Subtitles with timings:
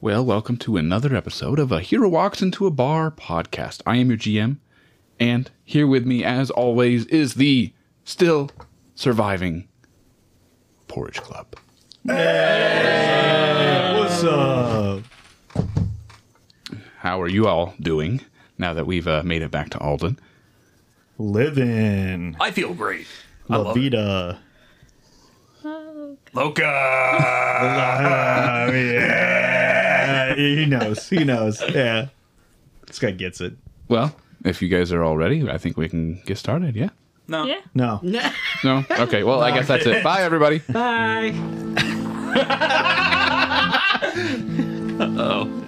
[0.00, 3.82] Well, welcome to another episode of A Hero Walks Into a Bar podcast.
[3.86, 4.56] I am your GM,
[5.18, 7.72] and here with me, as always, is the
[8.04, 8.50] still
[8.94, 9.68] surviving
[10.88, 11.46] Porridge Club.
[12.04, 12.18] What's
[14.24, 15.02] up?
[16.98, 18.20] How are you all doing
[18.58, 20.18] now that we've uh, made it back to Alden?
[21.18, 22.36] Living.
[22.40, 23.06] I feel great.
[23.50, 23.80] I La love it.
[23.80, 24.40] vida.
[26.32, 26.64] Loca.
[26.64, 28.66] Ah,
[30.38, 30.56] yeah.
[30.56, 31.08] He knows.
[31.08, 31.62] He knows.
[31.68, 32.08] Yeah.
[32.86, 33.54] This guy gets it.
[33.88, 36.90] Well, if you guys are all ready, I think we can get started, yeah?
[37.28, 37.44] No.
[37.44, 37.60] Yeah.
[37.74, 38.00] No.
[38.62, 38.84] No?
[38.90, 40.04] Okay, well, I guess that's it.
[40.04, 40.58] Bye, everybody.
[40.58, 41.32] Bye.
[45.02, 45.64] Oh.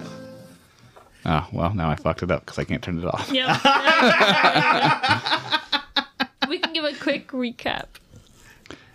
[1.25, 3.31] Oh, well, now I fucked it up because I can't turn it off.
[3.31, 3.47] Yep.
[6.49, 7.85] we can give a quick recap.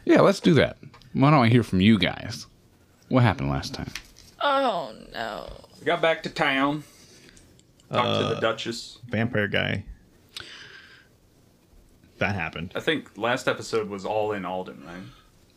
[0.04, 0.76] Yeah, let's do that.
[1.12, 2.46] Why don't I hear from you guys?
[3.08, 3.90] What happened last time?
[4.40, 5.48] Oh no.
[5.80, 6.84] We got back to town.
[7.92, 8.98] Talked to the Duchess.
[9.08, 9.84] Vampire guy.
[12.18, 12.72] That happened.
[12.74, 15.02] I think last episode was all in Alden, right?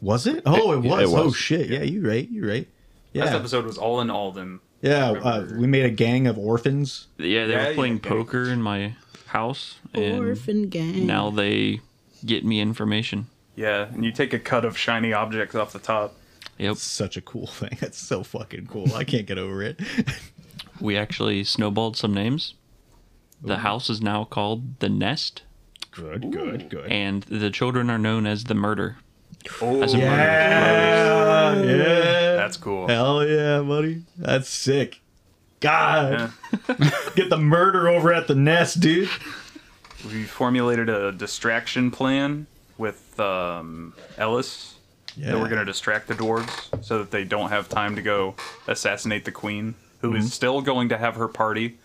[0.01, 0.43] Was it?
[0.45, 1.11] Oh, it It- was.
[1.13, 1.69] it Oh shit.
[1.69, 2.29] Yeah, you're right.
[2.29, 2.67] You're right.
[3.13, 3.37] Last Yeah.
[3.37, 4.59] episode was all in Alden.
[4.81, 5.11] Yeah.
[5.11, 7.07] Uh, we made a gang of orphans.
[7.17, 8.09] Yeah, they Yeah, were playing yeah, okay.
[8.09, 8.95] poker in my
[9.27, 11.05] house, and Orphan gang.
[11.05, 11.81] now they
[12.25, 13.27] get me information.
[13.55, 16.15] Yeah, and you take a cut of shiny objects off the top.
[16.57, 17.77] Yep, Such a cool thing.
[17.79, 18.93] That's so fucking cool.
[18.95, 19.79] I can't get over it.
[20.81, 22.53] we actually snowballed some names.
[23.43, 25.41] The house is now called the Nest,
[25.89, 26.91] Good, good, good.
[26.91, 28.97] and the children are known as the Murder.
[29.59, 30.07] Oh, As a murder.
[30.07, 31.61] Yeah.
[31.63, 32.35] Yeah.
[32.35, 32.87] that's cool.
[32.87, 34.03] Hell yeah, buddy.
[34.15, 35.01] That's sick.
[35.59, 36.31] God.
[36.69, 36.91] Yeah.
[37.15, 39.09] Get the murder over at the nest, dude.
[40.05, 42.45] We formulated a distraction plan
[42.77, 44.75] with um, Ellis
[45.21, 45.31] Yeah.
[45.33, 48.35] that we're going to distract the dwarves so that they don't have time to go
[48.67, 51.77] assassinate the queen, who is still going to have her party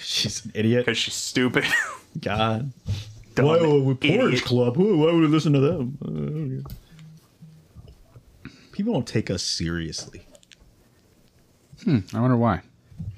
[0.00, 0.86] She's an idiot.
[0.86, 1.64] because she's stupid.
[2.20, 2.72] God.
[3.34, 4.20] Dumb Why would we idiot.
[4.20, 4.76] Porridge Club?
[4.76, 5.98] Who- Why would we listen to them?
[6.02, 6.72] Uh, I don't get-
[8.72, 10.22] People don't take us seriously.
[11.84, 11.98] Hmm.
[12.14, 12.62] I wonder why.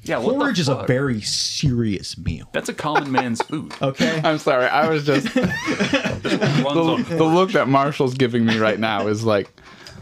[0.02, 0.86] Yeah, what the Porridge is a fuck?
[0.86, 2.48] very serious meal.
[2.52, 3.72] That's a common man's food.
[3.82, 4.20] Okay.
[4.24, 4.66] I'm sorry.
[4.66, 5.34] I was just.
[5.36, 9.50] Runs the, on the look that Marshall's giving me right now is like,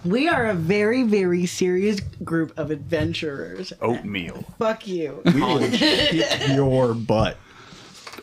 [0.04, 3.72] We are a very, very serious group of adventurers.
[3.80, 4.44] oatmeal.
[4.58, 5.20] Fuck you.
[5.24, 7.36] we will kick your butt.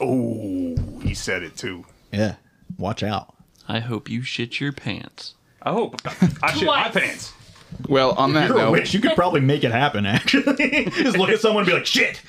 [0.01, 1.85] Oh, he said it too.
[2.11, 2.35] Yeah.
[2.77, 3.35] Watch out.
[3.67, 5.35] I hope you shit your pants.
[5.61, 5.95] I hope
[6.43, 6.93] I shit my Twice.
[6.93, 7.33] pants.
[7.88, 8.94] Well, on that You're a note, witch.
[8.94, 10.56] You could probably make it happen, actually.
[10.90, 12.22] Just look at someone and be like, shit.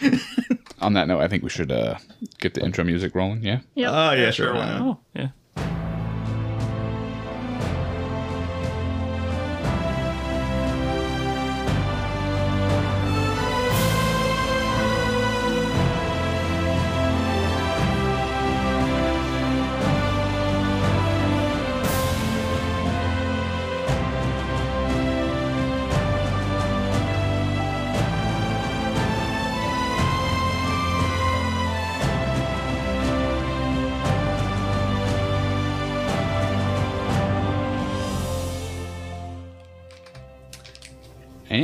[0.80, 1.98] on that note, I think we should uh,
[2.38, 3.42] get the intro music rolling.
[3.42, 3.60] Yeah.
[3.74, 3.90] Yep.
[3.90, 4.54] Oh, yeah, sure, sure.
[4.54, 4.80] why why not?
[4.80, 4.98] not?
[4.98, 5.28] Oh, yeah.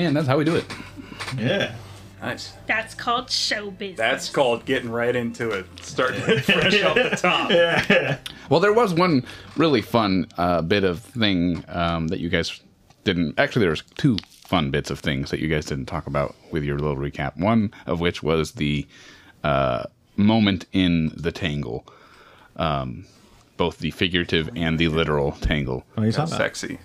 [0.01, 0.65] And that's how we do it.
[1.37, 1.75] Yeah.
[2.21, 2.53] Nice.
[2.67, 3.99] That's called show business.
[3.99, 5.67] That's called getting right into it.
[5.81, 7.51] Starting it fresh off the top.
[7.51, 8.19] Yeah.
[8.49, 9.25] Well, there was one
[9.57, 12.61] really fun uh, bit of thing um, that you guys
[13.05, 13.39] didn't.
[13.39, 16.63] Actually, there was two fun bits of things that you guys didn't talk about with
[16.63, 17.37] your little recap.
[17.37, 18.87] One of which was the
[19.43, 19.85] uh,
[20.17, 21.85] moment in the tangle,
[22.57, 23.05] um,
[23.57, 25.85] both the figurative and the literal tangle.
[25.95, 26.39] What are you talking about?
[26.45, 26.79] Sexy.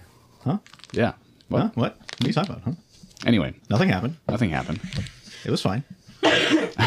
[0.43, 0.57] Huh?
[0.93, 1.13] Yeah.
[1.49, 1.69] Well, Huh?
[1.75, 1.97] What?
[1.99, 2.63] What are you talking about?
[2.63, 2.71] Huh?
[3.25, 4.17] Anyway, Nothing happened.
[4.27, 4.79] nothing happened.
[5.45, 5.83] It was fine.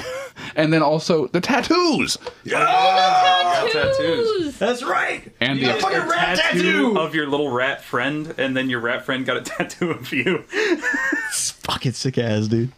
[0.56, 4.58] And then also the tattoos Yeah, oh, oh, Tattoos.
[4.58, 5.32] That's right.
[5.40, 6.98] and You got the fucking rat Tattoo tattoo.
[6.98, 10.38] of your little rat friend, and then your rat friend got a tattoo of you.
[11.62, 12.72] fucking sick ass, dude.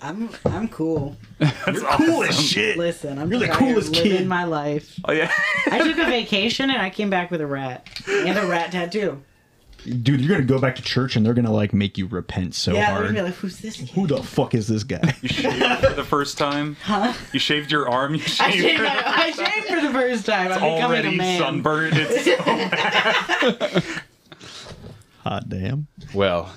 [0.00, 1.16] I'm I'm cool.
[1.38, 2.22] That's Cool awesome.
[2.30, 2.78] as shit.
[2.78, 4.26] Listen, I'm You're the just coolest living kid.
[4.26, 4.98] my life.
[5.04, 5.30] Oh yeah.
[5.70, 9.22] I took a vacation and I came back with a rat and a rat tattoo.
[9.84, 12.72] Dude, you're gonna go back to church and they're gonna like make you repent so
[12.72, 13.02] yeah, they're hard.
[13.08, 13.90] gonna be like, "Who's this?" Kid?
[13.90, 15.14] Who the fuck is this guy?
[15.20, 16.76] You shaved for the first time.
[16.82, 17.12] Huh?
[17.32, 18.14] You shaved your arm.
[18.14, 20.52] You I shaved shaved, your my, I shaved for the first time.
[20.52, 21.38] I'm becoming a already man.
[21.40, 21.94] sunburned.
[21.96, 23.82] It's so bad.
[25.24, 25.86] Hot damn.
[26.12, 26.50] well.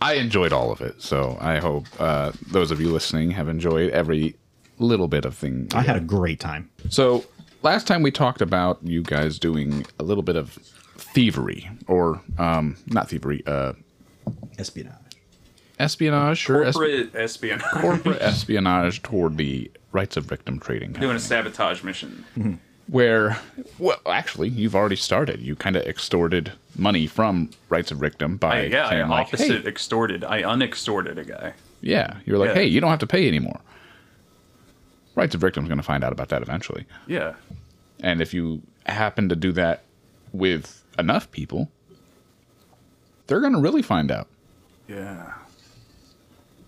[0.00, 3.90] I enjoyed all of it, so I hope uh, those of you listening have enjoyed
[3.90, 4.36] every
[4.78, 5.68] little bit of thing.
[5.74, 6.68] I had a great time.
[6.90, 7.24] So
[7.62, 10.58] last time we talked about you guys doing a little bit of
[10.96, 13.72] thievery, or um, not thievery, uh,
[14.58, 14.94] Espionage.
[15.78, 16.64] espionage, sure.
[16.64, 17.62] es- Corporate espionage.
[17.80, 20.92] corporate espionage toward the rights of Rictum trading.
[20.92, 22.58] Doing a sabotage mission.
[22.88, 23.38] where
[23.78, 28.58] well actually you've already started you kind of extorted money from rights of Rictum by
[28.58, 30.22] I, yeah, I saying like opposite hey, extorted.
[30.22, 31.52] I unextorted a guy.
[31.80, 32.54] yeah you're like Yeah.
[32.54, 33.58] hey you don't have to pay anymore
[35.16, 37.34] rights of Rictum's going to find out about that eventually Yeah.
[38.00, 39.82] and if you happen to do that
[40.32, 41.70] with enough people
[43.26, 44.28] they're going to really find out
[44.88, 45.32] Yeah.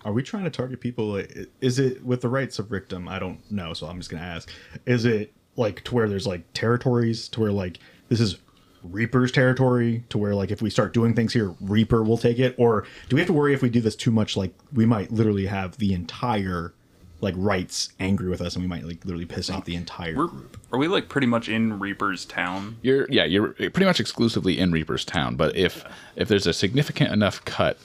[0.05, 1.21] Are we trying to target people?
[1.61, 3.09] Is it with the rights of Rictum?
[3.09, 4.49] I don't know, so I'm just gonna ask.
[4.87, 7.79] Is it like to where there's like territories to where like
[8.09, 8.39] this is
[8.85, 12.55] Reaper's territory to where like if we start doing things here, Reaper will take it?
[12.59, 14.37] Or do we have to worry if we do this too much?
[14.37, 16.73] Like we might literally have the entire
[17.21, 20.27] like rights angry with us, and we might like literally piss off the entire We're,
[20.29, 20.57] group.
[20.73, 22.77] are we like pretty much in Reaper's town?
[22.83, 25.85] you're yeah you're pretty much exclusively in reaper's town but if
[26.17, 27.77] if there's a significant enough cut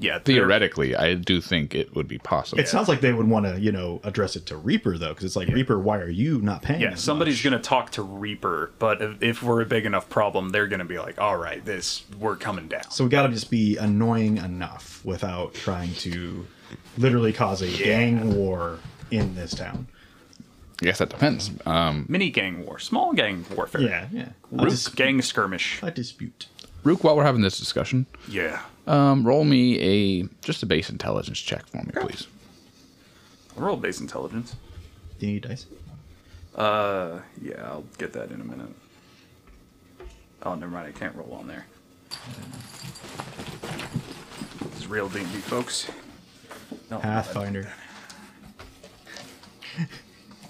[0.00, 0.18] Yeah.
[0.18, 3.60] theoretically i do think it would be possible It sounds like they would want to,
[3.60, 6.62] you know, address it to Reaper though, because it's like Reaper, why are you not
[6.62, 6.80] paying?
[6.80, 10.66] Yeah, somebody's gonna talk to Reaper, but if, if we're a big enough problem, they're
[10.66, 13.76] gonna be like, "All right, this we're coming down." So we got to just be
[13.76, 16.46] annoying enough without trying to
[16.96, 18.78] literally cause a gang war
[19.10, 19.86] in this town.
[20.82, 23.80] i guess that depends um Mini gang war, small gang warfare.
[23.82, 24.28] Yeah, yeah.
[24.52, 25.80] A, Rook dis- gang skirmish.
[25.82, 26.46] a dispute.
[26.82, 28.60] Rook, while we're having this discussion, Yeah.
[28.86, 32.26] um, roll me a just a base intelligence check for me, please.
[33.56, 34.54] Roll base intelligence.
[35.18, 35.66] Do you need dice?
[36.54, 38.68] Uh, yeah, I'll get that in a minute.
[40.42, 40.86] Oh, never mind.
[40.88, 41.64] I can't roll on there.
[44.70, 45.88] This is real D&D, folks.
[46.94, 47.72] No, Pathfinder.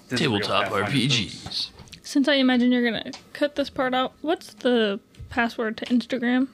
[0.09, 1.71] this is real Tabletop RPGs.
[2.03, 4.99] Since I imagine you're gonna cut this part out, what's the
[5.29, 6.47] password to Instagram?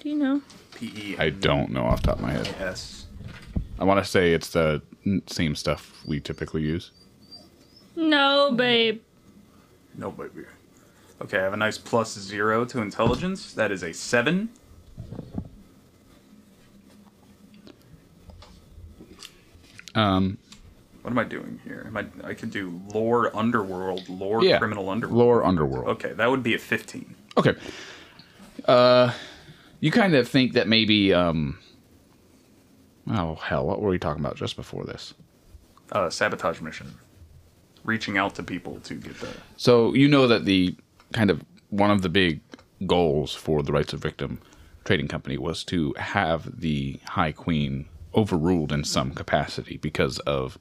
[0.00, 0.42] Do you know?
[0.74, 1.18] P-E-N-S.
[1.18, 2.54] I don't know off the top of my head.
[2.60, 3.06] Yes.
[3.78, 4.82] I want to say it's the
[5.26, 6.90] same stuff we typically use.
[7.96, 9.00] No, babe.
[9.96, 10.44] No, baby.
[11.22, 13.54] Okay, I have a nice plus zero to intelligence.
[13.54, 14.50] That is a seven.
[19.94, 20.38] Um,
[21.02, 21.84] What am I doing here?
[21.86, 25.18] Am I, I could do lore underworld, lore yeah, criminal underworld.
[25.18, 25.88] lore underworld.
[25.88, 27.14] Okay, that would be a 15.
[27.38, 27.54] Okay.
[28.66, 29.12] Uh,
[29.80, 31.58] you kind of think that maybe um.
[33.08, 33.66] Oh hell!
[33.66, 35.14] What were we talking about just before this?
[35.90, 36.94] Uh, sabotage mission.
[37.82, 39.28] Reaching out to people to get the.
[39.56, 40.76] So you know that the
[41.12, 42.40] kind of one of the big
[42.86, 44.38] goals for the rights of Rictum
[44.84, 50.58] trading company was to have the High Queen overruled in some capacity because of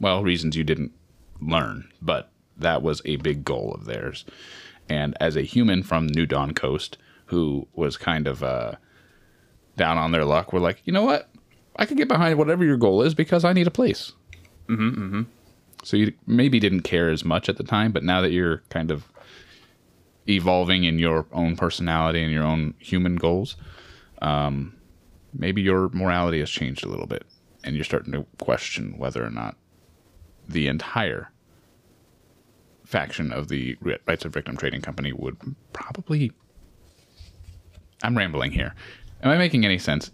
[0.00, 0.92] well reasons you didn't
[1.40, 4.24] learn, but that was a big goal of theirs.
[4.88, 8.72] And as a human from New Dawn Coast who was kind of uh,
[9.76, 11.30] down on their luck, we're like, you know what?
[11.76, 14.12] I could get behind whatever your goal is because I need a place.
[15.84, 18.90] So you maybe didn't care as much at the time, but now that you're kind
[18.90, 19.10] of
[20.28, 23.56] evolving in your own personality and your own human goals,
[24.20, 24.74] um,
[25.32, 27.24] maybe your morality has changed a little bit,
[27.64, 29.56] and you're starting to question whether or not
[30.48, 31.30] the entire
[32.84, 35.36] faction of the Rights of Rictum Trading Company would
[35.72, 36.32] probably.
[38.02, 38.74] I'm rambling here.
[39.22, 40.10] Am I making any sense?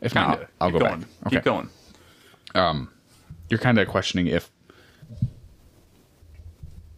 [0.00, 0.48] If not, Kinda.
[0.60, 1.00] I'll Keep go going.
[1.00, 1.32] back.
[1.32, 1.68] Keep going.
[2.54, 2.90] Um,
[3.50, 4.50] you're kind of questioning if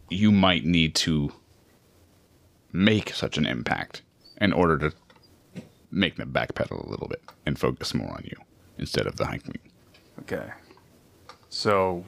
[0.09, 1.31] you might need to
[2.71, 4.01] make such an impact
[4.39, 4.95] in order to
[5.91, 8.37] make them backpedal a little bit and focus more on you
[8.77, 9.59] instead of the High Queen.
[10.21, 10.49] Okay.
[11.49, 12.05] So,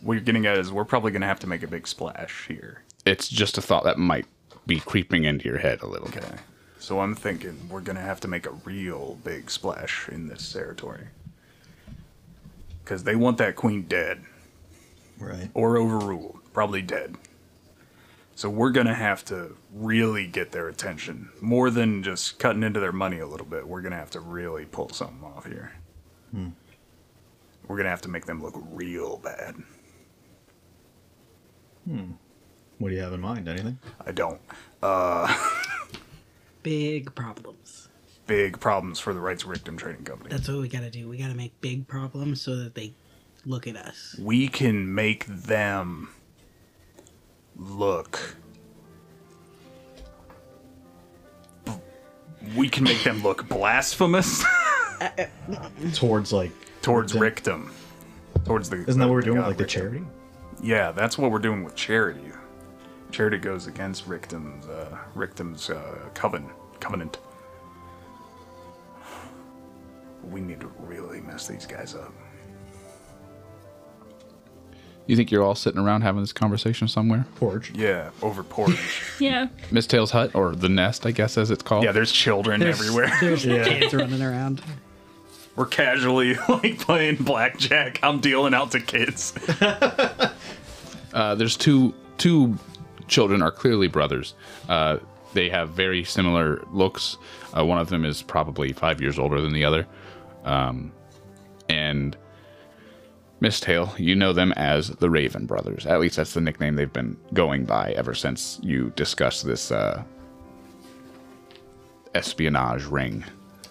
[0.00, 2.46] what you're getting at is we're probably going to have to make a big splash
[2.46, 2.82] here.
[3.04, 4.26] It's just a thought that might
[4.66, 6.24] be creeping into your head a little bit.
[6.24, 6.36] Okay.
[6.78, 10.52] So I'm thinking we're going to have to make a real big splash in this
[10.52, 11.06] territory.
[12.82, 14.20] Because they want that queen dead
[15.18, 15.48] Right.
[15.54, 16.38] or overruled.
[16.52, 17.16] Probably dead.
[18.34, 21.30] So we're going to have to really get their attention.
[21.40, 23.66] More than just cutting into their money a little bit.
[23.66, 25.72] We're going to have to really pull something off here.
[26.32, 26.48] Hmm.
[27.66, 29.56] We're going to have to make them look real bad.
[31.86, 32.12] Hmm.
[32.78, 33.48] What do you have in mind?
[33.48, 33.78] Anything?
[34.04, 34.40] I don't.
[34.82, 35.32] Uh,
[36.62, 37.88] big problems.
[38.26, 40.30] Big problems for the rights Rictum trading company.
[40.30, 41.08] That's what we gotta do.
[41.08, 42.94] We gotta make big problems so that they
[43.44, 44.16] look at us.
[44.20, 46.08] we can make them
[47.56, 48.36] look
[52.56, 54.44] we can make them look blasphemous
[55.94, 57.70] Towards like towards Them- Rictum.
[58.44, 60.02] Towards the Isn't that what we're doing with god like the charity?
[60.62, 62.30] Yeah, that's what we're doing with charity.
[63.10, 66.48] Charity goes against Rictum's uh Rictum's uh coven
[66.80, 67.18] covenant.
[70.24, 72.12] we need to really mess these guys up.
[75.06, 77.26] You think you're all sitting around having this conversation somewhere?
[77.36, 77.72] Porch.
[77.74, 79.02] Yeah, over porch.
[79.20, 79.48] Yeah.
[79.70, 81.84] Miss Tail's hut, or the nest, I guess, as it's called.
[81.84, 83.12] yeah, there's children There's, everywhere.
[83.20, 84.62] There's kids running around.
[85.54, 88.00] We're casually like playing blackjack.
[88.02, 89.34] I'm dealing out to kids.
[91.12, 92.56] Uh, there's two two
[93.06, 94.34] children are clearly brothers.
[94.68, 94.98] Uh,
[95.34, 97.18] they have very similar looks.
[97.56, 99.86] Uh, one of them is probably five years older than the other.
[100.44, 100.92] Um,
[101.68, 102.16] and
[103.42, 105.84] Miss Tail, you know them as the Raven Brothers.
[105.84, 110.04] At least that's the nickname they've been going by ever since you discussed this uh,
[112.14, 113.24] espionage ring.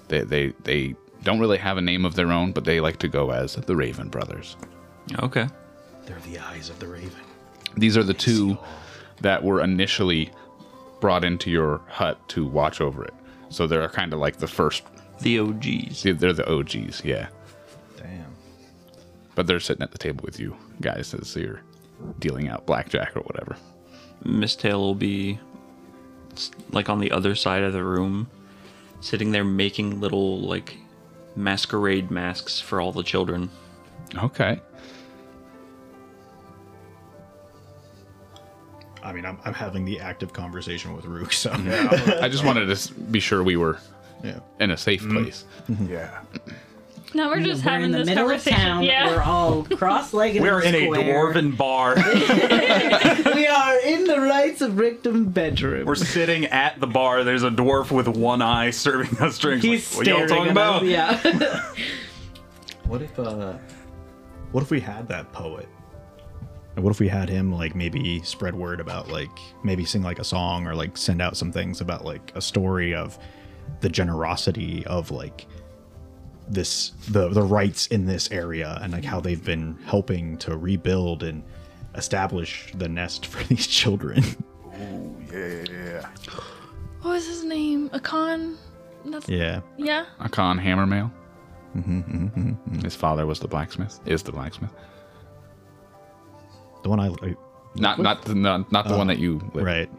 [0.10, 3.08] They, they they don't really have a name of their own, but they like to
[3.08, 4.58] go as the Raven Brothers.
[5.20, 5.48] Okay.
[6.06, 7.22] They're the eyes of the raven.
[7.78, 8.58] These are the two
[9.22, 10.32] that were initially
[11.00, 13.14] brought into your hut to watch over it.
[13.48, 14.84] So they're kind of like the first.
[15.22, 16.04] The OGs.
[16.04, 17.30] They're the OGs, yeah.
[19.42, 19.48] Damn.
[19.48, 21.62] But they're sitting at the table with you guys as you're
[22.20, 23.56] dealing out blackjack or whatever.
[24.24, 25.40] Miss Tail will be
[26.72, 28.30] like on the other side of the room,
[29.00, 30.78] sitting there making little like
[31.36, 33.50] masquerade masks for all the children.
[34.16, 34.60] Okay.
[39.04, 41.52] I mean, I'm, I'm having the active conversation with Rook, so
[42.22, 43.80] I just wanted to be sure we were
[44.24, 44.40] yeah.
[44.60, 45.24] in a safe mm-hmm.
[45.24, 45.46] place.
[45.68, 45.92] Mm-hmm.
[45.92, 46.22] yeah.
[47.16, 48.60] No, we're just we're having in the this middle of conversation.
[48.60, 48.84] town.
[48.84, 49.08] Yeah.
[49.08, 50.42] We're all cross-legged.
[50.42, 51.96] We're in a dwarven bar.
[53.36, 55.86] we are in the rights of Rictum bedroom.
[55.86, 57.26] We're sitting at the bar.
[57.26, 59.66] There's a dwarf with one eye serving us drinks.
[59.66, 60.86] He's Like, what y'all talking at us, about?
[60.86, 61.74] Yeah.
[62.86, 63.58] What if uh,
[64.52, 65.68] what if we had that poet?
[66.76, 69.30] And what if we had him like maybe spread word about like
[69.64, 72.96] maybe sing like a song or like send out some things about like a story
[72.96, 73.18] of
[73.82, 75.46] the generosity of like
[76.54, 81.24] this the the rights in this area and like how they've been helping to rebuild
[81.24, 81.44] and
[81.96, 84.24] establish the nest for these children.
[84.74, 86.06] Oh yeah, yeah.
[87.02, 87.90] What was his name?
[87.90, 88.58] Akon?
[89.06, 89.62] That's, yeah.
[89.78, 90.06] yeah.
[90.20, 91.12] Akon Hammermail.
[91.76, 94.00] Mm-hmm, mhm His father was the blacksmith.
[94.06, 94.72] Is the blacksmith.
[96.84, 97.36] The one I, I
[97.76, 99.90] Not not the not, not the one that you live- right.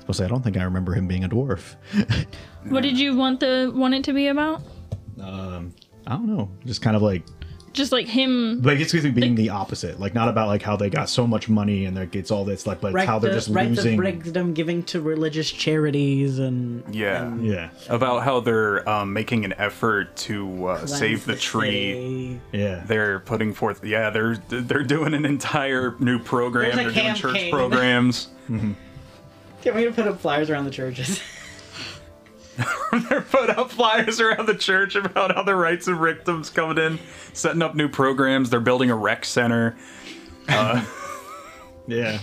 [0.00, 1.76] supposed to say I don't think I remember him being a dwarf.
[2.68, 4.60] What did you want the want it to be about?
[5.22, 5.74] Um
[6.06, 6.50] I don't know.
[6.64, 7.22] Just kind of like
[7.72, 8.62] Just like him.
[8.62, 10.00] Like it's basically being the opposite.
[10.00, 12.66] Like not about like how they got so much money and like it's all this
[12.66, 13.94] like, but it's how they're the just rights losing.
[13.94, 17.32] of Rictum giving to religious charities and Yeah.
[17.36, 21.70] Yeah, About how they're um, making an effort to uh, save the tree.
[21.70, 22.40] city.
[22.52, 22.82] yeah.
[22.86, 23.84] They're putting forth.
[23.84, 26.74] Yeah, they're they're doing an entire new program.
[26.74, 27.52] There's They're doing church campaign.
[27.52, 28.28] programs.
[29.62, 31.20] Get me to put up flyers around the churches.
[33.08, 36.98] They're putting up flyers around the church about how the rights of Rictum's coming in,
[37.32, 38.50] setting up new programs.
[38.50, 39.76] They're building a rec center.
[41.90, 42.20] Yeah.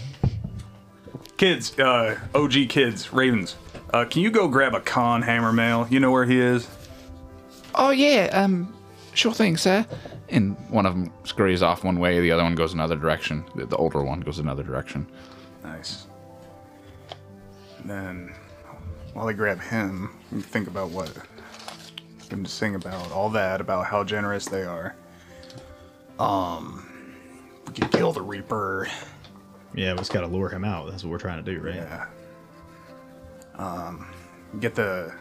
[1.36, 3.58] Kids, uh, OG kids, Ravens.
[3.94, 5.92] Uh, can you go grab Akon Hammermail?
[5.92, 6.68] You know where he is.
[7.76, 8.74] Oh yeah, um,
[9.14, 9.86] sure thing, sir.
[10.30, 13.44] And one of them scurries off one way, the other one goes another direction.
[13.56, 15.06] The, the older one goes another direction.
[15.64, 16.08] Nice.
[17.80, 18.36] And then,
[19.18, 21.12] while I grab him, you think about what.
[22.22, 24.96] Get him to sing about all that, about how generous they are.
[26.20, 27.16] Um,
[27.66, 28.88] we could kill the Reaper.
[29.74, 30.92] Yeah, we just gotta lure him out.
[30.92, 31.76] That's what we're trying to do, right?
[31.76, 32.06] Yeah.
[33.56, 34.08] Um,
[34.60, 35.12] get the.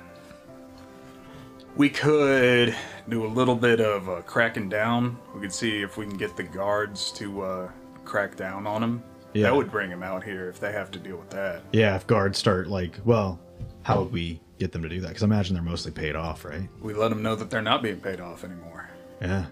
[1.74, 2.76] We could
[3.08, 5.16] do a little bit of uh, cracking down.
[5.34, 7.70] We could see if we can get the guards to uh,
[8.04, 9.02] crack down on him.
[9.32, 9.44] Yeah.
[9.44, 11.62] That would bring him out here if they have to deal with that.
[11.72, 13.38] Yeah, if guards start like, well,
[13.86, 15.08] how would we get them to do that?
[15.08, 16.68] Because I imagine they're mostly paid off, right?
[16.80, 18.90] We let them know that they're not being paid off anymore.
[19.22, 19.46] Yeah.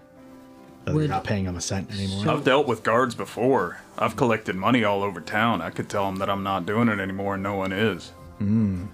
[0.83, 2.27] That Would- they're not paying them a cent anymore.
[2.33, 3.77] I've dealt with guards before.
[3.97, 5.61] I've collected money all over town.
[5.61, 8.11] I could tell them that I'm not doing it anymore and no one is.
[8.41, 8.87] Mm.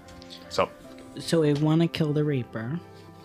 [0.48, 0.68] So,
[1.18, 2.78] So we want to kill the Reaper.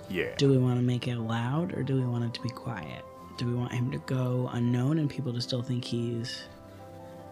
[0.10, 0.34] yeah.
[0.38, 3.06] Do we want to make it loud or do we want it to be quiet?
[3.38, 6.46] Do we want him to go unknown and people to still think he's.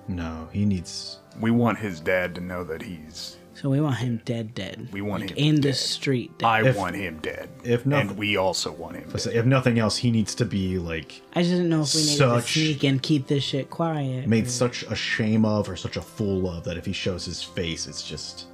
[0.08, 1.18] No, he needs.
[1.42, 3.38] We want his dad to know that he's.
[3.56, 4.90] So we want him dead, dead.
[4.92, 5.76] We want Like, him in the dead.
[5.78, 6.38] street.
[6.40, 6.46] Dead.
[6.46, 7.48] I If- want him dead.
[7.64, 9.10] if nothing- and we also want him.
[9.10, 9.28] Dead.
[9.34, 12.18] If nothing else, he needs to be like I just didn't know if we needed
[12.18, 14.28] Such- to sneak and keep this shit quiet.
[14.28, 17.26] made or- such a shame of or such a fool of that if he shows
[17.26, 18.46] his face, it's just.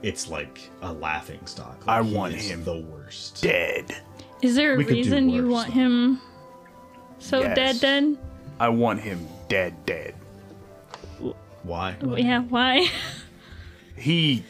[0.00, 1.84] It's like a laughing stock.
[1.84, 3.42] Like, I he want is him the worst.
[3.42, 3.86] Dead.
[4.42, 5.80] Is there a We could do reason you worse, want though.
[5.80, 6.20] him
[7.18, 7.56] so Yes.
[7.56, 7.80] dead?
[7.80, 8.16] Dead?
[8.60, 9.74] I want him dead.
[9.86, 10.14] Dead.
[11.64, 11.96] Why?
[12.16, 12.42] Yeah.
[12.42, 12.88] Why?
[13.98, 14.44] He.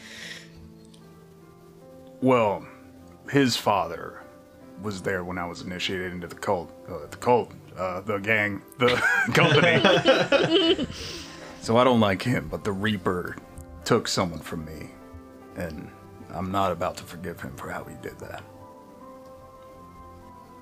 [2.21, 2.65] Well,
[3.29, 4.21] his father
[4.81, 6.71] was there when I was initiated into the cult.
[6.87, 8.95] Uh, the cult, uh, the gang, the
[9.33, 10.87] company.
[11.61, 13.35] so I don't like him, but the Reaper
[13.85, 14.89] took someone from me,
[15.55, 15.89] and
[16.33, 18.43] I'm not about to forgive him for how he did that.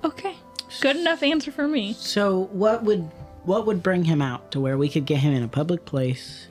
[0.04, 0.36] Okay.
[0.80, 1.94] Good enough answer for me.
[1.94, 3.10] So what would
[3.44, 6.48] what would bring him out to where we could get him in a public place,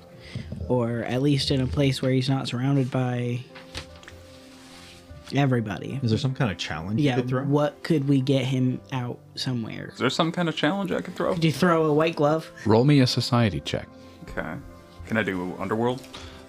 [0.68, 3.40] or at least in a place where he's not surrounded by
[5.36, 6.00] everybody?
[6.04, 7.16] Is there some kind of challenge Yeah.
[7.16, 7.44] you could throw?
[7.44, 9.90] What could we get him out somewhere?
[9.94, 11.34] Is there some kind of challenge I could throw?
[11.34, 12.50] Could you throw a white glove?
[12.66, 13.88] Roll me a society check.
[14.30, 14.54] Okay.
[15.08, 16.02] Can I do Underworld?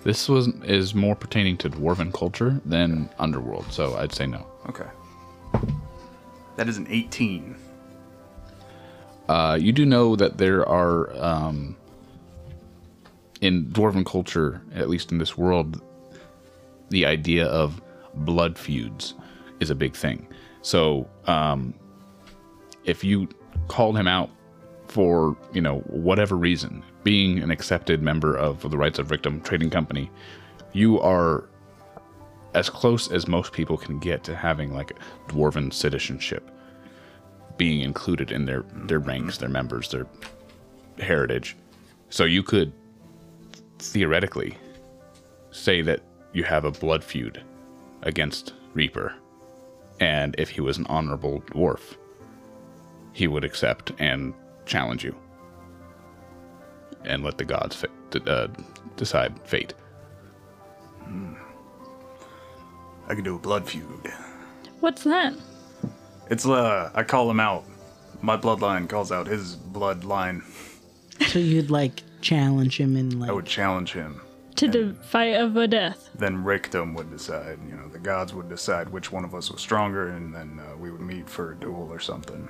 [0.04, 4.47] This was is more pertaining to dwarven culture than underworld, so I'd say no.
[4.68, 4.87] Okay.
[6.57, 7.57] That is an 18.
[9.28, 11.76] Uh, you do know that there are um,
[13.40, 15.80] in dwarven culture, at least in this world,
[16.90, 17.80] the idea of
[18.14, 19.14] blood feuds
[19.61, 20.26] is a big thing.
[20.62, 21.75] So, um,
[22.85, 23.28] if you
[23.68, 24.30] called him out
[24.87, 29.71] for you know whatever reason, being an accepted member of the Rights of Rictum Trading
[29.71, 30.11] Company,
[30.73, 31.49] you are
[32.54, 34.92] as close as most people can get to having like
[35.28, 36.50] dwarven citizenship
[37.57, 40.07] being included in their their ranks, their members, their
[40.99, 41.57] heritage.
[42.11, 42.73] So you could
[43.78, 44.56] theoretically
[45.50, 46.00] say that
[46.32, 47.42] you have a blood feud
[48.02, 49.14] against Reaper,
[50.00, 51.97] and if he was an honorable dwarf,
[53.12, 54.35] he would accept and
[54.66, 55.16] challenge you,
[57.04, 58.49] and let the gods fa- d- uh,
[58.97, 59.75] decide fate.
[63.08, 64.12] I could do a blood feud.
[64.80, 65.35] What's that?
[66.30, 67.64] It's uh, I call him out.
[68.20, 70.42] My bloodline calls out his bloodline.
[71.28, 74.21] So you'd like challenge him and like I would challenge him.
[74.57, 76.11] To the fight of a death.
[76.17, 77.61] Then Rictum would decide.
[77.69, 80.77] You know, the gods would decide which one of us was stronger, and then uh,
[80.77, 82.49] we would meet for a duel or something.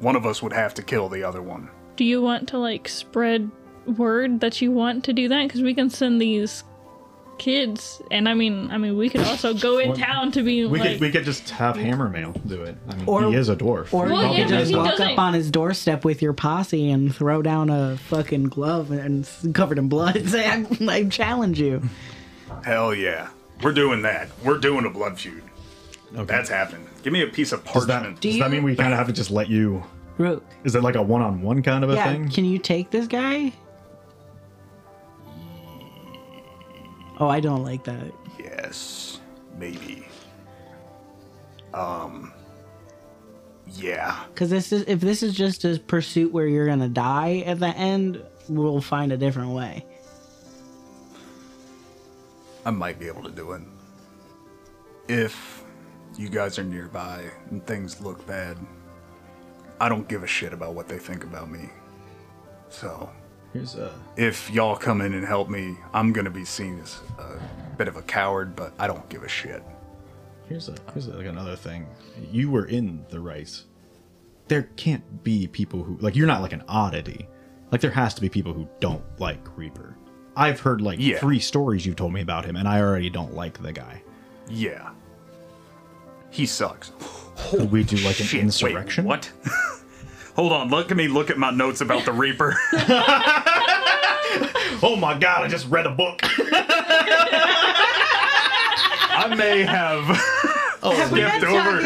[0.00, 1.70] One of us would have to kill the other one.
[1.96, 3.50] Do you want to like spread
[3.86, 5.46] word that you want to do that?
[5.46, 6.62] Because we can send these
[7.38, 10.78] kids, and I mean, I mean, we could also go in town to be We
[10.78, 10.92] like.
[10.92, 12.76] could we could just have Hammermail do it.
[12.88, 13.92] I mean, Or- he is a dwarf.
[13.92, 16.22] Or Well, you yeah, could but just he walk doesn't- up on his doorstep with
[16.22, 20.46] your posse and throw down a fucking glove and it's covered in blood and say,
[20.48, 21.82] I, I challenge you.
[22.64, 23.28] Hell yeah,
[23.62, 24.28] we're doing that.
[24.44, 25.42] We're doing a blood feud.
[26.14, 26.24] okay.
[26.24, 26.86] That's happening.
[27.02, 28.20] Give me a piece of does that, parchment.
[28.20, 29.82] Do does that you- mean we kind of have to just let you?
[30.16, 30.44] Rook.
[30.62, 32.28] Is it like a one-on-one kind of a Yeah, thing?
[32.30, 33.52] can you take this guy?
[37.18, 38.12] Oh, I don't like that.
[38.38, 39.20] Yes,
[39.58, 40.06] maybe.
[41.72, 42.32] Um.
[43.66, 44.24] Yeah.
[44.32, 47.68] Because this is if this is just a pursuit where you're gonna die at the
[47.68, 49.84] end, we'll find a different way.
[52.64, 53.62] I might be able to do it.
[55.08, 55.64] If
[56.16, 58.56] you guys are nearby and things look bad,
[59.80, 61.68] I don't give a shit about what they think about me.
[62.70, 63.10] So,
[63.54, 67.40] Here's a if y'all come in and help me, I'm gonna be seen as a
[67.78, 69.62] bit of a coward, but I don't give a shit.
[70.48, 71.86] here's a here's a, like another thing.
[72.30, 73.64] You were in the rice.
[74.48, 77.26] There can't be people who like you're not like an oddity.
[77.72, 79.96] Like there has to be people who don't like Reaper.
[80.36, 81.18] I've heard like Yeah.
[81.18, 84.02] three stories you've told me about him, and I already don't like the guy.
[84.48, 84.90] Yeah.
[86.30, 86.90] He sucks.
[87.50, 89.04] Could we do like an Shit, wait, insurrection?
[89.04, 89.30] what?
[90.36, 92.56] Hold on, look at me look at my notes about the Reaper.
[94.82, 95.44] Oh my god!
[95.44, 96.20] I just read a book.
[99.16, 100.04] I may have
[100.82, 101.80] oh, skipped over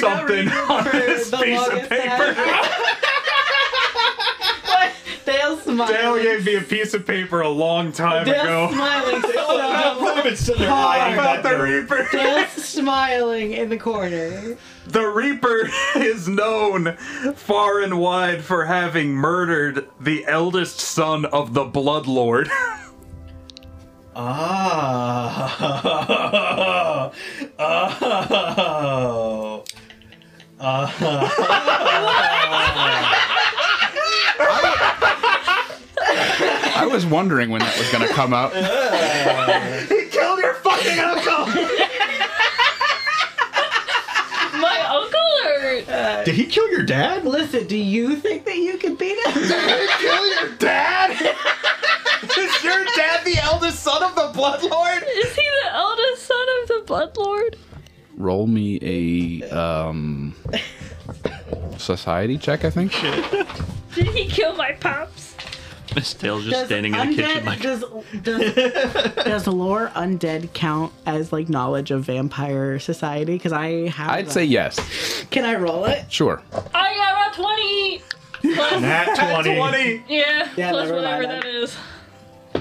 [0.00, 2.34] something on this piece of paper.
[5.86, 6.22] Dale smiling.
[6.22, 9.22] Dale gave me a piece of paper a long time ago smiling.
[9.24, 11.58] I've been sitting there eyeing about the.
[11.58, 12.06] Reaper.
[12.12, 14.56] Dale's smiling in the corner.
[14.86, 16.96] The Reaper is known
[17.36, 22.50] far and wide for having murdered the eldest son of the Blood Lord.
[24.22, 25.80] Ah.
[30.62, 31.06] Oh.
[36.12, 38.52] I was wondering when that was going to come up.
[39.88, 41.46] he killed your fucking uncle!
[44.60, 47.24] My uncle or Did he kill your dad?
[47.24, 49.34] Listen, do you think that you can beat him?
[49.34, 51.10] Did he kill your dad?
[52.22, 55.02] is your dad the eldest son of the Blood Lord?
[55.02, 57.56] is he the eldest son of the Blood Lord?
[58.16, 60.34] Roll me a um,
[61.78, 62.92] society check, I think.
[63.94, 65.29] Did he kill my pops?
[65.94, 67.84] Miss Tails just standing in the kitchen like does,
[68.22, 68.54] does,
[69.24, 73.32] does lore undead count as like knowledge of vampire society?
[73.34, 74.10] Because I have.
[74.10, 74.32] I'd that.
[74.32, 75.24] say yes.
[75.30, 76.10] Can I roll it?
[76.12, 76.42] Sure.
[76.74, 78.02] I got a 20!
[78.54, 80.04] Plus, Nat 20.
[80.08, 81.42] yeah, Yeah, plus never whatever mind.
[81.42, 81.76] that is.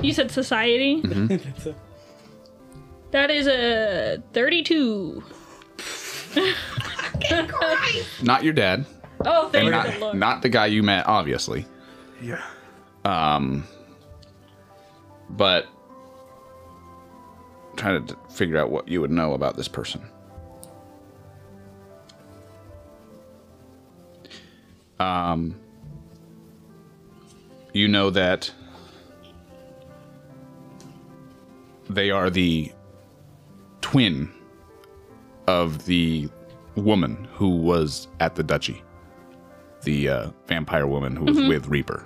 [0.02, 1.02] You said society?
[1.02, 1.70] Mm-hmm.
[3.12, 5.24] That is a 32.
[8.22, 8.86] Not your dad.
[9.26, 11.66] Oh, thank And you, not, not the guy you met, obviously.
[12.22, 12.40] Yeah.
[15.30, 15.68] But
[17.72, 20.02] I'm trying to figure out what you would know about this person.
[25.00, 25.56] Um,
[27.74, 28.52] you know that
[31.90, 32.72] they are the
[33.82, 34.30] twin
[35.48, 36.30] of the
[36.76, 38.84] woman who was at the duchy.
[39.84, 42.06] The uh, vampire woman who was with Reaper.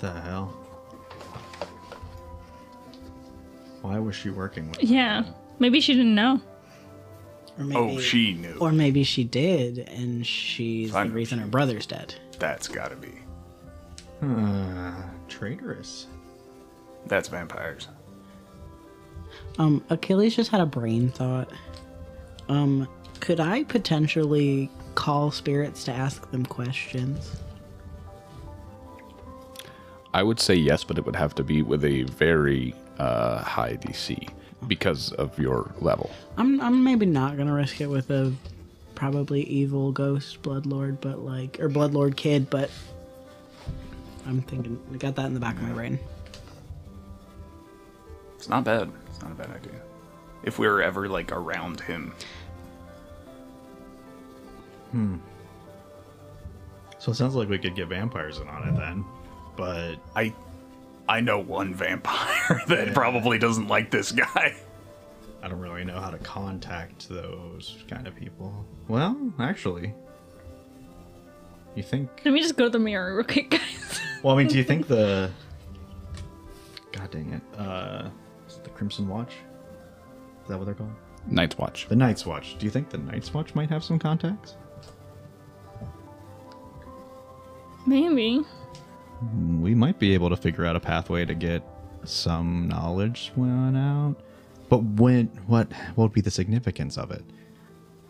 [0.00, 0.54] The hell?
[3.82, 4.82] Why was she working with?
[4.82, 5.24] yeah,
[5.58, 6.40] maybe she didn't know.
[7.58, 8.56] Or maybe, Oh, she knew.
[8.60, 12.14] Or maybe she did, and she's I the reason her brother's dead.
[12.38, 13.12] That's gotta be.
[14.22, 14.92] Uh,
[15.28, 16.06] traitorous.
[17.06, 17.88] That's vampires.
[19.58, 21.50] Um, Achilles just had a brain thought.
[22.48, 22.88] Um,
[23.20, 27.36] could I potentially call spirits to ask them questions?
[30.16, 33.76] I would say yes, but it would have to be with a very uh, high
[33.76, 34.30] DC
[34.66, 36.10] because of your level.
[36.38, 38.32] I'm I'm maybe not gonna risk it with a
[38.94, 42.70] probably evil ghost bloodlord, but like or bloodlord kid, but
[44.26, 45.98] I'm thinking I got that in the back of my brain.
[48.36, 48.90] It's not bad.
[49.08, 49.82] It's not a bad idea.
[50.44, 52.14] If we were ever like around him,
[54.92, 55.16] Hmm.
[57.00, 59.04] So it sounds like we could get vampires in on it then.
[59.56, 60.34] But I
[61.08, 64.56] I know one vampire that probably doesn't like this guy.
[65.42, 68.66] I don't really know how to contact those kind of people.
[68.88, 69.94] Well, actually,
[71.76, 72.10] you think?
[72.24, 74.00] Let me just go to the mirror real quick, guys.
[74.22, 75.30] Well, I mean, do you think the?
[76.92, 77.58] God dang it!
[77.60, 78.08] Uh,
[78.48, 79.34] is it the Crimson Watch?
[80.42, 80.94] Is that what they're called?
[81.28, 81.86] Night's Watch.
[81.88, 82.56] The Night's Watch.
[82.58, 84.56] Do you think the Night's Watch might have some contacts?
[87.86, 88.42] maybe.
[89.60, 91.62] We might be able to figure out a pathway to get
[92.04, 94.16] some knowledge went out.
[94.68, 97.24] But when what what would be the significance of it?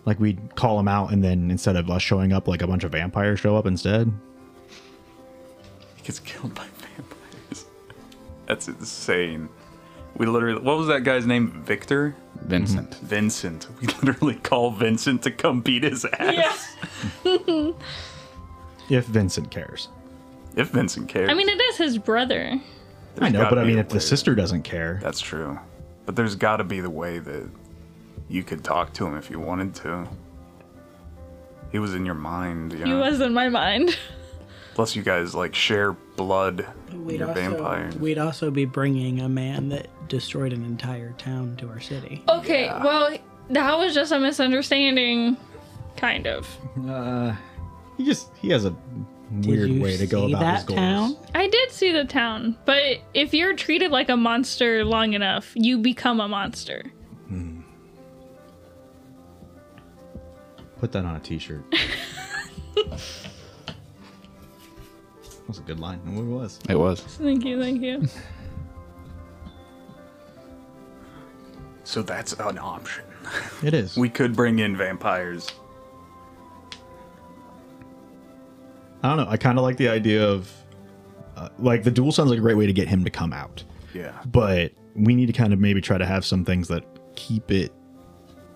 [0.05, 2.85] Like we'd call them out and then instead of us showing up like a bunch
[2.85, 4.13] of vampires show up instead?
[5.97, 6.65] He gets killed by
[6.97, 7.67] vampires.
[8.47, 9.49] That's insane.
[10.17, 11.63] We literally what was that guy's name?
[11.65, 12.17] Victor?
[12.43, 12.91] Vincent.
[12.91, 13.07] Mm-hmm.
[13.07, 13.67] Vincent.
[13.81, 16.75] We literally call Vincent to come beat his ass.
[17.25, 17.73] Yeah.
[18.89, 19.89] If Vincent cares.
[20.57, 21.29] If Vincent cares.
[21.31, 22.61] I mean, it is his brother.
[23.21, 24.99] I know, but I mean a if the sister doesn't care.
[25.03, 25.59] That's true.
[26.07, 27.49] But there's got to be the way that
[28.29, 30.09] you could talk to him if you wanted to.
[31.73, 33.01] He was in your mind, you He know.
[33.01, 33.97] was in my mind.
[34.75, 36.67] Plus, you guys like share blood.
[36.93, 37.97] We'd You're also, vampires.
[37.97, 42.23] we'd also be bringing a man that destroyed an entire town to our city.
[42.29, 43.17] Okay, well,
[43.51, 45.37] that was just a misunderstanding.
[45.97, 46.47] Kind of.
[46.89, 47.35] Uh
[47.97, 48.79] he just he has a Did
[49.31, 50.79] weird way to go about that his goals.
[50.79, 51.17] town?
[51.35, 55.79] I did see the town, but if you're treated like a monster long enough, you
[55.79, 56.83] become a monster.
[57.29, 57.61] Hmm.
[60.79, 61.65] Put that on a t-shirt.
[65.47, 66.01] That was a good line.
[66.05, 66.59] It was.
[66.69, 67.01] It was.
[67.01, 68.03] Thank you, thank you.
[71.85, 73.05] So that's an option.
[73.63, 73.97] It is.
[73.97, 75.53] We could bring in vampires.
[79.07, 79.31] I don't know.
[79.31, 80.53] I kind of like the idea of
[81.37, 83.63] uh, like the duel sounds like a great way to get him to come out.
[83.95, 84.13] Yeah.
[84.27, 87.73] But we need to kind of maybe try to have some things that keep it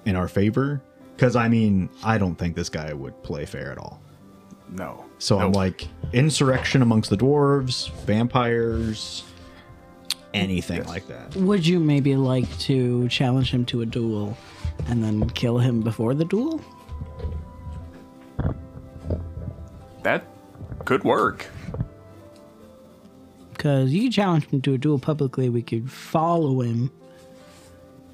[0.07, 0.83] in our favor.
[1.15, 4.03] Because I mean, I don't think this guy would play fair at all.
[4.71, 5.05] No.
[5.19, 9.25] So I'm like insurrection amongst the dwarves, vampires,
[10.33, 11.37] anything like that.
[11.37, 14.37] Would you maybe like to challenge him to a duel
[14.87, 16.61] and then kill him before the duel?
[20.03, 20.25] that
[20.85, 21.47] could work.
[23.53, 25.49] Because you could challenge him to a duel publicly.
[25.49, 26.91] We could follow him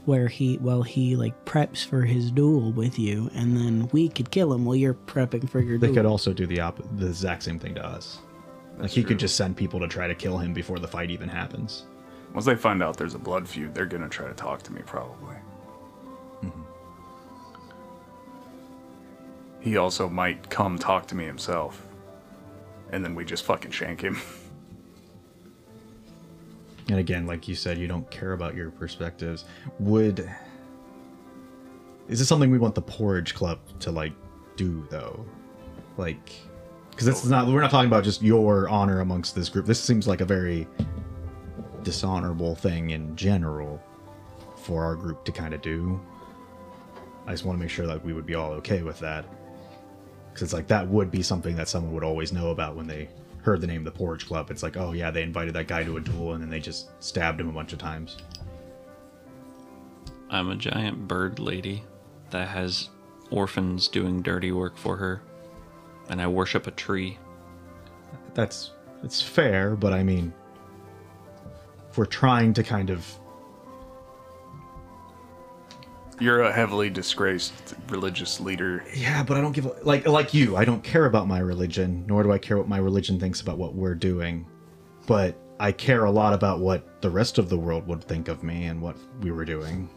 [0.04, 4.30] where he, while he like preps for his duel with you, and then we could
[4.30, 5.80] kill him while you're prepping for your duel.
[5.80, 5.96] They duel.
[5.96, 8.18] could also do the op- the exact same thing to us.
[8.78, 9.08] like he true.
[9.08, 11.84] could just send people to try to kill him before the fight even happens.
[12.34, 14.80] Once they find out there's a blood feud, they're gonna try to talk to me
[14.84, 15.36] probably.
[16.42, 16.62] Mm-hmm.
[19.60, 21.85] He also might come talk to me himself.
[22.90, 24.20] And then we just fucking shank him.
[26.88, 29.44] And again, like you said, you don't care about your perspectives.
[29.80, 30.30] Would
[32.08, 34.12] is this something we want the Porridge Club to like
[34.56, 35.24] do though?
[35.96, 36.32] Like,
[36.90, 39.66] because this is not we're not talking about just your honor amongst this group.
[39.66, 40.68] This seems like a very
[41.82, 43.82] dishonorable thing in general
[44.56, 46.00] for our group to kind of do.
[47.26, 49.24] I just want to make sure that we would be all okay with that.
[50.36, 53.08] Because it's like that would be something that someone would always know about when they
[53.40, 54.50] heard the name of the Porridge Club.
[54.50, 56.90] It's like, oh yeah, they invited that guy to a duel and then they just
[57.02, 58.18] stabbed him a bunch of times.
[60.28, 61.84] I'm a giant bird lady
[62.28, 62.90] that has
[63.30, 65.22] orphans doing dirty work for her,
[66.10, 67.16] and I worship a tree.
[68.34, 68.72] That's
[69.02, 70.34] it's fair, but I mean,
[71.88, 73.06] if we're trying to kind of
[76.18, 78.84] You're a heavily disgraced religious leader.
[78.94, 80.56] yeah, but I don't give a, like like you.
[80.56, 83.58] I don't care about my religion, nor do I care what my religion thinks about
[83.58, 84.46] what we're doing.
[85.06, 88.42] But I care a lot about what the rest of the world would think of
[88.42, 89.88] me and what we were doing.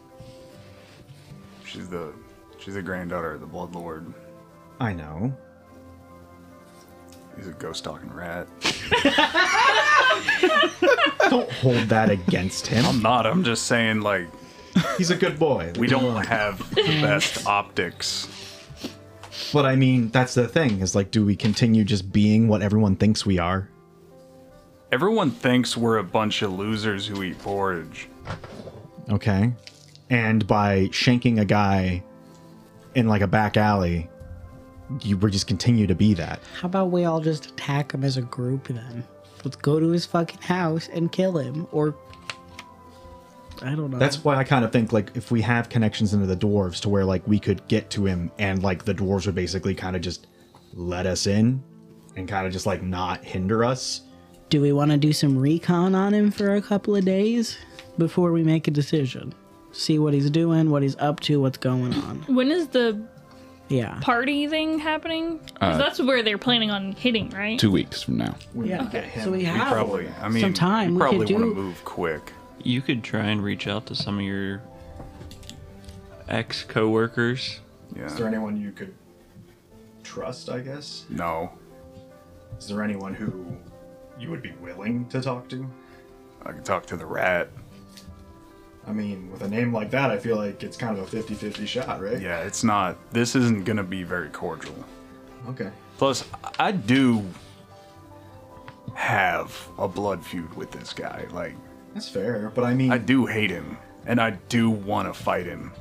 [1.64, 2.12] She's the
[2.58, 4.12] she's the granddaughter of the Blood Lord.
[4.78, 5.34] I know.
[7.36, 8.46] He's a ghost talking rat.
[11.30, 12.84] Don't hold that against him.
[12.84, 13.26] I'm not.
[13.26, 14.26] I'm just saying, like,
[14.98, 15.72] He's a good boy.
[15.78, 18.28] we don't have the best optics.
[19.52, 20.80] But I mean, that's the thing.
[20.80, 23.68] Is like, do we continue just being what everyone thinks we are?
[24.92, 28.08] Everyone thinks we're a bunch of losers who eat porridge.
[29.08, 29.52] Okay.
[30.10, 32.02] And by shanking a guy
[32.94, 34.08] in like a back alley,
[35.02, 36.40] you would just continue to be that.
[36.60, 39.04] How about we all just attack him as a group then?
[39.44, 41.94] Let's go to his fucking house and kill him, or
[43.62, 43.98] I don't know.
[43.98, 46.88] That's why I kind of think like if we have connections into the dwarves to
[46.88, 50.02] where like we could get to him and like the dwarves would basically kind of
[50.02, 50.26] just
[50.74, 51.62] let us in
[52.16, 54.02] and kind of just like not hinder us.
[54.48, 57.56] Do we want to do some recon on him for a couple of days
[57.98, 59.32] before we make a decision?
[59.72, 62.16] See what he's doing, what he's up to, what's going on.
[62.28, 63.00] When is the
[63.68, 64.00] Yeah.
[64.00, 65.38] party thing happening?
[65.60, 67.56] Uh, 'Cause that's where they're planning on hitting, right?
[67.58, 68.34] Two weeks from now.
[68.60, 68.82] Yeah.
[68.86, 69.10] Okay.
[69.22, 70.88] So we We have probably, I mean, some time.
[70.88, 72.32] we We probably could want do- to move quick.
[72.62, 74.62] You could try and reach out to some of your
[76.28, 77.60] ex coworkers.
[77.96, 78.06] Yeah.
[78.06, 78.94] Is there anyone you could
[80.04, 81.04] trust, I guess?
[81.08, 81.50] No,
[82.58, 83.56] Is there anyone who
[84.18, 85.68] you would be willing to talk to?
[86.44, 87.48] I could talk to the rat.
[88.86, 91.34] I mean, with a name like that, I feel like it's kind of a 50
[91.34, 92.20] 50 shot, right?
[92.20, 92.96] Yeah, it's not.
[93.12, 94.74] This isn't gonna be very cordial.
[95.48, 95.70] Okay.
[95.98, 96.24] Plus,
[96.58, 97.24] I do
[98.94, 101.26] have a blood feud with this guy.
[101.30, 101.54] Like,
[101.94, 103.76] That's fair, but I mean, I I, do hate him,
[104.06, 105.72] and I do want to fight him.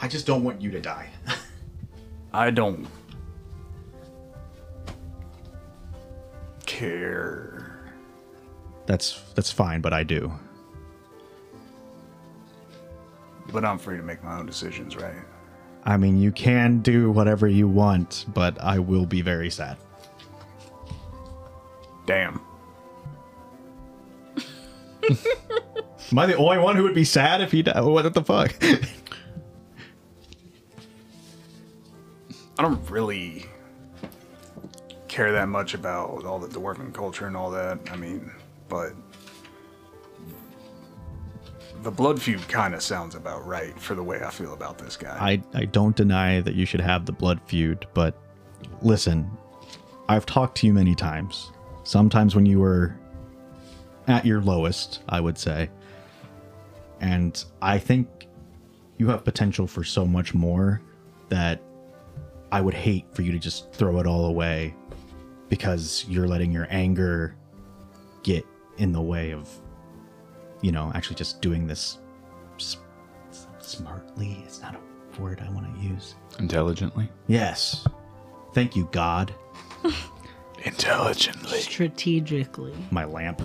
[0.00, 1.08] I just don't want you to die.
[2.32, 2.86] I don't
[6.66, 7.92] care.
[8.86, 10.32] that's that's fine, but I do.
[13.52, 15.22] But I'm free to make my own decisions, right?
[15.84, 19.76] I mean, you can do whatever you want, but I will be very sad.
[22.06, 22.40] Damn.
[25.10, 27.76] Am I the only one who would be sad if he died?
[27.76, 28.54] Oh, what the fuck?
[32.58, 33.46] I don't really
[35.08, 37.78] care that much about all the dwarven culture and all that.
[37.90, 38.30] I mean,
[38.68, 38.92] but
[41.82, 44.96] the blood feud kind of sounds about right for the way I feel about this
[44.96, 45.16] guy.
[45.18, 48.16] I, I don't deny that you should have the blood feud, but
[48.82, 49.30] listen,
[50.08, 51.50] I've talked to you many times.
[51.84, 52.96] Sometimes when you were
[54.08, 55.70] at your lowest, I would say.
[57.00, 58.26] And I think
[58.98, 60.80] you have potential for so much more
[61.28, 61.60] that
[62.52, 64.74] I would hate for you to just throw it all away
[65.48, 67.34] because you're letting your anger
[68.22, 68.46] get
[68.78, 69.48] in the way of,
[70.60, 71.98] you know, actually just doing this
[72.58, 72.76] s-
[73.60, 74.42] smartly.
[74.44, 76.14] It's not a word I want to use.
[76.38, 77.08] Intelligently.
[77.26, 77.86] Yes.
[78.54, 79.34] Thank you, God.
[80.64, 81.58] Intelligently.
[81.58, 82.74] strategically.
[82.90, 83.42] My lamp.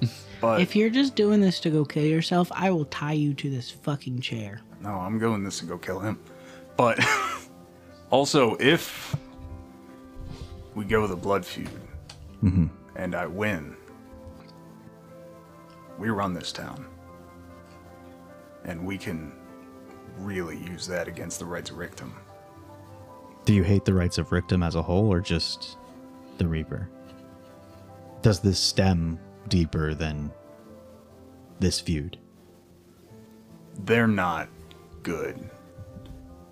[0.40, 3.50] But If you're just doing this to go kill yourself, I will tie you to
[3.50, 4.60] this fucking chair.
[4.80, 6.18] no, I'm going this to go kill him.
[6.76, 7.04] But
[8.10, 9.16] also, if
[10.76, 11.68] we go the blood feud
[12.42, 12.66] mm-hmm.
[12.94, 13.76] and I win,
[15.98, 16.86] we run this town.
[18.64, 19.32] And we can
[20.18, 22.12] really use that against the Rights of Rictum.
[23.44, 25.78] Do you hate the rights of Rictum as a whole or just
[26.36, 26.88] the Reaper?
[28.22, 30.30] Does this stem deeper than
[31.60, 32.18] this feud?
[33.84, 34.48] They're not
[35.02, 35.38] good.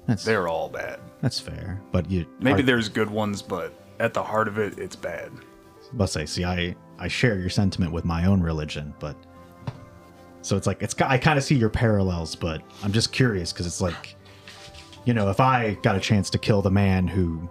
[0.07, 1.01] That's They're all bad.
[1.21, 1.81] that's fair.
[1.93, 5.31] But you Maybe are- there's good ones, but at the heart of it, it's bad.
[5.93, 9.17] must say, see, I I share your sentiment with my own religion, but
[10.43, 13.67] so it's like it's I kind of see your parallels, but I'm just curious because
[13.67, 14.15] it's like,
[15.05, 17.49] you know, if I got a chance to kill the man who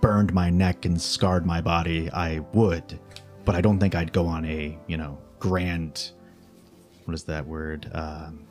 [0.00, 2.98] burned my neck and scarred my body, I would,
[3.46, 6.10] but I don't think I'd go on a you know grand.
[7.06, 7.88] What is that word?
[7.94, 8.44] Um,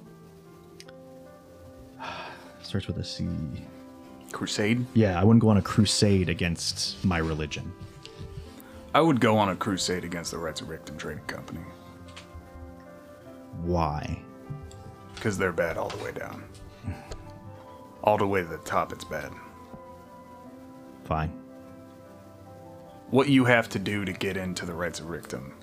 [2.64, 3.28] starts with a C.
[4.32, 4.86] Crusade?
[4.94, 7.72] Yeah, I wouldn't go on a crusade against my religion.
[8.94, 11.60] I would go on a crusade against the Rights of Rictum Trading Company
[13.62, 14.18] Why?
[15.16, 16.44] because they're bad all the way down.
[18.04, 19.32] All the way to the top, it's bad.
[21.06, 21.45] Fine.
[23.10, 25.54] What you have to do to get into the rights of Rictum.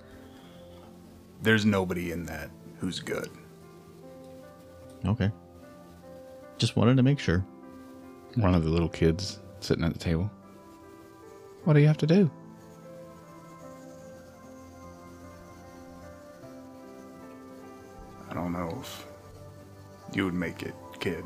[1.43, 3.29] there's nobody in that who's good.
[5.05, 5.31] Okay.
[6.59, 7.45] Just wanted to make sure.
[8.37, 10.31] One of the little kids sitting at the table.
[11.65, 12.31] What do you have to do?
[18.31, 19.07] I don't know if
[20.15, 21.25] you would make it, kid.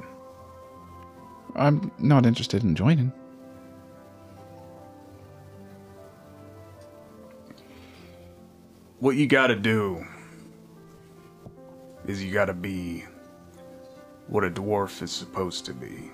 [1.55, 3.12] I'm not interested in joining.
[8.98, 10.06] What you gotta do
[12.06, 13.04] is you gotta be
[14.26, 16.11] what a dwarf is supposed to be.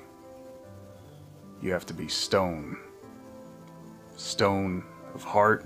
[1.61, 2.77] You have to be stone.
[4.17, 4.83] Stone
[5.15, 5.65] of heart,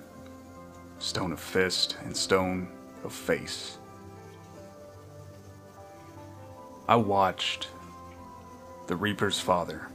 [0.98, 2.68] stone of fist, and stone
[3.02, 3.78] of face.
[6.86, 7.68] I watched
[8.88, 9.88] the Reaper's father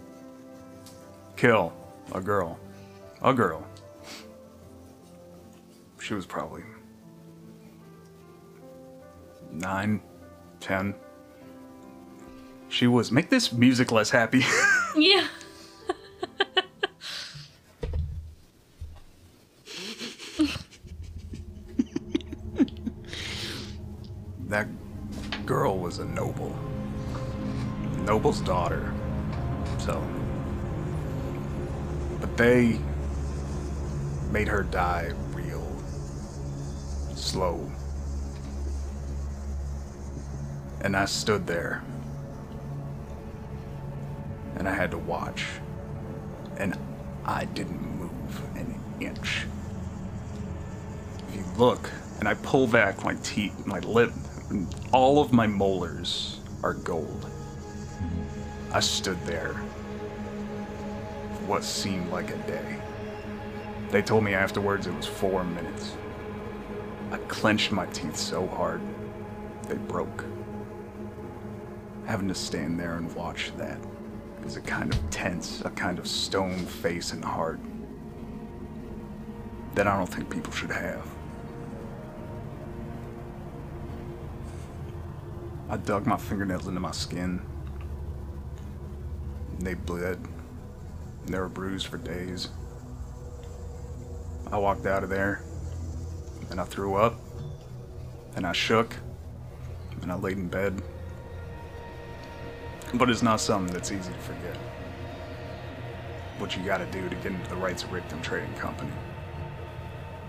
[1.38, 1.72] kill
[2.14, 2.60] a girl.
[3.22, 3.64] A girl.
[6.00, 6.64] She was probably
[9.52, 10.02] nine,
[10.60, 10.96] ten.
[12.70, 13.12] She was.
[13.12, 14.44] Make this music less happy.
[14.94, 15.26] Yeah.
[24.50, 24.68] that
[25.46, 26.54] girl was a noble.
[28.00, 28.94] Noble's daughter.
[29.80, 30.04] So.
[32.20, 32.80] But they
[34.30, 35.66] made her die real
[37.16, 37.72] slow.
[40.82, 41.84] And I stood there.
[44.58, 45.46] And I had to watch.
[46.58, 46.78] And
[47.26, 49.46] I didn't move an inch.
[51.30, 51.90] If you look,
[52.20, 54.12] and I pull back my teeth, my lip,
[54.92, 57.30] all of my molars are gold.
[58.74, 62.80] I stood there for what seemed like a day.
[63.90, 65.96] They told me afterwards it was four minutes.
[67.12, 68.82] I clenched my teeth so hard,
[69.68, 70.26] they broke.
[72.12, 73.78] Having to stand there and watch that
[74.46, 77.62] is a kind of tense, a kind of stone face and heart
[79.76, 81.08] that I don't think people should have.
[85.70, 87.42] I dug my fingernails into my skin.
[89.60, 90.20] They bled.
[91.28, 92.50] They were bruised for days.
[94.52, 95.44] I walked out of there.
[96.50, 97.16] And I threw up.
[98.36, 98.98] And I shook.
[100.02, 100.82] And I laid in bed.
[102.94, 104.58] But it's not something that's easy to forget.
[106.38, 108.92] What you gotta do to get into the rights of Rictum Trading Company.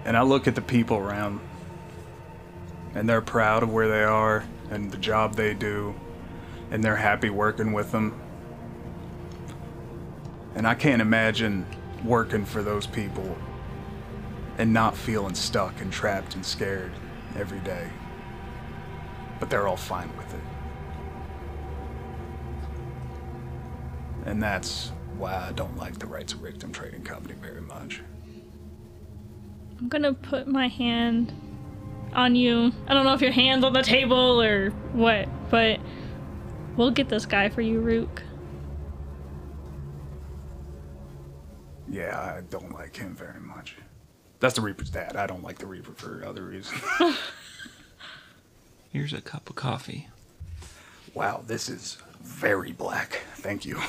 [0.04, 1.40] And I look at the people around
[2.94, 5.94] and they're proud of where they are and the job they do,
[6.70, 8.18] and they're happy working with them.
[10.54, 11.66] And I can't imagine
[12.04, 13.36] working for those people
[14.58, 16.92] and not feeling stuck and trapped and scared
[17.36, 17.88] every day.
[19.40, 20.40] But they're all fine with it.
[24.24, 28.00] And that's why I don't like the Rights of Rictum Trading Company very much.
[29.78, 31.32] I'm gonna put my hand
[32.12, 32.72] on you.
[32.86, 35.80] I don't know if your hand's on the table or what, but
[36.76, 38.22] we'll get this guy for you, Rook.
[41.88, 43.76] Yeah, I don't like him very much.
[44.40, 45.16] That's the Reaper's dad.
[45.16, 46.80] I don't like the Reaper for other reasons.
[48.92, 50.08] Here's a cup of coffee.
[51.14, 53.22] wow, this is very black.
[53.36, 53.80] Thank you.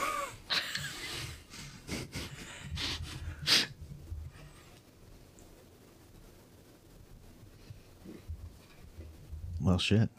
[9.62, 10.10] Well, shit.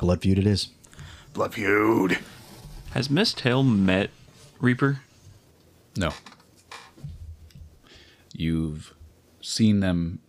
[0.00, 0.68] Blood feud it is.
[1.32, 2.18] Blood feud.
[2.90, 4.10] Has Miss Tail met
[4.60, 5.00] Reaper?
[5.96, 6.12] No.
[8.34, 8.94] You've
[9.40, 10.20] seen them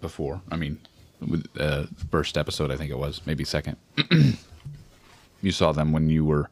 [0.00, 0.42] before.
[0.50, 0.80] I mean,
[1.20, 3.76] with uh, first episode, I think it was, maybe second.
[5.42, 6.50] you saw them when you were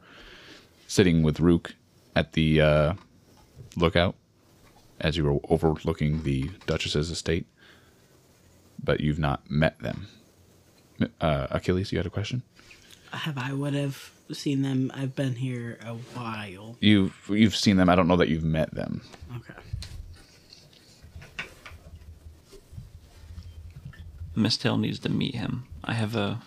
[0.91, 1.75] sitting with Rook
[2.17, 2.93] at the uh,
[3.77, 4.13] lookout,
[4.99, 7.45] as you were overlooking the Duchess's estate,
[8.83, 10.07] but you've not met them.
[11.21, 12.43] Uh, Achilles, you had a question.
[13.11, 14.91] Have I would have seen them?
[14.93, 16.75] I've been here a while.
[16.81, 17.87] You've you've seen them.
[17.87, 19.01] I don't know that you've met them.
[19.37, 19.59] Okay.
[24.35, 25.67] Miss Tail needs to meet him.
[25.85, 26.41] I have a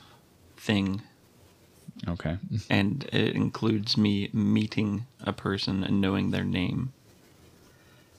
[0.57, 1.01] thing,
[2.07, 2.37] Okay.
[2.69, 6.93] and it includes me meeting a person and knowing their name.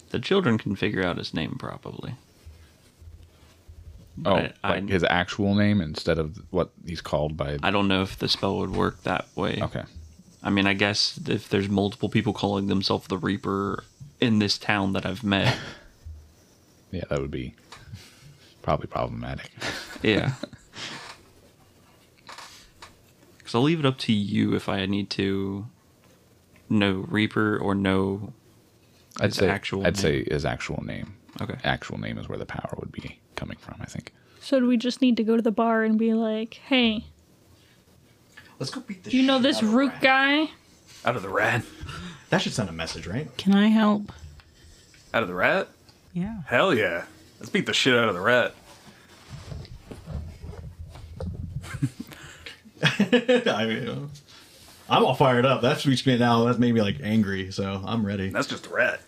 [0.10, 2.16] The children can figure out his name probably.
[4.26, 7.58] Oh, I- I- his actual name instead of what he's called by.
[7.62, 9.60] I don't know if the spell would work that way.
[9.62, 9.84] Okay.
[10.42, 13.84] I mean, I guess if there's multiple people calling themselves the Reaper
[14.22, 15.58] in this town that I've met,
[16.92, 17.56] Yeah, that would be
[18.62, 19.52] probably problematic.
[20.02, 20.34] yeah.
[23.46, 25.68] Because I'll leave it up to you if I need to
[26.68, 28.34] know Reaper or know.
[29.20, 30.02] I'd His say actual I'd name.
[30.02, 31.16] say his actual name.
[31.40, 31.54] Okay.
[31.64, 33.76] Actual name is where the power would be coming from.
[33.80, 34.14] I think.
[34.42, 37.06] So do we just need to go to the bar and be like, hey,
[38.58, 40.02] Let's go beat the do you know shit this out of root Rat.
[40.02, 40.42] guy?
[41.06, 41.64] Out of the rat.
[42.32, 43.30] That should send a message, right?
[43.38, 44.12] Can I help?
[45.14, 45.68] Out of the rat?
[46.14, 46.38] Yeah.
[46.48, 47.06] Hell yeah.
[47.40, 48.56] Let's beat the shit out of the rat.
[53.48, 54.10] I mean,
[54.90, 55.62] I'm all fired up.
[55.62, 56.46] That's reached me now.
[56.46, 58.30] That's made me like angry, so I'm ready.
[58.30, 59.02] That's just a rat.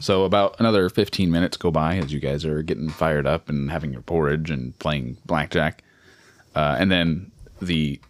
[0.00, 3.70] So about another 15 minutes go by as you guys are getting fired up and
[3.70, 5.84] having your porridge and playing blackjack.
[6.54, 8.00] Uh, and then the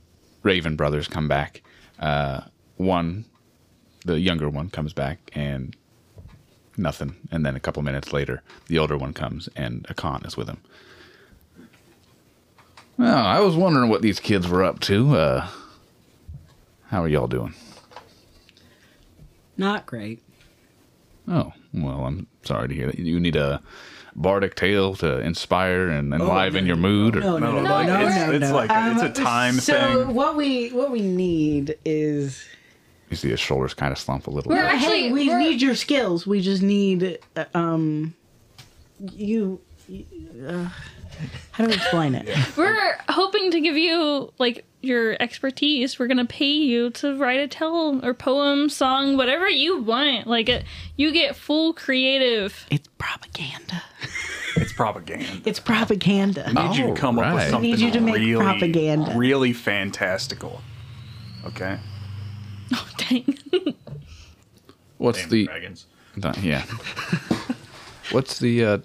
[0.42, 1.62] Raven brothers come back.
[1.98, 2.42] Uh,
[2.76, 3.24] one,
[4.04, 5.76] the younger one, comes back and
[6.76, 7.16] nothing.
[7.30, 10.62] And then a couple minutes later, the older one comes and Akon is with him.
[13.00, 15.16] Well, I was wondering what these kids were up to.
[15.16, 15.48] Uh,
[16.88, 17.54] how are y'all doing?
[19.56, 20.22] Not great.
[21.26, 22.98] Oh, well, I'm sorry to hear that.
[22.98, 23.62] You need a
[24.14, 27.16] bardic tale to inspire and enliven your mood.
[27.16, 28.54] Or, No, no, no, No, no, like, no, it's, no, it's no.
[28.54, 30.14] like a, it's a Um, time so thing.
[30.14, 32.44] what we what we need is
[33.08, 34.74] you see his shoulders kind of slump a little We're bit.
[34.74, 36.26] actually- hey, we we're- need your skills.
[36.26, 38.14] We just need uh, um
[39.14, 39.58] you.
[40.46, 40.68] Uh,
[41.52, 42.28] how do we explain it?
[42.56, 45.98] We're hoping to give you like your expertise.
[45.98, 50.26] We're gonna pay you to write a tale or poem, song, whatever you want.
[50.26, 50.64] Like it,
[50.96, 52.66] you get full creative.
[52.70, 53.82] It's propaganda.
[54.56, 55.42] It's propaganda.
[55.44, 56.48] It's propaganda.
[56.48, 57.46] I need you to come up with Alright.
[57.48, 59.12] I something need you to make really, propaganda.
[59.16, 60.60] really fantastical.
[61.44, 61.78] Okay.
[62.72, 63.36] Oh dang!
[64.98, 65.86] What's Damn the, dragons?
[66.16, 66.64] the- yeah?
[68.12, 68.78] What's the uh,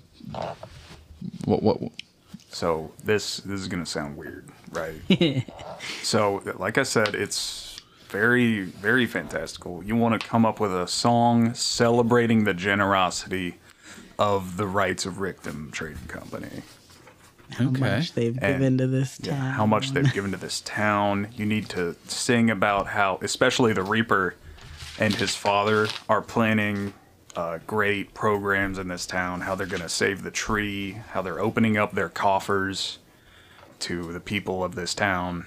[1.45, 1.79] what what?
[2.49, 4.95] So this this is gonna sound weird, right?
[6.03, 9.83] so like I said, it's very very fantastical.
[9.83, 13.55] You want to come up with a song celebrating the generosity
[14.17, 16.61] of the rights of Rictum Trading Company.
[17.51, 17.79] How Okay.
[17.79, 19.33] much they've And- given to this town.
[19.35, 19.53] Yeah, town.
[19.53, 21.27] how much they've given to this town.
[21.35, 24.35] You need to sing about how, especially the Reaper
[24.97, 26.93] and his father are planning
[27.35, 29.41] uh, great programs in this town.
[29.41, 30.93] How they're going to save the tree.
[31.11, 32.99] How they're opening up their coffers
[33.79, 35.45] to the people of this town.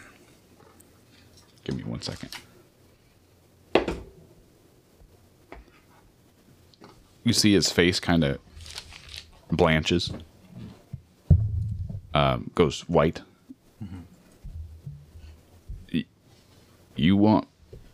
[1.65, 2.31] Give me one second.
[7.25, 8.39] You see his face kind of
[9.51, 10.11] blanches,
[12.15, 13.21] um, goes white.
[15.93, 16.05] Y-
[16.97, 17.47] You want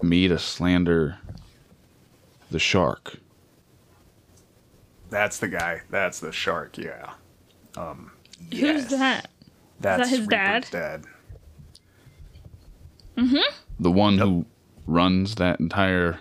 [0.03, 1.19] me to slander
[2.51, 3.19] the shark?
[5.15, 5.83] That's the guy.
[5.91, 6.77] That's the shark.
[6.77, 7.13] Yeah.
[7.77, 8.11] Um,
[8.51, 9.31] Who's that?
[9.79, 11.05] That's his Reaper's dad?
[13.17, 13.45] dad.
[13.79, 14.45] The one who
[14.89, 16.19] runs that entire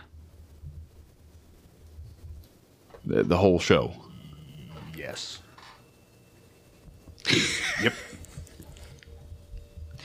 [3.04, 3.94] the, the whole show.
[4.96, 5.40] Yes.
[7.82, 7.94] yep.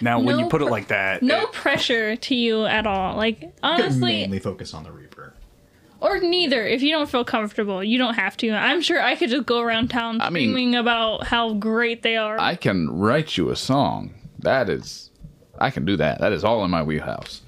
[0.00, 3.16] Now, when you put it like that, No it- pressure to you at all.
[3.16, 5.07] Like Could honestly, mainly focus on the Reaper.
[6.00, 6.66] Or neither.
[6.66, 8.50] If you don't feel comfortable, you don't have to.
[8.50, 12.16] I'm sure I could just go around town I mean- screaming about how great they
[12.16, 12.38] are.
[12.40, 14.14] I can write you a song.
[14.40, 15.10] That is,
[15.58, 16.20] I can do that.
[16.20, 17.42] That is all in my wheelhouse.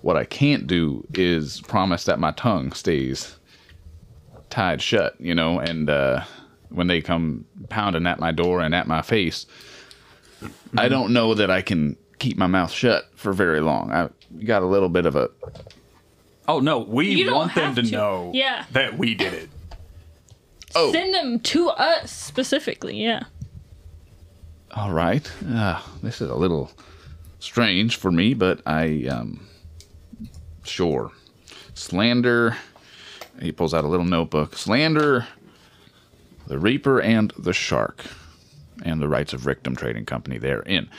[0.00, 3.36] What I can't do is promise that my tongue stays
[4.48, 6.24] tied shut, you know, and uh,
[6.70, 9.44] when they come pounding at my door and at my face,
[10.76, 13.92] I don't know that I can keep my mouth shut for very long.
[13.92, 14.08] I
[14.44, 15.30] got a little bit of a
[16.50, 17.90] oh no, we You don't want them have to, to.
[17.90, 18.64] know Yeah.
[18.72, 19.48] that we did it.
[20.74, 23.02] oh, Send them to us specifically.
[23.02, 23.24] Yeah.
[24.74, 25.30] all right.
[25.48, 26.70] Uh, this is a little
[27.38, 29.46] strange for me, but I um,
[30.64, 31.12] sure
[31.74, 32.56] slander.
[33.40, 34.56] He pulls out a little notebook.
[34.56, 35.26] Slander
[36.46, 38.04] the Reaper and the Shark,
[38.84, 40.90] and the Rights of Rictum Trading Company therein.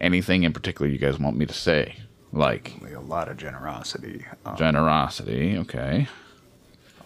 [0.00, 1.96] Anything in particular you guys want me to say?
[2.34, 4.26] Like A lot of generosity.
[4.44, 6.08] Um, generosity, okay.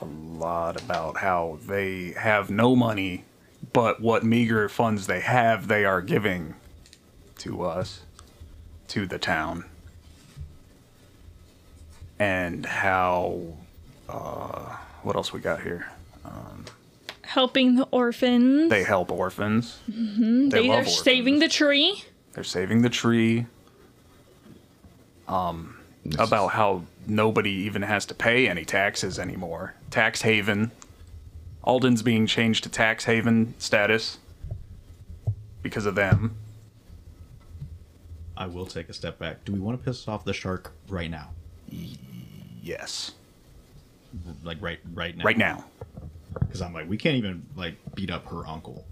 [0.01, 3.25] a lot about how they have no money,
[3.73, 6.55] but what meager funds they have, they are giving
[7.39, 8.01] to us,
[8.89, 9.65] to the town.
[12.19, 13.43] And how,
[14.09, 15.87] uh, what else we got here?
[17.23, 18.71] Helping the orphans.
[18.71, 19.79] They help orphans.
[19.87, 20.49] They, Mm-hmm.
[20.49, 22.03] They love are saving the tree.
[22.33, 23.47] They're saving the tree.
[25.29, 25.77] Um,
[26.19, 29.75] about how nobody even has to pay any taxes anymore.
[29.91, 30.71] Tax haven.
[31.65, 34.19] Alden's being changed to tax haven status
[35.63, 36.37] because of them.
[38.37, 39.45] I will take a step back.
[39.45, 41.31] Do we want to piss off the shark right now?
[42.63, 43.13] Yes.
[44.43, 45.25] Like right right now.
[45.25, 45.65] Right now.
[46.41, 48.87] Because I'm like, we can't even like beat up her uncle.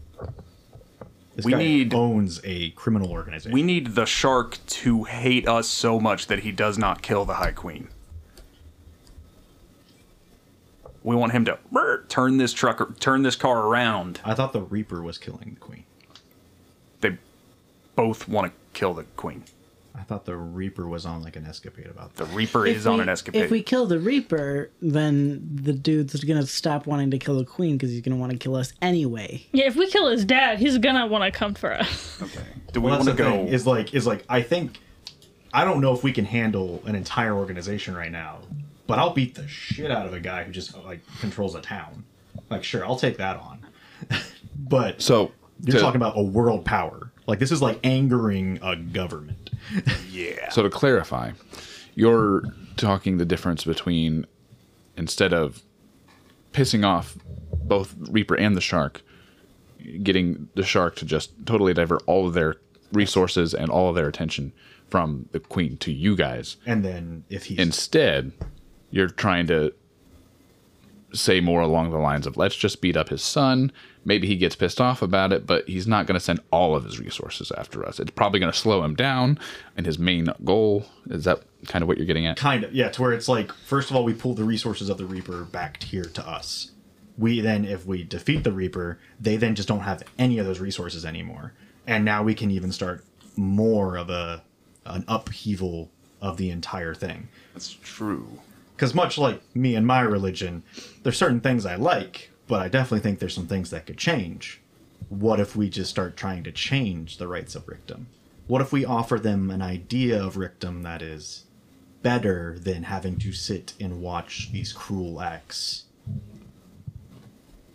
[1.37, 3.53] This We guy need- owns a criminal organization.
[3.53, 7.35] We need the shark to hate us so much that he does not kill the
[7.35, 7.89] High Queen.
[11.03, 14.21] We want him to "Brr," turn this truck, turn this car around.
[14.25, 15.85] I thought the Reaper was killing the queen.
[17.03, 17.19] They
[17.95, 19.45] both want to kill the Queen.
[19.99, 22.27] I thought the Reaper was on like an escapade about The.
[22.27, 23.43] Reaper If is on an escapade.
[23.45, 27.77] If we kill the Reaper, then the dude's gonna stop wanting to kill the Queen
[27.77, 29.45] because he's gonna want to kill us anyway.
[29.53, 32.19] Yeah, if we kill his dad, he's gonna want to come for us.
[32.23, 32.41] okay.
[32.73, 33.31] Do we Well, want to the go?
[33.31, 33.49] thing.
[33.49, 34.79] Is like is like I think
[35.55, 38.39] I don't know if we can handle an entire organization right now,
[38.87, 42.05] but I'll beat the shit out of a guy who just like controls a town.
[42.51, 43.67] Like sure, I'll take that on.
[44.59, 45.33] but So
[45.63, 47.11] you're to- talking about a world power.
[47.27, 49.46] Like this is like angering a government.
[50.11, 50.51] Yeah.
[50.51, 51.33] So to clarify,
[51.95, 52.43] you're
[52.77, 54.27] talking the difference between
[54.97, 55.63] instead of
[56.53, 57.17] pissing off
[57.53, 59.03] both Reaper and the Shark,
[60.03, 62.57] getting the Shark to just totally divert all of their
[62.93, 64.53] resources and all of their attention
[64.89, 66.57] from the Queen to you guys.
[66.67, 68.33] And then if he Instead,
[68.91, 69.73] you're trying to
[71.13, 73.73] say more along the lines of let's just beat up his son.
[74.07, 76.85] Maybe he gets pissed off about it, but he's not going to send all of
[76.85, 77.99] his resources after us.
[77.99, 79.39] It's probably going to slow him down.
[79.77, 82.37] And his main goal is that kind of what you're getting at?
[82.37, 84.99] kind of yeah, to where it's like first of all we pull the resources of
[84.99, 86.71] the Reaper back here to us.
[87.19, 90.61] We then if we defeat the Reaper, they then just don't have any of those
[90.61, 91.53] resources anymore.
[91.87, 93.05] And now we can even start
[93.37, 94.45] more of a
[94.85, 95.91] an upheaval
[96.23, 97.29] of the entire thing.
[97.55, 98.41] That's true.
[98.77, 100.63] Because much like me and my religion,
[101.03, 104.61] there's certain things I like, but I definitely think there's some things that could change.
[105.09, 108.07] What if we just start trying to change the rights of Rictum?
[108.47, 111.45] What if we offer them an idea of Rictum that is
[112.03, 115.85] better than having to sit and watch these cruel acts?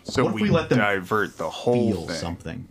[0.04, 2.16] So What if we, we let them divert the whole Feel thing.
[2.16, 2.68] something.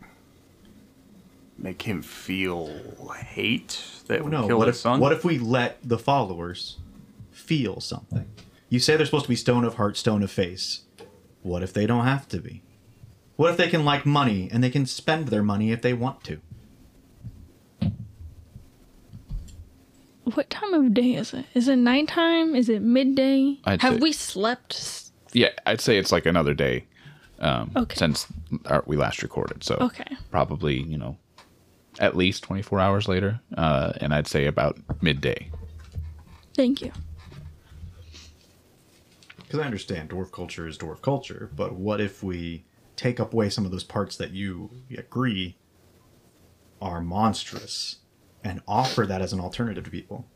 [1.59, 2.71] Make him feel
[3.19, 4.99] hate that we No, killed what his if, son.
[5.01, 6.79] what if we let the followers
[7.31, 8.25] feel something?
[8.71, 10.83] You say they're supposed to be stone of heart, stone of face.
[11.43, 12.63] What if they don't have to be?
[13.37, 16.23] What if they can like money and they can spend their money if they want
[16.25, 16.41] to?
[20.35, 21.47] What time of day is it?
[21.55, 22.55] Is it nighttime?
[22.55, 23.59] Is it midday?
[23.65, 25.11] I'd Have say- we slept?
[25.33, 26.87] Yeah, I'd say it's like another day
[27.39, 27.97] um, Okay.
[27.97, 28.27] since
[28.67, 29.65] our, we last recorded.
[29.65, 30.05] So Okay.
[30.31, 31.17] probably, you know,
[31.99, 33.41] at least 24 hours later.
[33.57, 35.51] Uh, and I'd say about midday.
[36.55, 36.93] Thank you.
[39.51, 42.63] Because I understand dwarf culture is dwarf culture, but what if we
[42.95, 45.57] take up away some of those parts that you agree
[46.81, 47.97] are monstrous
[48.45, 50.29] and offer that as an alternative to people?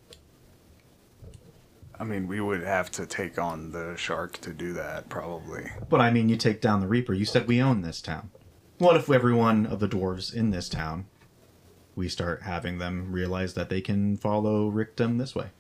[1.97, 5.71] I mean, we would have to take on the shark to do that, probably.
[5.89, 7.15] But I mean, you take down the Reaper.
[7.15, 8.33] You said we own this town.
[8.79, 11.07] What if every one of the dwarves in this town,
[11.95, 15.51] we start having them realize that they can follow Rictum this way?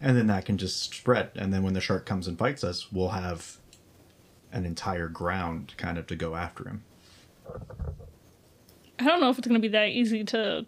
[0.00, 1.30] And then that can just spread.
[1.34, 3.58] And then when the shark comes and fights us, we'll have
[4.52, 6.84] an entire ground kind of to go after him.
[8.98, 10.66] I don't know if it's gonna be that easy to.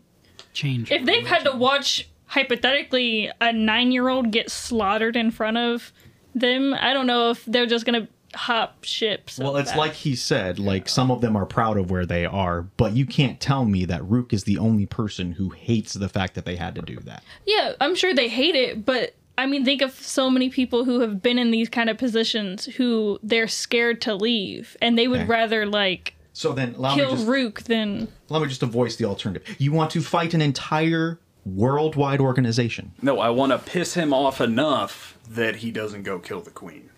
[0.53, 0.91] Change.
[0.91, 5.93] If they've had to watch hypothetically a nine-year-old get slaughtered in front of
[6.35, 9.39] them, I don't know if they're just gonna hop ships.
[9.39, 9.78] Well, it's that.
[9.78, 13.07] like he said, like some of them are proud of where they are, but you
[13.07, 16.57] can't tell me that Rook is the only person who hates the fact that they
[16.57, 17.22] had to do that.
[17.47, 21.01] Yeah, I'm sure they hate it, but I mean, think of so many people who
[21.01, 25.20] have been in these kind of positions who they're scared to leave, and they would
[25.20, 25.28] Okay.
[25.28, 28.09] rather like So then allow me kill just Rook than.
[28.28, 29.57] allow me just to voice the alternative.
[29.59, 32.93] You want to fight an entire worldwide organization.
[33.03, 36.91] No, I want to piss him off enough that he doesn't go kill the queen.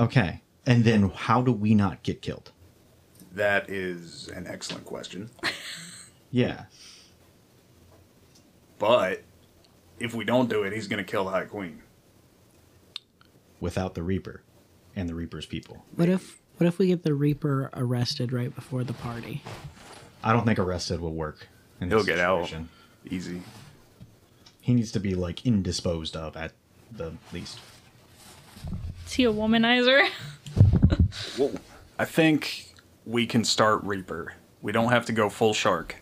[0.00, 0.42] Okay.
[0.66, 2.50] And then how do we not get killed?
[3.32, 5.30] That is an excellent question.
[6.32, 6.64] Yeah.
[8.78, 9.22] But
[9.98, 11.82] if we don't do it, he's going to kill the High Queen.
[13.60, 14.42] Without the Reaper
[14.94, 15.84] and the Reaper's people.
[15.94, 19.42] What if what if we get the Reaper arrested right before the party?
[20.22, 21.48] I don't think arrested will work.
[21.80, 22.52] in He'll this get out
[23.10, 23.42] easy.
[24.60, 26.52] He needs to be like indisposed of at
[26.90, 27.58] the least.
[29.06, 30.08] Is he a womanizer?
[31.36, 31.52] Whoa.
[31.98, 32.74] I think
[33.04, 34.34] we can start Reaper.
[34.62, 35.96] We don't have to go full shark.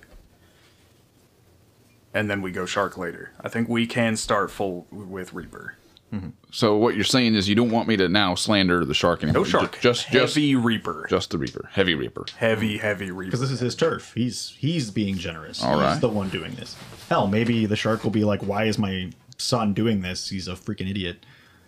[2.15, 3.33] And then we go shark later.
[3.41, 5.77] I think we can start full with Reaper.
[6.13, 6.31] Mm-hmm.
[6.53, 9.43] So what you're saying is you don't want me to now slander the shark anymore.
[9.43, 9.79] No shark.
[9.81, 11.07] Just just heavy Reaper.
[11.11, 12.25] just the reaper, heavy reaper.
[12.37, 13.31] heavy, heavy Reaper.
[13.31, 14.13] Because this is his turf.
[14.15, 15.61] He's he's being generous.
[15.63, 16.77] All he's the one doing this.
[17.09, 20.29] Hell, maybe the shark will be like, "Why is my son doing this?
[20.29, 21.27] He's a freaking idiot."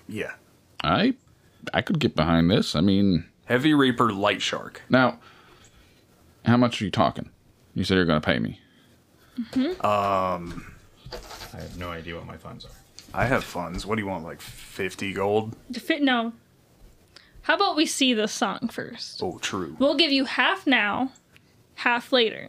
[0.09, 0.35] yeah.
[0.85, 1.15] I
[1.75, 2.77] I could get behind this.
[2.77, 4.83] I mean, Heavy Reaper, light shark.
[4.89, 5.19] now
[6.45, 7.31] how much are you talking?
[7.75, 8.61] You said you're going to pay me.
[9.39, 9.85] Mm-hmm.
[9.85, 10.75] Um,
[11.55, 12.71] I have no idea what my funds are.
[13.15, 13.87] I have funds.
[13.87, 15.57] What do you want, like 50 gold?
[15.73, 16.33] Fit no.
[17.43, 19.23] How about we see the song first?
[19.23, 19.77] Oh, true.
[19.79, 21.13] We'll give you half now,
[21.77, 22.49] half later.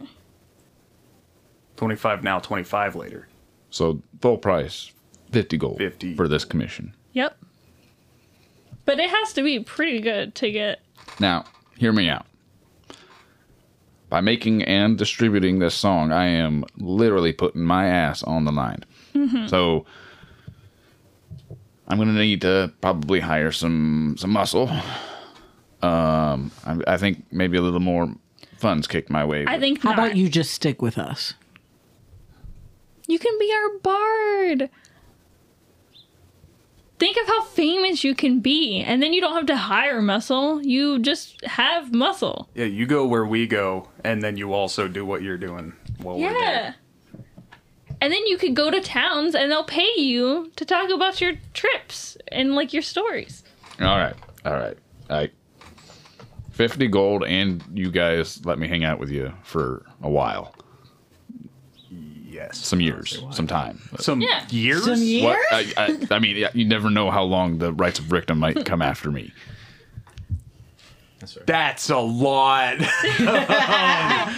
[1.76, 3.28] 25 now, 25 later.
[3.70, 4.92] So full price,
[5.30, 6.94] 50 gold 50 for this commission.
[7.12, 7.38] Yep.
[8.84, 10.80] But it has to be pretty good to get.
[11.20, 11.44] Now,
[11.76, 12.26] hear me out.
[14.08, 18.84] By making and distributing this song, I am literally putting my ass on the line.
[19.48, 19.84] So
[21.88, 24.70] I'm gonna need to probably hire some some muscle.
[25.82, 28.14] Um, I, I think maybe a little more
[28.58, 29.44] funds kicked my way.
[29.46, 29.98] I think How not.
[29.98, 31.34] about you just stick with us?
[33.06, 34.70] You can be our bard.
[36.98, 40.60] Think of how famous you can be, and then you don't have to hire muscle.
[40.62, 42.48] You just have muscle.
[42.54, 45.72] Yeah, you go where we go, and then you also do what you're doing
[46.02, 46.38] while we're Yeah.
[46.40, 46.74] there.
[48.00, 51.32] And then you could go to towns and they'll pay you to talk about your
[51.52, 53.42] trips and like your stories.
[53.80, 54.76] All right, all right,
[55.10, 55.30] I.
[56.50, 60.52] Fifty gold, and you guys let me hang out with you for a while,
[62.38, 62.58] Yes.
[62.58, 63.80] some years, some time.
[63.98, 64.46] Some Yeah.
[64.50, 64.84] years?
[64.84, 65.24] Some years?
[65.24, 68.38] What I, I, I mean, yeah, you never know how long the rights of Rictum
[68.38, 69.32] might come after me.
[71.18, 71.46] That's right.
[71.46, 72.76] That's a lot.
[72.78, 74.36] I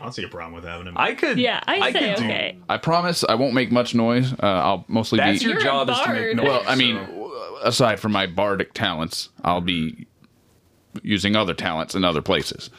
[0.00, 0.94] don't see a problem with having him.
[0.96, 1.38] I could.
[1.38, 2.56] Yeah, I, say could do- okay.
[2.68, 4.32] I promise I won't make much noise.
[4.32, 5.44] Uh, I'll mostly That's be.
[5.44, 6.16] your You're a job is to bard.
[6.18, 6.46] make noise.
[6.46, 10.06] well, I mean, so- w- aside from my bardic talents, I'll be
[11.02, 12.70] using other talents in other places.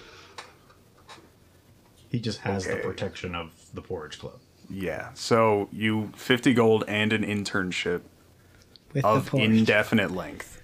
[2.10, 2.82] he just has the Okay.
[2.82, 4.40] protection of the Porridge Club.
[4.70, 5.10] yeah.
[5.14, 8.02] So you 50 gold and an internship
[8.94, 10.62] With of the indefinite length.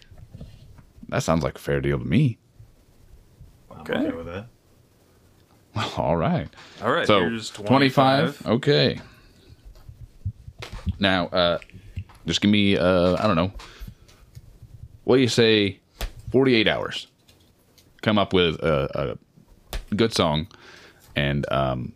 [1.10, 2.38] That sounds like a fair deal to me.
[3.72, 3.94] I'm Okay.
[3.94, 4.48] okay with that.
[5.98, 6.48] All right.
[6.82, 7.06] All right.
[7.06, 8.38] So here's 25.
[8.40, 8.48] 25.
[8.48, 9.00] Okay.
[11.00, 11.60] Now, uh,
[12.26, 13.52] just give me, uh, I don't know.
[15.04, 15.80] What do you say?
[16.32, 17.08] 48 hours.
[18.02, 19.18] Come up with a,
[19.92, 20.48] a good song,
[21.16, 21.94] and um,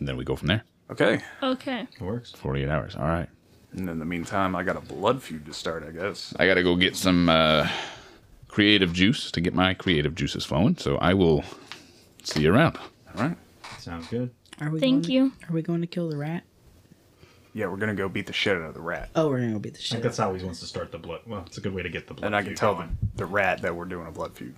[0.00, 0.64] and then we go from there.
[0.90, 1.20] Okay.
[1.42, 1.86] Okay.
[1.92, 2.32] It works.
[2.32, 2.96] 48 hours.
[2.96, 3.28] All right.
[3.72, 6.34] And in the meantime, I got a blood feud to start, I guess.
[6.40, 7.68] I got to go get some uh,
[8.48, 10.76] creative juice to get my creative juices flowing.
[10.76, 11.44] So I will
[12.24, 12.76] see you around.
[13.16, 13.36] All right.
[13.78, 14.30] Sounds good.
[14.60, 15.30] Are we Thank going you.
[15.30, 16.42] To, are we going to kill the rat?
[17.52, 19.10] Yeah, we're going to go beat the shit out of the rat.
[19.14, 19.90] Oh, we're gonna go beat the I shit.
[19.92, 21.20] think that's how he wants to start the blood.
[21.26, 22.26] Well, it's a good way to get the blood.
[22.26, 22.96] And I can feud tell going.
[23.14, 24.54] the, the rat that we're doing a blood feud.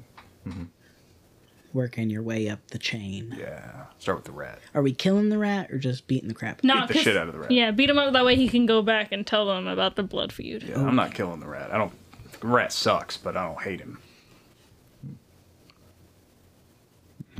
[1.74, 3.34] Working your way up the chain.
[3.38, 3.84] Yeah.
[3.98, 4.58] Start with the rat.
[4.74, 6.62] Are we killing the rat or just beating the crap?
[6.62, 7.50] Not the shit out of the rat.
[7.50, 10.02] Yeah, beat him up that way he can go back and tell them about the
[10.02, 10.64] blood feud.
[10.64, 11.72] Yeah, I'm not killing the rat.
[11.72, 11.92] I don't.
[12.40, 13.98] The rat sucks, but I don't hate him.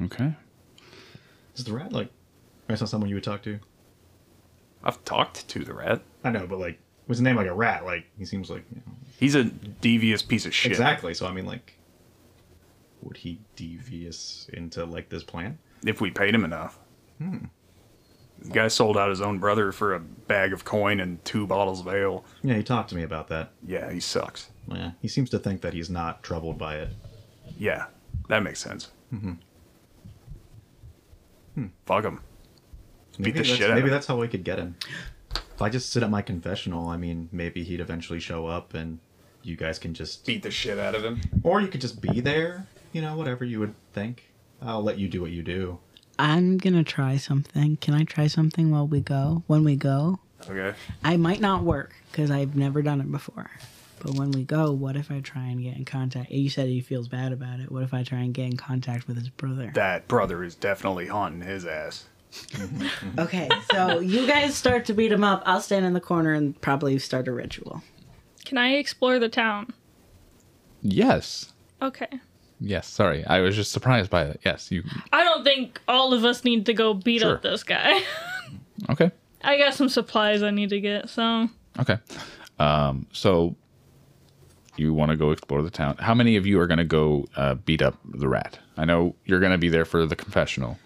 [0.03, 0.35] Okay.
[1.57, 2.09] Is the rat like?
[2.66, 3.59] That's not someone you would talk to.
[4.83, 6.01] I've talked to the rat.
[6.24, 7.85] I know, but like, was his name like a rat?
[7.85, 10.72] Like, he seems like you know, He's a devious piece of shit.
[10.72, 11.14] exactly.
[11.14, 11.74] So I mean, like,
[13.03, 15.59] would he devious into like this plan?
[15.84, 16.78] If we paid him enough.
[17.20, 21.80] The guy sold out his own brother for a bag of coin and two bottles
[21.80, 22.24] of ale.
[22.42, 23.50] Yeah, he talked to me about that.
[23.64, 24.50] Yeah, he sucks.
[24.66, 26.88] Yeah, he seems to think that he's not troubled by it.
[27.59, 27.86] Yeah,
[28.28, 28.90] that makes sense.
[29.14, 29.34] Mm-hmm.
[31.86, 32.20] Fuck him.
[33.20, 33.90] Beat the shit out Maybe him.
[33.90, 34.74] that's how we could get him.
[35.55, 38.98] If I just sit at my confessional, I mean, maybe he'd eventually show up, and
[39.42, 41.20] you guys can just, Beat the shit out of him.
[41.44, 42.66] or you could just be there.
[42.93, 44.24] You know, whatever you would think.
[44.61, 45.78] I'll let you do what you do.
[46.18, 47.76] I'm gonna try something.
[47.78, 49.43] Can I try something while we go?
[49.47, 50.74] When we go, Okay.
[51.05, 53.51] I might not work because I've never done it before.
[54.01, 56.30] But when we go, what if I try and get in contact?
[56.32, 57.70] You said he feels bad about it.
[57.70, 59.70] What if I try and get in contact with his brother?
[59.74, 62.05] That brother is definitely haunting his ass.
[63.18, 65.43] Okay, so you guys start to beat him up.
[65.45, 67.82] I'll stand in the corner and probably start a ritual.
[68.47, 69.74] Can I explore the town?
[70.80, 71.53] Yes.
[71.82, 72.09] Okay.
[72.65, 72.87] Yes.
[72.87, 74.41] Sorry, I was just surprised by it.
[74.45, 74.71] Yes.
[74.71, 74.85] You.
[75.13, 77.35] I don't think all of us need to go beat Sure.
[77.35, 78.01] up this guy.
[78.91, 79.13] Okay.
[79.45, 81.49] I got some supplies I need to get, so
[81.79, 81.99] Okay.
[82.59, 83.07] Um.
[83.13, 83.55] So.
[84.77, 85.97] You want to go explore the town?
[85.99, 88.59] How many of you are going to go uh, beat up the rat?
[88.79, 90.79] I know you're going to be there for the confessional,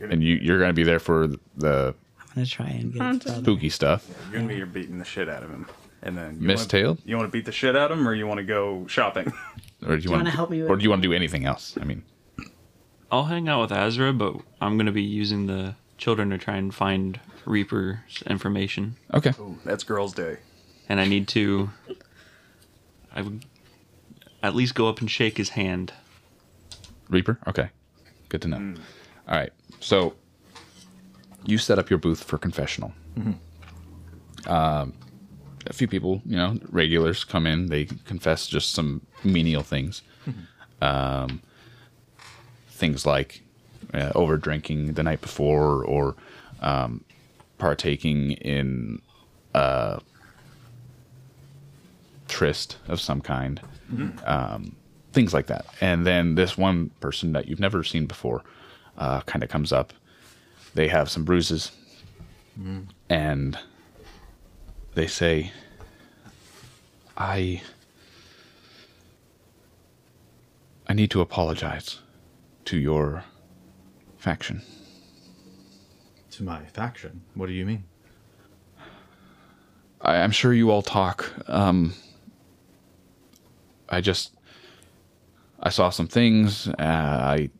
[0.00, 3.22] and you you're going to be there for the I'm gonna try and get his
[3.24, 3.40] brother.
[3.42, 4.08] spooky stuff.
[4.32, 5.66] You and me are beating the shit out of him.
[6.02, 6.84] And then you Mistailed?
[6.86, 8.86] wanna- You want to beat the shit out of him, or you want to go
[8.86, 9.32] shopping?
[9.86, 11.44] Or do you, want wanna help me with- Or do you want to do anything
[11.44, 11.76] else?
[11.80, 12.02] I mean,
[13.10, 16.74] I'll hang out with Azra, but I'm gonna be using the children to try and
[16.74, 19.32] find Reaper's information, okay.
[19.40, 20.36] Ooh, that's girls' day.
[20.88, 21.70] and I need to.
[23.14, 23.44] I would
[24.42, 25.92] at least go up and shake his hand.
[27.08, 27.38] Reaper.
[27.46, 27.70] Okay.
[28.28, 28.74] Good to know.
[29.28, 29.50] All right.
[29.80, 30.14] So
[31.44, 32.92] you set up your booth for confessional.
[34.46, 34.92] Um,
[35.68, 37.66] a few people, you know, regulars come in.
[37.66, 40.02] They confess just some menial things.
[40.80, 41.40] Um,
[42.70, 43.42] things like
[43.92, 46.14] uh, over drinking the night before or
[46.60, 47.04] um,
[47.58, 49.00] partaking in
[49.54, 50.00] a
[52.28, 53.60] tryst of some kind
[55.12, 55.66] things like that.
[55.80, 58.42] And then this one person that you've never seen before
[58.98, 59.92] uh, kind of comes up.
[60.74, 61.72] They have some bruises,
[63.08, 63.58] and
[64.98, 65.52] they say,
[67.16, 67.62] "I,
[70.88, 72.00] I need to apologize
[72.64, 73.22] to your
[74.16, 74.62] faction."
[76.32, 77.22] To my faction.
[77.34, 77.84] What do you mean?
[80.00, 81.32] I, I'm sure you all talk.
[81.46, 81.94] Um,
[83.88, 84.34] I just,
[85.60, 86.66] I saw some things.
[86.66, 86.72] Uh,
[87.36, 87.50] I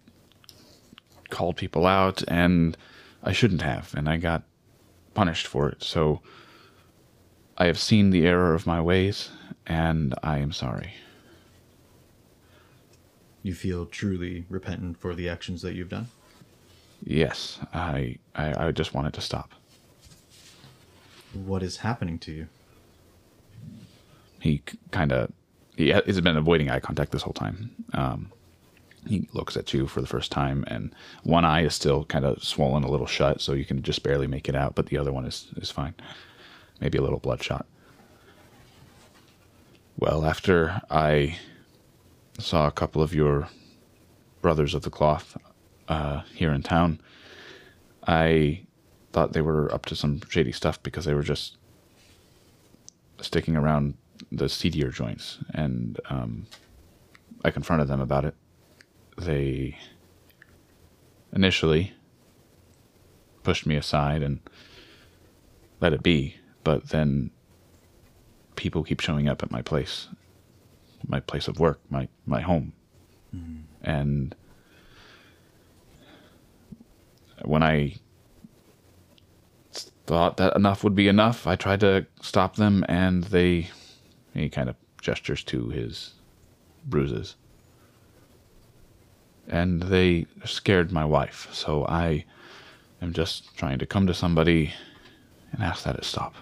[1.30, 2.76] called people out, and
[3.22, 4.42] I shouldn't have, and I got
[5.14, 5.84] punished for it.
[5.84, 6.20] So
[7.58, 9.30] I have seen the error of my ways,
[9.66, 10.94] and I am sorry.
[13.42, 16.08] You feel truly repentant for the actions that you've done?
[17.04, 19.52] Yes, I, I, I just want it to stop.
[21.32, 22.48] What is happening to you?
[24.40, 25.32] he kind of
[25.76, 27.70] he ha- has been avoiding eye contact this whole time.
[27.92, 28.32] Um,
[29.06, 32.42] he looks at you for the first time, and one eye is still kind of
[32.42, 34.74] swollen a little shut, so you can just barely make it out.
[34.74, 35.94] But the other one is is fine,
[36.80, 37.66] maybe a little bloodshot.
[39.98, 41.38] Well, after I
[42.38, 43.48] saw a couple of your
[44.40, 45.36] brothers of the cloth
[45.88, 47.00] uh, here in town,
[48.06, 48.62] I
[49.12, 51.56] thought they were up to some shady stuff because they were just
[53.20, 53.94] sticking around
[54.30, 56.46] the seedier joints, and um,
[57.44, 58.34] I confronted them about it.
[59.16, 59.76] They
[61.32, 61.92] initially
[63.42, 64.40] pushed me aside and
[65.80, 67.30] let it be, but then
[68.56, 70.08] people keep showing up at my place,
[71.06, 72.72] my place of work, my my home,
[73.34, 73.62] mm-hmm.
[73.82, 74.34] and
[77.44, 77.94] when I
[80.08, 81.46] thought that enough would be enough.
[81.46, 83.68] I tried to stop them, and they.
[84.34, 86.14] He kind of gestures to his
[86.86, 87.36] bruises.
[89.48, 92.24] And they scared my wife, so I
[93.00, 94.72] am just trying to come to somebody
[95.52, 96.34] and ask that it stop.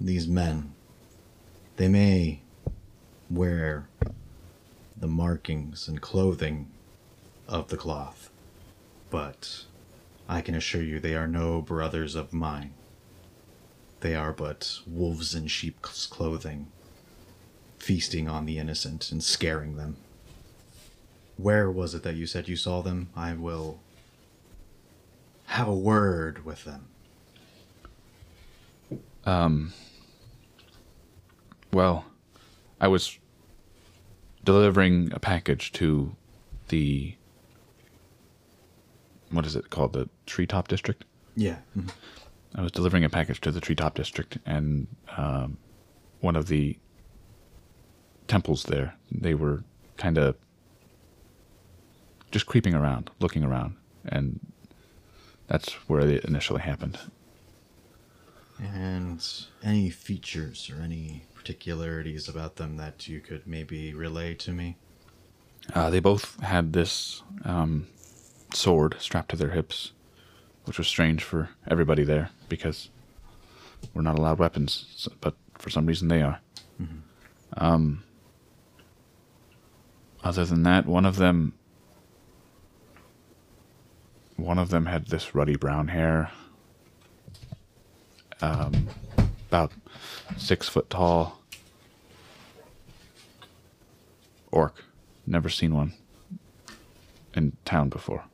[0.00, 0.74] These men,
[1.76, 2.40] they may
[3.30, 3.88] wear
[4.96, 6.70] the markings and clothing
[7.48, 8.30] of the cloth,
[9.10, 9.64] but
[10.28, 12.74] I can assure you they are no brothers of mine.
[14.00, 16.70] They are but wolves in sheep's clothing,
[17.78, 19.96] feasting on the innocent and scaring them.
[21.36, 23.08] Where was it that you said you saw them?
[23.16, 23.80] I will
[25.46, 26.86] have a word with them.
[31.72, 32.04] Well,
[32.80, 33.18] I was
[34.44, 36.14] delivering a package to
[36.68, 37.14] the.
[39.30, 39.92] What is it called?
[39.94, 41.04] The Treetop District?
[41.36, 41.56] Yeah.
[41.76, 41.90] mhm.
[42.54, 45.56] I was delivering a package to the Treetop District, and um,
[46.20, 46.78] one of the
[48.28, 49.64] temples there, they were
[49.96, 50.36] kind of
[52.30, 53.74] just creeping around, looking around,
[54.06, 54.38] and
[55.48, 56.98] that's where it initially happened.
[58.62, 59.24] And
[59.62, 64.76] any features or any particularities about them that you could maybe relay to me?
[65.72, 67.86] Uh, they both had this um,
[68.52, 69.92] sword strapped to their hips,
[70.64, 72.90] which was strange for everybody there because
[73.92, 75.08] we're not allowed weapons.
[75.20, 76.40] But for some reason they are.
[77.56, 78.02] Um,
[80.22, 81.54] other than that, one of them,
[84.36, 86.30] one of them had this ruddy brown hair,
[88.44, 88.88] um,
[89.48, 89.72] about
[90.36, 91.40] six foot tall.
[94.52, 94.84] Orc,
[95.26, 95.94] never seen one
[97.34, 98.24] in town before.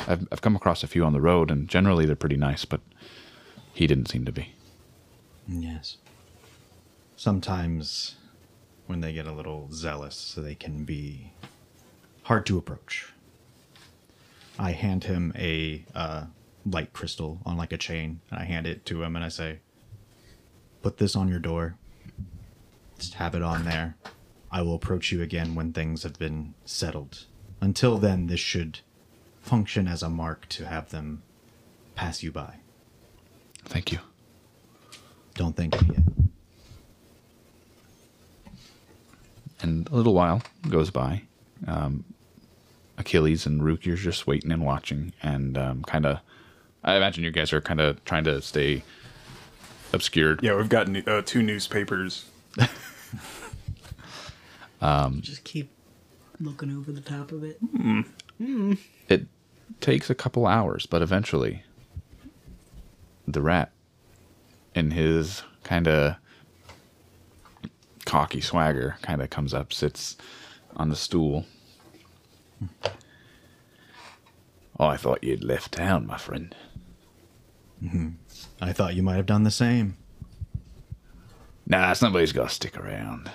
[0.00, 2.80] I've, I've come across a few on the road, and generally they're pretty nice, but
[3.72, 4.52] he didn't seem to be.
[5.46, 5.98] Yes.
[7.14, 8.16] Sometimes
[8.86, 11.32] when they get a little zealous, they can be
[12.24, 13.12] hard to approach.
[14.58, 16.24] I hand him a uh,
[16.66, 19.60] light crystal on like a chain, and I hand it to him, and I say,
[20.82, 21.76] "Put this on your door.
[22.98, 23.96] Just have it on there.
[24.50, 27.26] I will approach you again when things have been settled.
[27.60, 28.80] Until then, this should
[29.40, 31.22] function as a mark to have them
[31.94, 32.56] pass you by.
[33.64, 33.98] Thank you.
[35.34, 36.04] Don't thank me yet."
[39.60, 41.22] And a little while goes by.
[41.66, 42.04] Um,
[43.02, 46.20] Achilles and Rook, you're just waiting and watching, and um, kind of.
[46.84, 48.82] I imagine you guys are kind of trying to stay
[49.92, 50.40] obscured.
[50.42, 52.26] Yeah, we've got uh, two newspapers.
[55.20, 55.70] Just keep
[56.40, 57.60] looking over the top of it.
[59.08, 59.26] It
[59.80, 61.62] takes a couple hours, but eventually,
[63.28, 63.70] the rat,
[64.74, 66.16] in his kind of
[68.04, 70.16] cocky swagger, kind of comes up, sits
[70.76, 71.46] on the stool.
[74.78, 76.54] Oh, I thought you'd left town, my friend.
[78.60, 79.96] I thought you might have done the same.
[81.66, 83.30] Nah, somebody's got to stick around.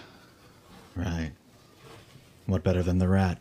[0.95, 1.31] Right.
[2.45, 3.39] What better than the rat?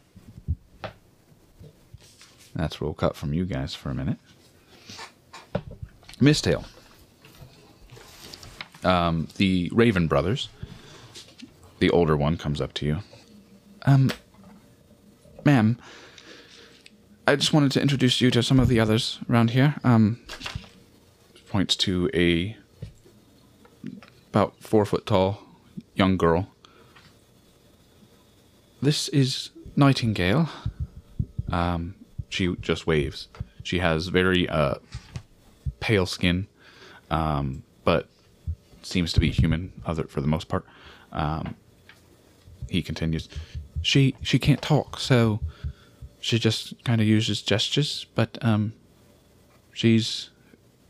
[2.54, 4.18] That's roll cut from you guys for a minute.
[6.20, 6.64] Mistail.
[8.82, 10.48] Um, the Raven brothers.
[11.78, 12.98] The older one comes up to you.
[13.84, 14.10] Um,
[15.46, 15.78] ma'am,
[17.26, 19.76] I just wanted to introduce you to some of the others around here.
[19.82, 20.20] Um,
[21.48, 22.56] points to a
[24.30, 25.42] about four foot tall
[25.94, 26.48] young girl.
[28.82, 30.50] This is Nightingale
[32.28, 33.28] she just waves.
[33.62, 34.74] She has very uh,
[35.80, 36.46] pale skin,
[37.10, 38.08] um, but
[38.82, 40.64] seems to be human other for the most part.
[41.12, 41.56] Um,
[42.68, 43.28] he continues.
[43.86, 45.38] She she can't talk, so
[46.20, 48.06] she just kind of uses gestures.
[48.16, 48.72] But um,
[49.72, 50.30] she's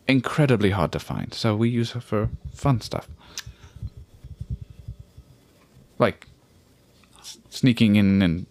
[0.08, 3.06] incredibly hard to find, so we use her for fun stuff,
[5.98, 6.26] like
[7.18, 8.46] s- sneaking in and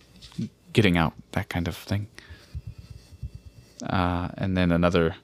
[0.74, 2.08] getting out, that kind of thing
[3.90, 5.16] uh, and then another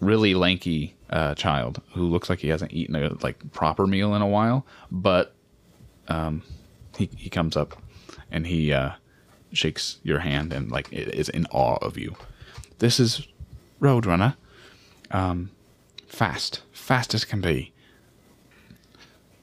[0.00, 4.22] really lanky uh, child who looks like he hasn't eaten a like proper meal in
[4.22, 5.34] a while, but
[6.08, 6.42] um,
[6.96, 7.76] he he comes up
[8.30, 8.92] and he uh,
[9.52, 12.16] shakes your hand and like is in awe of you.
[12.78, 13.26] This is
[13.80, 14.36] Roadrunner,
[15.10, 15.50] um,
[16.06, 17.72] fast, fast as can be.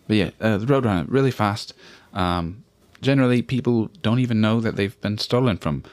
[0.07, 1.73] But yeah, uh, the Roadrunner really fast.
[2.13, 2.63] Um,
[3.01, 5.83] generally, people don't even know that they've been stolen from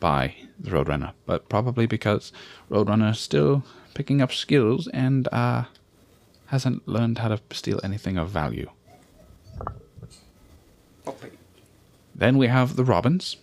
[0.00, 2.32] by the Roadrunner, but probably because
[2.70, 5.64] Roadrunner is still picking up skills and uh,
[6.46, 8.70] hasn't learned how to steal anything of value.
[12.18, 13.36] Then we have the Robins.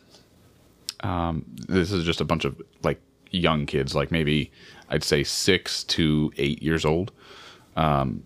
[1.00, 3.02] Um, this is just a bunch of like
[3.32, 4.52] young kids, like maybe
[4.90, 7.12] I'd say six to eight years old.
[7.76, 8.24] Um,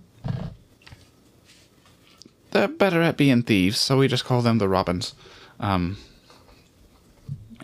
[2.51, 5.13] they're better at being thieves, so we just call them the Robins.
[5.59, 5.97] Um,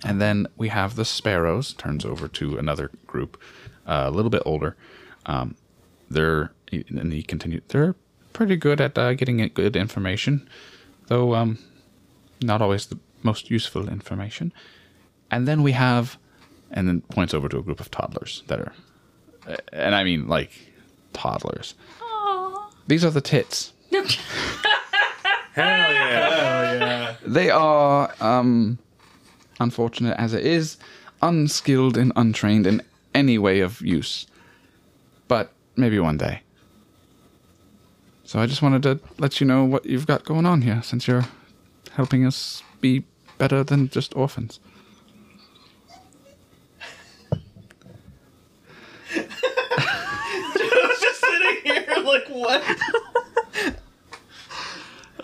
[0.03, 1.73] and then we have the Sparrows.
[1.73, 3.41] Turns over to another group,
[3.87, 4.75] uh, a little bit older.
[5.25, 5.55] Um,
[6.09, 7.63] they're and he continued.
[7.69, 7.95] They're
[8.33, 10.47] pretty good at uh, getting good information,
[11.07, 11.57] though um,
[12.41, 14.53] not always the most useful information.
[15.31, 16.17] And then we have,
[16.71, 18.73] and then points over to a group of toddlers that are,
[19.73, 20.51] and I mean like
[21.13, 21.75] toddlers.
[21.99, 22.71] Aww.
[22.87, 23.73] These are the tits.
[25.53, 27.15] Hell yeah!
[27.25, 28.77] They are, um,
[29.59, 30.77] unfortunate as it is,
[31.21, 32.81] unskilled and untrained in
[33.13, 34.27] any way of use.
[35.27, 36.41] But maybe one day.
[38.25, 41.07] So I just wanted to let you know what you've got going on here, since
[41.07, 41.25] you're
[41.95, 43.03] helping us be
[43.37, 44.59] better than just orphans.
[49.13, 52.63] just sitting here, like what?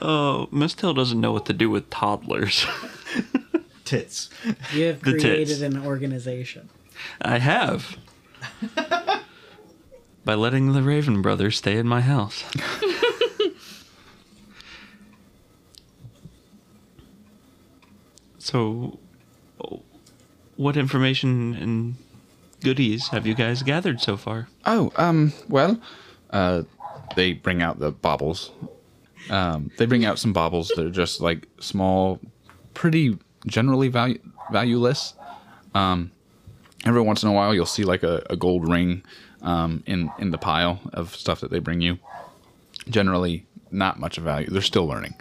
[0.04, 2.66] Oh, Miss Tail doesn't know what to do with toddlers.
[3.86, 4.32] Tits.
[4.74, 5.62] You have The created tits.
[5.62, 6.70] an organization.
[7.22, 7.98] I have.
[10.26, 12.44] By letting the Raven brothers stay in my house.
[18.52, 19.00] So,
[20.58, 21.96] what information and
[22.62, 24.50] goodies have you guys gathered so far?
[24.66, 25.80] Oh, um, well,
[26.32, 26.64] uh,
[27.16, 28.52] they bring out the baubles.
[29.30, 30.70] Um, they bring out some baubles.
[30.76, 32.20] They're just like small,
[32.74, 34.20] pretty generally value,
[34.52, 35.14] valueless.
[35.74, 36.12] Um,
[36.86, 39.04] every once in a while, you'll see like a, a gold ring
[39.42, 42.00] um, in in the pile of stuff that they bring you.
[42.90, 44.50] Generally, not much of value.
[44.50, 45.16] They're still learning,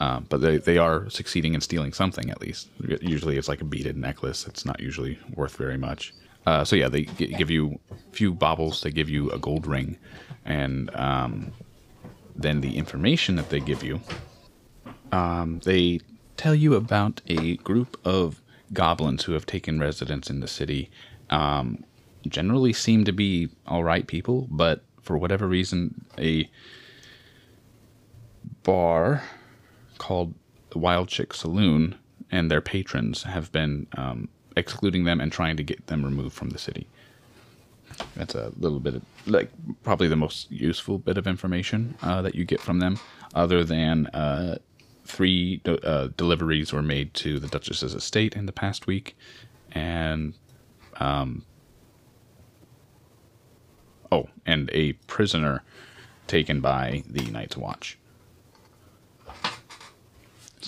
[0.00, 2.68] um, but they they are succeeding in stealing something at least.
[3.00, 4.46] Usually, it's like a beaded necklace.
[4.46, 6.14] It's not usually worth very much.
[6.46, 8.82] Uh, so yeah, they gi- give you a few baubles.
[8.82, 9.98] They give you a gold ring,
[10.44, 11.52] and um,
[12.36, 14.00] then the information that they give you,
[15.12, 16.00] um, they
[16.36, 18.40] tell you about a group of
[18.72, 20.90] goblins who have taken residence in the city.
[21.30, 21.84] Um,
[22.26, 26.48] generally seem to be all right people, but for whatever reason, a
[28.62, 29.22] bar
[29.98, 30.34] called
[30.70, 31.96] the Wild Chick Saloon
[32.30, 36.50] and their patrons have been um, excluding them and trying to get them removed from
[36.50, 36.86] the city.
[38.16, 39.50] That's a little bit of, like,
[39.82, 42.98] probably the most useful bit of information uh, that you get from them,
[43.34, 44.58] other than uh,
[45.04, 49.16] three uh, deliveries were made to the Duchess's estate in the past week,
[49.72, 50.34] and
[51.00, 51.44] um,
[54.12, 55.62] oh, and a prisoner
[56.26, 57.98] taken by the Night's Watch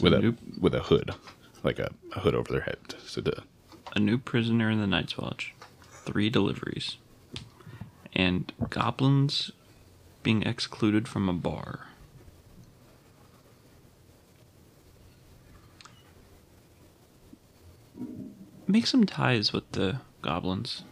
[0.01, 0.37] with a Nope.
[0.61, 1.15] with a hood,
[1.63, 2.79] like a, a hood over their head.
[3.05, 3.43] So the
[3.95, 5.55] A new prisoner in the Night's Watch,
[6.05, 6.97] three deliveries,
[8.15, 9.51] and goblins
[10.23, 11.87] being excluded from a bar.
[18.67, 20.85] Make some ties with the goblins.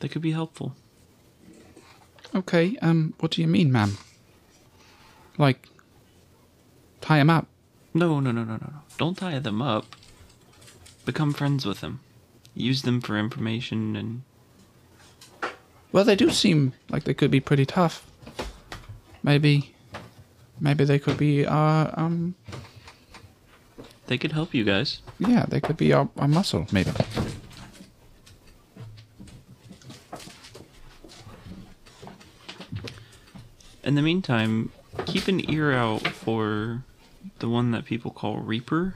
[0.00, 0.74] They could be helpful.
[2.34, 3.98] okay, um, what do you mean, ma'am?
[5.36, 5.68] Like,
[7.00, 7.46] tie him up?
[7.94, 8.80] No, no, no, no, no, no.
[8.96, 9.86] Don't tie them up.
[11.04, 12.00] Become friends with them.
[12.54, 14.22] Use them for information and
[15.92, 18.04] Well, they do seem like they could be pretty tough.
[19.22, 19.74] Maybe,
[20.60, 22.34] maybe they could be our um,
[24.06, 25.00] they could help you guys.
[25.18, 26.90] yeah, they could be our, our muscle, maybe.
[33.84, 34.70] In the meantime,
[35.06, 36.84] keep an ear out for
[37.38, 38.94] the one that people call Reaper.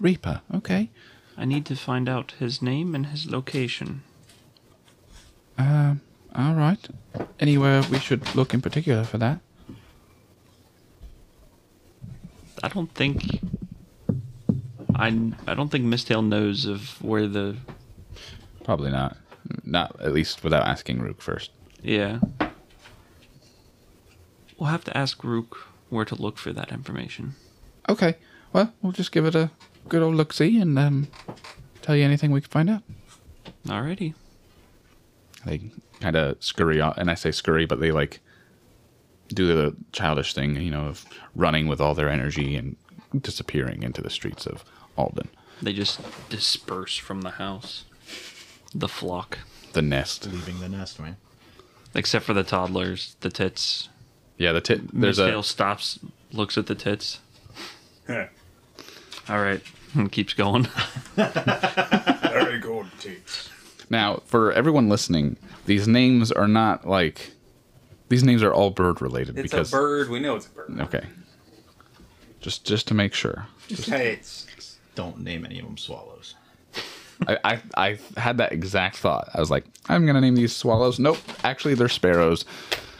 [0.00, 0.90] Reaper, okay.
[1.36, 4.02] I need to find out his name and his location.
[5.58, 6.00] Um,
[6.34, 6.86] all right.
[7.40, 9.40] Anywhere we should look in particular for that?
[12.62, 13.40] I don't think
[14.94, 15.08] I
[15.46, 17.56] I don't think Mistail knows of where the
[18.64, 19.16] Probably not.
[19.64, 21.50] Not at least without asking Rook first.
[21.82, 22.20] yeah.
[24.58, 27.34] We'll have to ask Rook where to look for that information.
[27.88, 28.16] Okay.
[28.52, 29.50] Well, we'll just give it a
[29.88, 31.08] good old look see and um,
[31.82, 32.82] tell you anything we can find out.
[33.66, 34.14] Alrighty.
[35.44, 35.70] They
[36.00, 38.20] kind of scurry out, and I say scurry, but they like
[39.28, 42.76] do the childish thing, you know, of running with all their energy and
[43.20, 44.64] disappearing into the streets of
[44.96, 45.28] Alden.
[45.62, 47.84] They just disperse from the house.
[48.74, 49.38] The flock.
[49.72, 50.26] The nest.
[50.26, 51.16] Leaving the nest, man.
[51.94, 53.88] Except for the toddlers, the tits.
[54.38, 54.80] Yeah, the tit.
[54.92, 55.98] There's Mistail a stops,
[56.32, 57.20] looks at the tits.
[58.06, 58.26] Heh.
[59.28, 59.60] All right,
[59.94, 60.68] and keeps going.
[61.16, 63.50] Very good tits.
[63.90, 65.36] now for everyone listening.
[65.66, 67.32] These names are not like
[68.08, 70.08] these names are all bird related It's because a bird.
[70.10, 70.80] We know it's a bird.
[70.82, 71.06] okay.
[72.40, 73.46] Just just to make sure.
[73.68, 74.78] Tits.
[74.94, 76.34] Don't name any of them swallows.
[77.26, 79.28] I, I I had that exact thought.
[79.34, 80.98] I was like, I'm gonna name these swallows.
[80.98, 82.44] Nope, actually they're sparrows.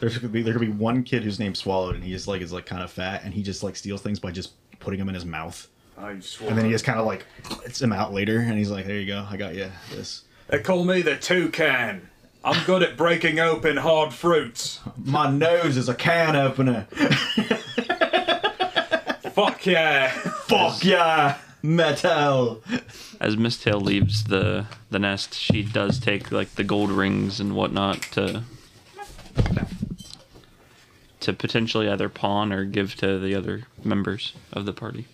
[0.01, 2.42] There's gonna be there could be one kid whose name's Swallowed, and he just like
[2.42, 5.09] is like kind of fat, and he just like steals things by just putting them
[5.09, 5.66] in his mouth,
[5.97, 6.51] I swear.
[6.51, 8.99] and then he just kind of like puts them out later, and he's like, "There
[9.01, 12.09] you go, I got you this." They call me the toucan.
[12.44, 14.78] I'm good at breaking open hard fruits.
[14.97, 16.86] My nose is a can opener.
[19.32, 20.11] Fuck yeah.
[20.47, 22.62] Fuck yeah, metal.
[23.20, 28.03] As Mistail leaves the the nest, she does take like the gold rings and whatnot
[28.12, 28.44] to
[31.27, 35.07] to potentially either pawn or give to the other members of the party.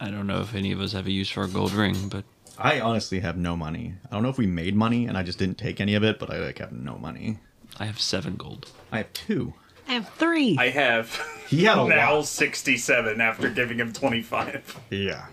[0.00, 2.24] I don't know if any of us have a use for a gold ring, but
[2.56, 3.92] I honestly have no money.
[4.10, 6.18] I don't know if we made money, and I just didn't take any of it,
[6.18, 7.36] but I like have no money.
[7.78, 8.70] I have seven gold.
[8.90, 9.52] I have two.
[9.86, 10.56] I have three.
[10.58, 12.26] I have He had a now lot.
[12.26, 14.80] 67 after giving him 25.
[14.90, 15.26] Yeah.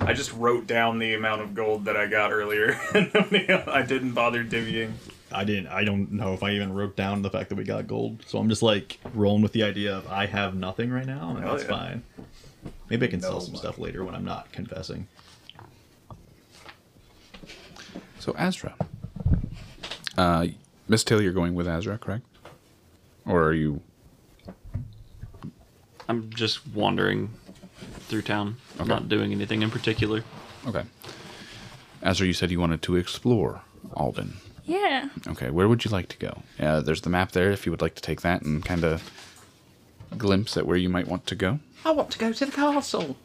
[0.00, 2.80] I just wrote down the amount of gold that I got earlier.
[2.94, 4.92] I didn't bother divvying.
[5.34, 5.66] I didn't.
[5.68, 8.24] I don't know if I even wrote down the fact that we got gold.
[8.26, 11.40] So I'm just like rolling with the idea of I have nothing right now, and
[11.44, 11.76] Hell that's yeah.
[11.76, 12.02] fine.
[12.88, 13.60] Maybe I can No sell some money.
[13.60, 15.08] stuff later when I'm not confessing.
[18.18, 18.74] So Azra,
[20.16, 20.46] uh,
[20.88, 22.24] Mistail, you're going with Azra, correct?
[23.26, 23.82] Or are you?
[26.08, 27.30] I'm just wandering
[28.08, 30.22] through town, I'm not doing anything in particular.
[30.66, 30.84] Okay.
[32.02, 33.62] Azra, you said you wanted to explore
[33.94, 34.36] Alden.
[34.64, 35.08] Yeah.
[35.26, 36.42] Okay, where would you like to go?
[36.58, 39.10] Uh, there's the map there if you would like to take that and kind of
[40.16, 41.58] glimpse at where you might want to go.
[41.84, 43.16] I want to go to the castle.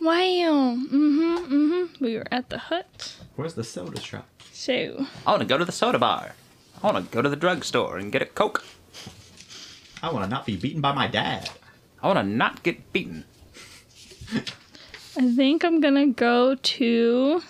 [0.00, 0.76] Wow.
[0.76, 1.36] Mm-hmm.
[1.54, 2.04] Mm-hmm.
[2.04, 3.16] We were at the hut.
[3.36, 4.28] Where's the soda shop?
[4.52, 6.34] So I want to go to the soda bar.
[6.82, 8.64] I want to go to the drugstore and get a Coke.
[10.02, 11.50] I want to not be beaten by my dad.
[12.02, 13.24] I want to not get beaten.
[15.16, 17.42] I think I'm gonna go to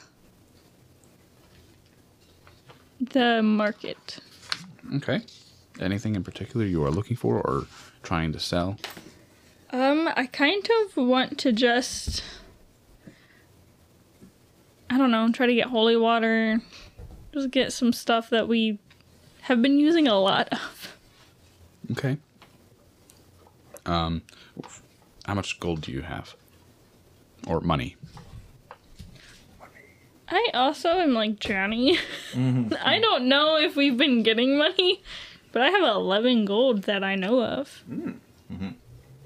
[3.10, 4.18] the market.
[4.96, 5.22] Okay.
[5.80, 7.66] Anything in particular you are looking for or
[8.02, 8.76] trying to sell?
[9.70, 12.22] Um, I kind of want to just
[14.94, 16.60] I don't know, try to get holy water.
[17.32, 18.78] Just get some stuff that we
[19.42, 20.96] have been using a lot of.
[21.90, 22.16] Okay.
[23.86, 24.22] Um,
[25.24, 26.36] how much gold do you have?
[27.46, 27.96] Or money?
[30.34, 31.96] I also am like Johnny.
[32.32, 32.74] Mm-hmm.
[32.84, 35.00] I don't know if we've been getting money,
[35.52, 37.84] but I have 11 gold that I know of.
[37.88, 38.68] Mm-hmm.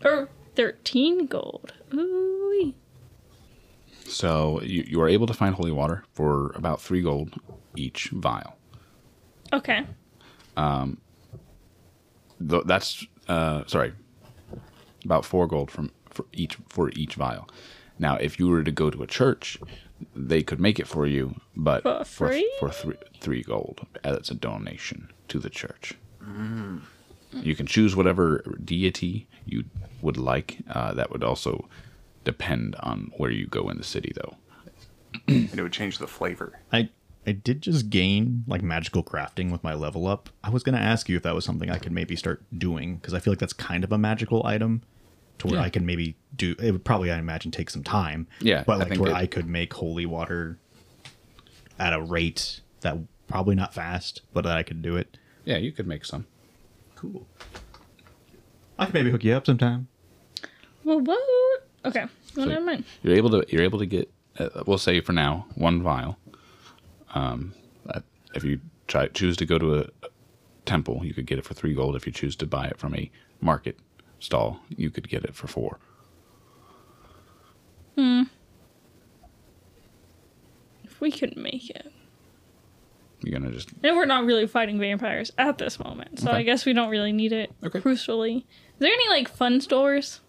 [0.04, 1.72] Or 13 gold.
[1.94, 2.74] Ooh.
[4.04, 7.34] So you, you are able to find holy water for about three gold
[7.74, 8.56] each vial.
[9.52, 9.86] Okay.
[10.56, 10.98] Um,
[12.46, 13.92] Th- That's uh, sorry,
[15.04, 17.48] about four gold from for each for each vial.
[17.98, 19.58] Now, if you were to go to a church,
[20.14, 22.50] they could make it for you, but For free?
[22.60, 23.86] for, three three gold.
[24.02, 25.94] That's a donation to the church.
[27.32, 29.64] You can choose whatever deity you
[30.02, 30.58] would like.
[30.70, 31.68] Uh, that would also
[32.24, 34.36] depend on where you go in the city, though.
[35.26, 36.60] And it would change the flavor.
[36.72, 36.90] I
[37.26, 40.30] I did just gain like magical crafting with my level up.
[40.42, 43.12] I was gonna ask you if that was something I could maybe start doing because
[43.14, 44.82] I feel like that's kind of a magical item
[45.38, 45.64] to where Yeah.
[45.66, 46.54] I can maybe do.
[46.60, 48.26] It would probably I imagine take some time.
[48.40, 50.58] Yeah, but like think to where it- I could make holy water
[51.78, 55.16] at a rate that probably not fast, but that I could do it.
[55.44, 56.26] Yeah, you could make some.
[56.96, 57.26] Cool.
[58.78, 59.88] I could maybe hook you up sometime.
[60.84, 61.20] Well, what?
[61.84, 62.00] Okay.
[62.36, 62.84] Well, So never mind.
[63.02, 66.18] You're able to you're able to get uh, we'll say for now one vial.
[67.14, 67.54] Um,
[67.88, 68.00] uh,
[68.34, 69.86] if you try choose to go to a
[70.66, 71.96] temple, you could get it for three gold.
[71.96, 73.10] If you choose to buy it from a
[73.40, 73.78] market
[74.18, 75.78] stall, you could get it for four.
[77.96, 78.22] Hmm.
[80.84, 81.92] If we could make it.
[83.22, 86.38] You're gonna just And we're not really fighting vampires at this moment, so Okay.
[86.38, 87.80] I guess we don't really need it Okay.
[87.80, 88.38] crucially.
[88.38, 90.20] Is there any like fun stores?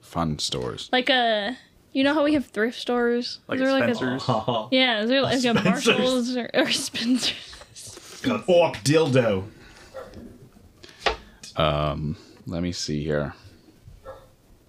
[0.00, 0.88] fun stores.
[0.92, 1.56] Like a,
[1.92, 3.40] you know how we have thrift stores?
[3.48, 4.22] Like is there like Spencer's.
[4.28, 5.00] a yeah?
[5.00, 5.64] Is there like a Spencer's.
[5.64, 8.20] Marshalls or, or Spencer's?
[8.24, 9.44] An orc dildo.
[12.46, 13.34] Let me see here.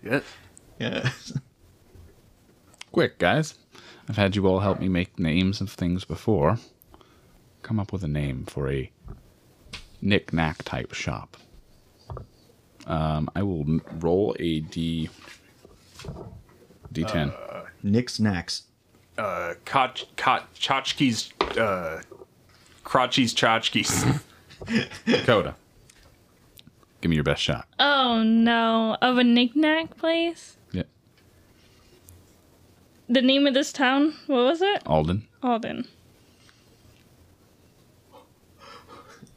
[0.04, 0.24] Yes.
[0.80, 1.10] Yeah.
[2.92, 3.56] Quick, guys.
[4.10, 6.58] I've had you all help me make names of things before.
[7.62, 8.90] Come up with a name for a
[10.02, 11.38] knick-knack type shop.
[12.88, 15.10] Um, I will roll a d
[16.94, 17.66] d10.
[17.84, 18.64] Nick snacks.
[19.18, 22.02] Uh, Koch, Koch, Chotchki's, uh,
[22.84, 24.06] Crotchy's Chotchki's.
[25.26, 25.56] Coda.
[27.02, 27.68] Give me your best shot.
[27.80, 30.58] Oh no, of a knickknack place.
[30.72, 30.84] Yeah.
[33.08, 34.16] The name of this town?
[34.28, 34.82] What was it?
[34.86, 35.28] Alden.
[35.44, 35.88] Alden.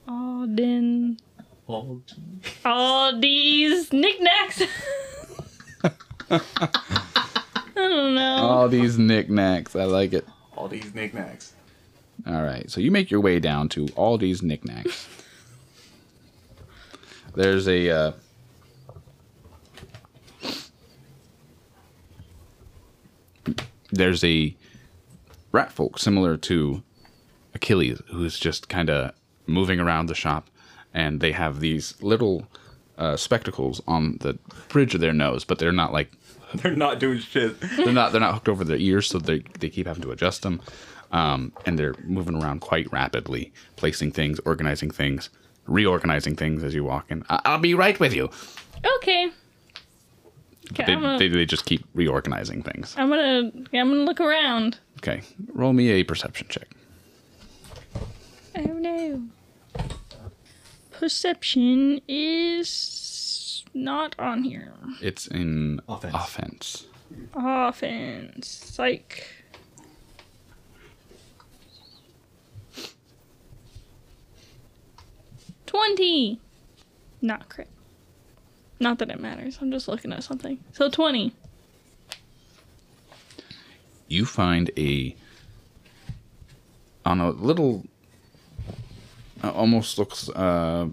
[0.08, 1.18] Alden.
[2.64, 4.62] All these knickknacks.
[6.30, 6.40] I
[7.76, 8.36] don't know.
[8.36, 9.76] All these knickknacks.
[9.76, 10.26] I like it.
[10.56, 11.52] All these knickknacks.
[12.26, 12.70] All right.
[12.70, 15.06] So you make your way down to all these knickknacks.
[17.34, 17.90] There's a.
[17.90, 18.12] Uh,
[23.92, 24.56] there's a
[25.52, 26.82] rat folk similar to
[27.54, 29.12] Achilles who's just kind of
[29.46, 30.48] moving around the shop,
[30.94, 32.46] and they have these little
[32.98, 34.38] uh, spectacles on the
[34.68, 36.12] bridge of their nose, but they're not like
[36.54, 37.60] They're not doing shit.
[37.60, 40.42] they're not they're not hooked over their ears, so they they keep having to adjust
[40.42, 40.60] them,
[41.12, 45.30] um, and they're moving around quite rapidly, placing things, organizing things,
[45.70, 47.24] reorganizing things as you walk in.
[47.30, 48.28] I- will be right with you.
[48.96, 49.30] Okay.
[50.72, 52.94] okay they, gonna, they, they, just keep reorganizing things.
[52.98, 54.78] I'm gonna I'm gonna look around.
[54.98, 55.22] Okay,
[55.52, 56.68] roll me a perception check.
[58.56, 59.22] Oh no.
[60.90, 64.74] Perception is not on here.
[65.00, 66.14] It's in offense.
[66.14, 66.86] Offense.
[67.34, 68.46] Offense.
[75.70, 76.40] 20!
[77.22, 77.68] Not crit.
[78.80, 79.58] Not that it matters.
[79.60, 80.58] I'm just looking at something.
[80.72, 81.32] So 20.
[84.08, 85.14] You find a.
[87.04, 87.86] On a little.
[89.44, 90.28] Uh, almost looks.
[90.30, 90.88] Uh,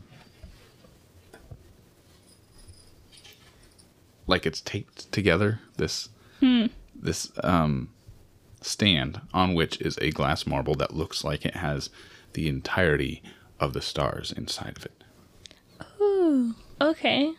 [4.28, 5.60] like it's taped together.
[5.78, 6.10] This.
[6.40, 6.68] Hmm.
[6.94, 7.90] This um,
[8.62, 11.90] stand on which is a glass marble that looks like it has
[12.34, 13.24] the entirety
[13.60, 15.04] of the stars inside of it.
[16.02, 16.54] Ooh.
[16.82, 17.34] Okay.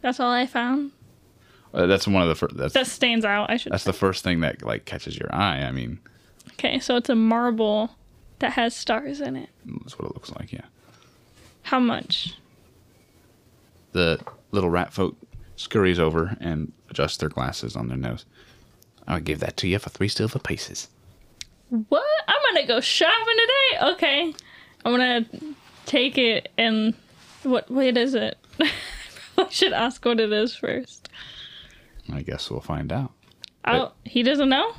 [0.00, 0.92] That's all I found.
[1.72, 2.56] Uh, that's one of the first.
[2.74, 3.50] That stands out.
[3.50, 3.72] I should.
[3.72, 5.62] that's the first thing that like catches your eye.
[5.62, 5.98] I mean,
[6.52, 7.90] Okay, so it's a marble
[8.38, 9.48] that has stars in it.
[9.82, 10.52] that's what it looks like.
[10.52, 10.66] Yeah.
[11.62, 12.34] How much?
[13.92, 14.20] The
[14.52, 15.16] little rat folk
[15.56, 18.24] scurries over and adjusts their glasses on their nose.
[19.08, 20.88] I would give that to you for three silver pieces.
[21.70, 22.04] What?
[22.28, 23.92] I'm gonna go shopping today.
[23.92, 24.34] Okay,
[24.84, 25.26] I'm gonna
[25.86, 26.94] take it and
[27.42, 27.70] what?
[27.70, 28.38] What is it?
[29.38, 31.08] I should ask what it is first.
[32.12, 33.12] I guess we'll find out.
[33.66, 34.74] Oh, he doesn't know.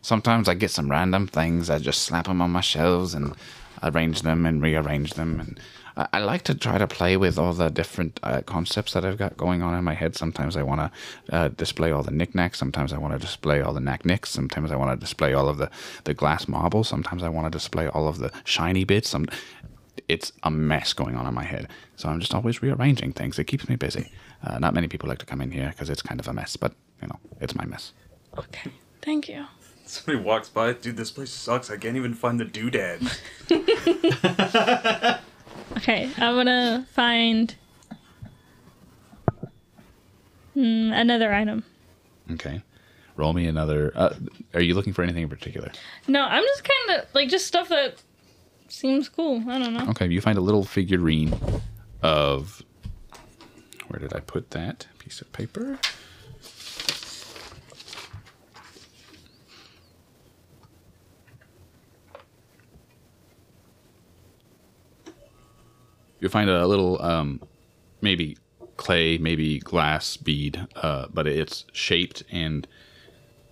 [0.00, 1.70] Sometimes I get some random things.
[1.70, 3.34] I just slap them on my shelves and
[3.82, 5.38] arrange them and rearrange them.
[5.38, 5.60] And
[5.96, 9.18] I, I like to try to play with all the different uh, concepts that I've
[9.18, 10.16] got going on in my head.
[10.16, 12.58] Sometimes I want to uh, display all the knickknacks.
[12.58, 14.30] Sometimes I want to display all the knack-nicks.
[14.30, 15.70] Sometimes I want to display all of the,
[16.04, 16.88] the glass marbles.
[16.88, 19.08] Sometimes I want to display all of the shiny bits.
[19.10, 19.26] Some,
[20.08, 21.68] it's a mess going on in my head.
[21.96, 23.38] So I'm just always rearranging things.
[23.38, 24.10] It keeps me busy.
[24.44, 26.56] Uh, not many people like to come in here because it's kind of a mess,
[26.56, 27.92] but you know, it's my mess.
[28.36, 29.46] Okay, thank you.
[29.84, 31.70] Somebody walks by, dude, this place sucks.
[31.70, 33.02] I can't even find the doodad.
[35.76, 37.54] Okay, I'm gonna find
[40.54, 41.64] hmm, another item.
[42.30, 42.62] Okay.
[43.16, 43.92] Roll me another.
[43.94, 44.14] Uh,
[44.54, 45.70] are you looking for anything in particular?
[46.08, 48.02] No, I'm just kind of like just stuff that
[48.68, 49.42] seems cool.
[49.48, 49.86] I don't know.
[49.90, 51.34] Okay, you find a little figurine
[52.02, 52.62] of.
[53.88, 55.78] Where did I put that piece of paper?
[66.22, 67.40] You'll find a little, um,
[68.00, 68.38] maybe
[68.76, 72.68] clay, maybe glass bead, uh, but it's shaped and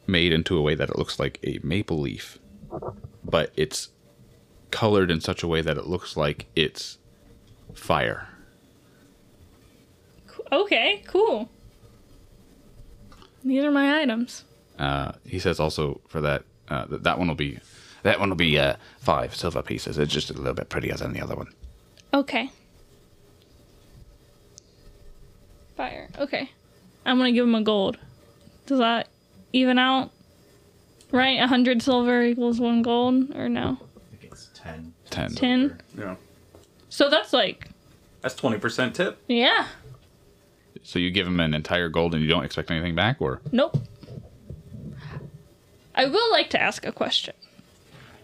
[0.07, 2.39] made into a way that it looks like a maple leaf,
[3.25, 3.89] but it's
[4.71, 6.99] colored in such a way that it looks like it's
[7.75, 8.29] fire.
[10.53, 11.51] Okay, cool.
[13.43, 14.45] These are my items.
[14.79, 17.59] Uh, he says also for that uh, that that one will be
[18.05, 19.99] that one will be uh, five silver pieces.
[19.99, 21.53] It's just a little bit prettier than the other one.
[22.15, 22.51] Okay.
[25.81, 26.11] Fire.
[26.19, 26.51] Okay.
[27.07, 27.97] I'm gonna give him a gold.
[28.67, 29.09] Does that
[29.55, 30.11] even out?
[31.11, 31.41] Right?
[31.41, 33.79] A hundred silver equals one gold, or no?
[33.81, 34.93] I think it's 10.
[35.09, 35.31] Ten.
[35.35, 35.81] Ten.
[35.97, 36.17] Yeah.
[36.91, 37.71] So that's like,
[38.21, 39.23] That's 20% tip.
[39.27, 39.69] yeah.
[40.83, 43.79] So you give him an entire gold and you don't expect anything back, or Nope.
[45.95, 47.33] I will like to ask a question,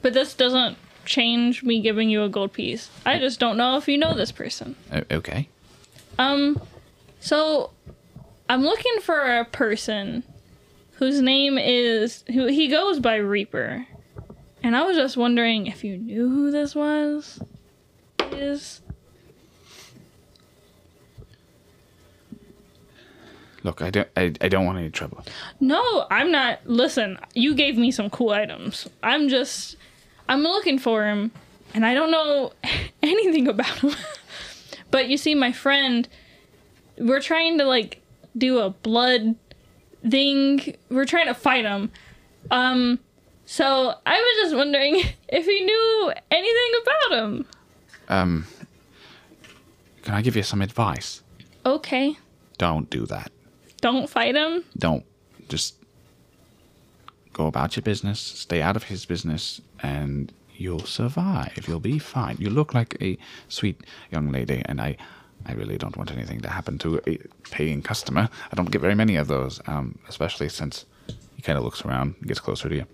[0.03, 0.77] but this doesn't
[1.07, 2.91] change me giving you a gold piece.
[3.07, 4.77] I just don't know if you know this person.
[5.11, 5.49] Okay.
[6.19, 6.61] Um,
[7.21, 7.71] so
[8.49, 10.23] I'm looking for a person
[10.93, 13.87] whose name is who he goes by Reaper,
[14.63, 17.41] and I was just wondering if you knew who this was.
[18.33, 18.83] Is
[23.63, 25.25] Look, I don't I, I don't want any trouble.
[25.59, 26.61] no, I'm not.
[26.67, 28.89] Listen, you gave me some cool items.
[29.03, 29.77] I'm just,
[30.29, 31.33] I'm looking for him,
[31.75, 32.53] and I don't know
[33.03, 33.93] anything about him.
[34.93, 36.09] but you see, my friend,
[36.99, 38.01] we're trying to like
[38.37, 39.37] do a blood
[40.09, 40.77] thing.
[40.91, 41.91] We're trying to fight him.
[42.51, 42.99] Um,
[43.45, 44.97] so I was just wondering
[45.29, 47.47] if he knew anything about him.
[48.09, 48.47] Um,
[50.03, 51.23] can I give you some advice?
[51.65, 52.17] Okay,
[52.59, 53.33] Don't do that.
[53.81, 54.63] don't fight him.
[54.79, 55.05] Don't
[55.49, 55.75] just
[57.33, 58.21] go about your business.
[58.21, 61.67] Stay out of his business, and you'll survive.
[61.67, 62.37] You'll be fine.
[62.39, 63.19] You look like a
[63.49, 63.81] sweet
[64.13, 64.97] young lady, and I,
[65.49, 67.19] I really don't want anything to happen to a
[67.51, 68.29] paying customer.
[68.51, 70.85] I don't get very many of those, um, especially since
[71.37, 72.87] he kind of looks around, and gets closer to you.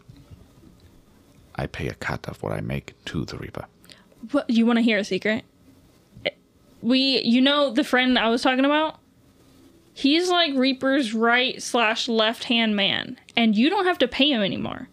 [1.54, 3.66] I pay a cut of what I make to the Reaper.
[4.30, 5.44] What, you want to hear a secret?
[6.82, 8.98] We, you know, the friend I was talking about.
[9.94, 14.42] He's like Reaper's right slash left hand man, and you don't have to pay him
[14.42, 14.88] anymore.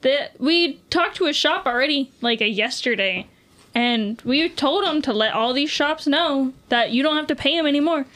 [0.00, 3.26] That we talked to a shop already, like a yesterday,
[3.74, 7.34] and we told them to let all these shops know that you don't have to
[7.34, 8.06] pay them anymore.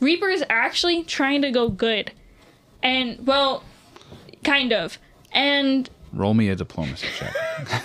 [0.00, 2.12] Reaper is actually trying to go good.
[2.82, 3.62] And, well,
[4.42, 4.98] kind of.
[5.32, 5.90] And.
[6.12, 7.34] Roll me a diplomacy check.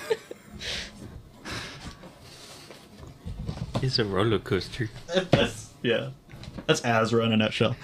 [3.81, 4.89] it's a roller coaster.
[5.31, 6.09] That's, yeah.
[6.67, 7.75] That's Azra in a nutshell.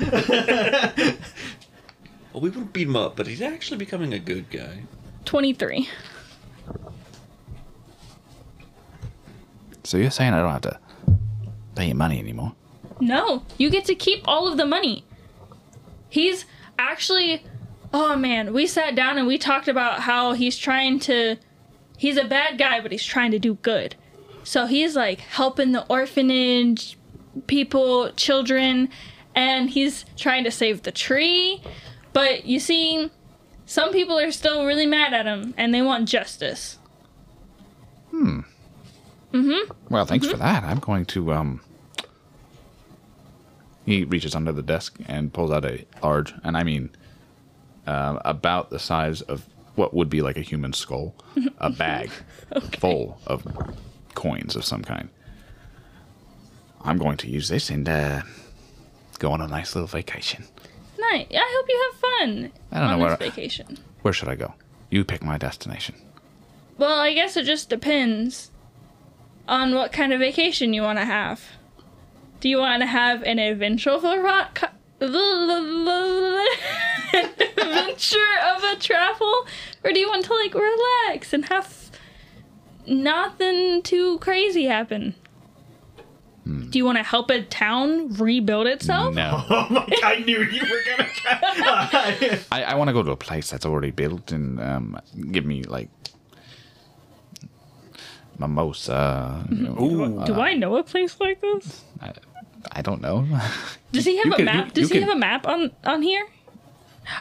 [2.34, 4.84] we would beat him up, but he's actually becoming a good guy.
[5.26, 5.90] 23.
[9.86, 10.80] So you're saying I don't have to
[11.76, 12.54] pay you money anymore?
[13.00, 15.06] No, you get to keep all of the money.
[16.10, 16.46] He's
[16.78, 17.44] actually
[17.94, 21.38] oh man, we sat down and we talked about how he's trying to
[21.98, 23.96] he's a bad guy, but he's trying to do good.
[24.44, 26.98] So he's like helping the orphanage
[27.48, 28.90] people, children,
[29.34, 31.62] and he's trying to save the tree.
[32.14, 33.12] But you see,
[33.66, 36.78] some people are still really mad at him and they want justice.
[38.12, 38.42] Hmm.
[39.90, 40.64] Well, thanks for that.
[40.64, 41.62] I'm going to um.
[43.86, 46.90] He reaches under the desk and pulls out a large, and I mean,
[47.86, 49.46] uh, about the size of
[49.76, 51.14] what would be like a human skull,
[51.60, 52.10] a bag
[52.80, 53.46] full of
[54.16, 55.10] coins of some kind.
[56.84, 58.22] I'm going to use this and uh,
[59.20, 60.46] go on a nice little vacation.
[60.98, 61.28] Nice.
[61.32, 63.78] I hope you have fun I don't on know where- vacation.
[64.02, 64.54] Where should I go?
[64.90, 65.96] You pick my destination.
[66.78, 68.50] Well, I guess it just depends
[69.48, 71.44] on what kind of vacation you want to have.
[72.40, 75.12] Do you want to have an adventure rock adventure
[78.56, 79.46] of a travel,
[79.84, 81.92] or do you want to like relax and have
[82.88, 85.16] nothing too crazy happen?
[86.46, 89.16] Do you want to help a town rebuild itself?
[89.16, 89.44] No.
[89.50, 91.10] oh my god, I knew you were gonna.
[92.52, 95.02] I, I want to go to a place that's already built and um,
[95.32, 95.90] give me like
[98.40, 99.46] mimosa.
[99.50, 99.82] you know.
[99.82, 100.26] Ooh.
[100.26, 101.84] Do I know a place like this?
[102.72, 103.28] I don't know.
[103.92, 104.66] Does he have You a can- map?
[104.68, 106.28] you- Does you he can- have a map on on here?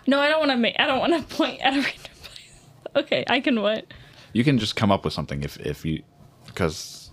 [0.07, 0.77] No, I don't want to make.
[0.79, 1.93] I don't want to point at a random
[2.23, 2.61] place.
[2.97, 3.87] Okay, I can what?
[4.33, 6.03] you can just come up with something if if you
[6.47, 7.11] because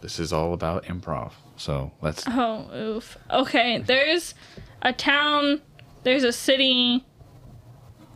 [0.00, 1.32] this is all about improv.
[1.56, 2.24] So let's.
[2.26, 3.16] Oh, oof.
[3.30, 4.34] Okay, there's
[4.82, 5.62] a town.
[6.02, 7.04] There's a city.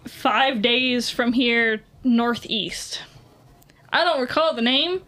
[0.06, 3.02] Five days from here, northeast.
[3.97, 5.01] I don't recall the name.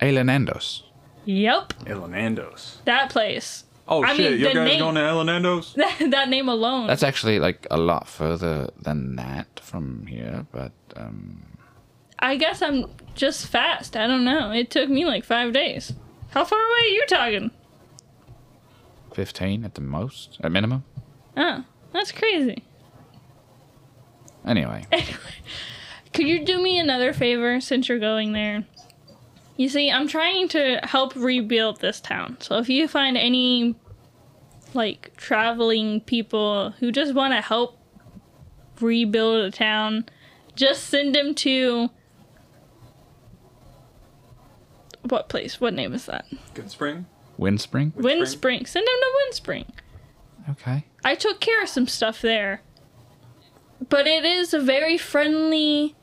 [0.00, 0.82] Elenandos.
[1.24, 2.82] Yep, Elenandos.
[2.84, 3.64] that place.
[3.86, 5.74] Oh I shit, mean, you the guys name- going to Elenandos?
[6.10, 6.86] that name alone.
[6.88, 11.42] That's actually like a lot further than that from here, but um,
[12.18, 13.96] I guess I'm just fast.
[13.96, 14.50] I don't know.
[14.50, 15.92] It took me like five days.
[16.30, 17.50] How far away are you talking?
[19.14, 20.84] fifteen at the most, at minimum.
[21.36, 22.62] Oh, that's crazy.
[24.46, 24.84] Anyway,
[26.12, 28.64] Could you do me another favor since you're going there?
[29.56, 32.36] You see, I'm trying to help rebuild this town.
[32.40, 33.74] So if you find any
[34.74, 37.78] like traveling people who just want to help
[38.80, 40.06] rebuild a town,
[40.54, 41.90] just send them to
[45.02, 45.60] what place?
[45.60, 46.26] What name is that?
[46.54, 47.06] Good spring.
[47.38, 47.92] Windspring.
[47.92, 48.66] Windspring.
[48.66, 49.66] Send them to Windspring.
[50.50, 50.84] Okay.
[51.04, 52.62] I took care of some stuff there.
[53.86, 55.94] But it is a very friendly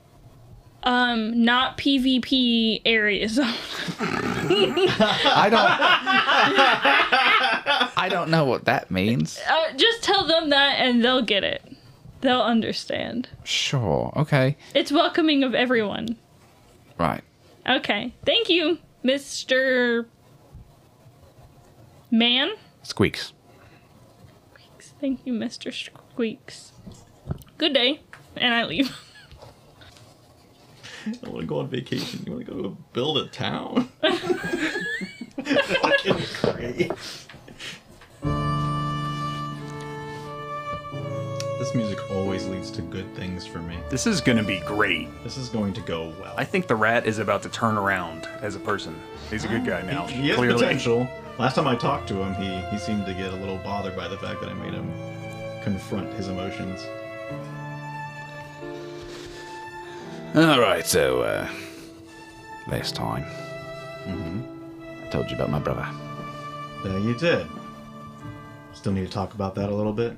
[0.83, 3.45] um not PvP area zone.
[3.99, 5.61] I don't.
[7.97, 9.39] I don't know what that means.
[9.49, 11.63] Uh, just tell them that and they'll get it.
[12.21, 13.27] They'll understand.
[13.43, 14.13] Sure.
[14.15, 14.57] Okay.
[14.73, 16.17] It's welcoming of everyone.
[16.97, 17.23] Right.
[17.67, 18.13] Okay.
[18.25, 20.05] Thank you, Mr.
[22.11, 22.51] Man.
[22.83, 23.33] Squeaks.
[25.01, 25.73] Thank you, Mr.
[25.73, 26.71] Squeaks.
[27.57, 28.01] Good day.
[28.35, 28.95] And I leave.
[31.07, 32.23] I want to go on vacation.
[32.25, 33.89] You want to go build a town?
[35.43, 36.91] Fucking great.
[41.59, 43.77] This music always leads to good things for me.
[43.89, 45.07] This is gonna be great.
[45.23, 46.35] This is going to go well.
[46.37, 48.99] I think the rat is about to turn around as a person.
[49.29, 50.05] He's a good guy now.
[50.07, 50.59] he, he has clearly.
[50.59, 51.07] potential.
[51.39, 54.07] Last time I talked to him, he, he seemed to get a little bothered by
[54.07, 54.91] the fact that I made him
[55.63, 56.85] confront his emotions.
[60.35, 60.85] All right.
[60.85, 61.49] So, uh,
[62.67, 63.23] last time,
[64.05, 65.87] I told you about my brother.
[66.83, 67.47] Yeah, you did.
[68.73, 70.17] Still need to talk about that a little bit.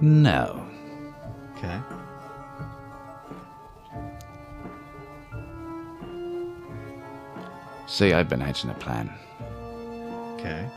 [0.00, 0.64] No.
[1.56, 1.80] Okay.
[7.88, 9.10] See, I've been hatching a plan.
[10.34, 10.68] Okay.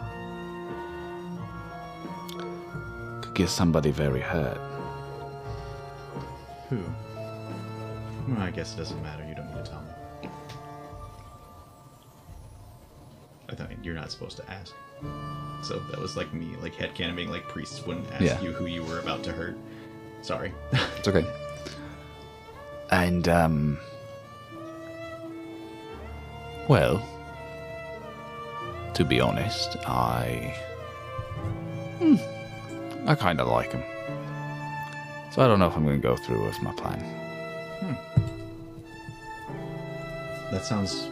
[3.21, 4.57] Could get somebody very hurt.
[6.69, 6.83] Who?
[8.27, 9.25] Well, I guess it doesn't matter.
[9.27, 10.29] You don't need to tell me.
[13.49, 14.73] I thought you're not supposed to ask.
[15.61, 18.41] So that was like me, like headcanon being like priests wouldn't ask Yeah.
[18.41, 19.57] you who you were about to hurt.
[20.21, 20.53] Sorry.
[20.97, 21.25] It's okay.
[22.91, 23.77] And, um.
[26.69, 27.05] Well,
[28.93, 30.55] to be honest, I.
[31.99, 32.15] Hmm,
[33.09, 33.83] I kind of like him.
[35.31, 37.01] So I don't know if I'm going to go through with my plan.
[40.53, 41.09] That sounds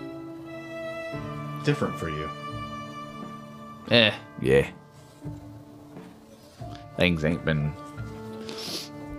[1.65, 2.29] different for you.
[3.89, 4.69] Eh, yeah.
[6.97, 7.73] Things ain't been.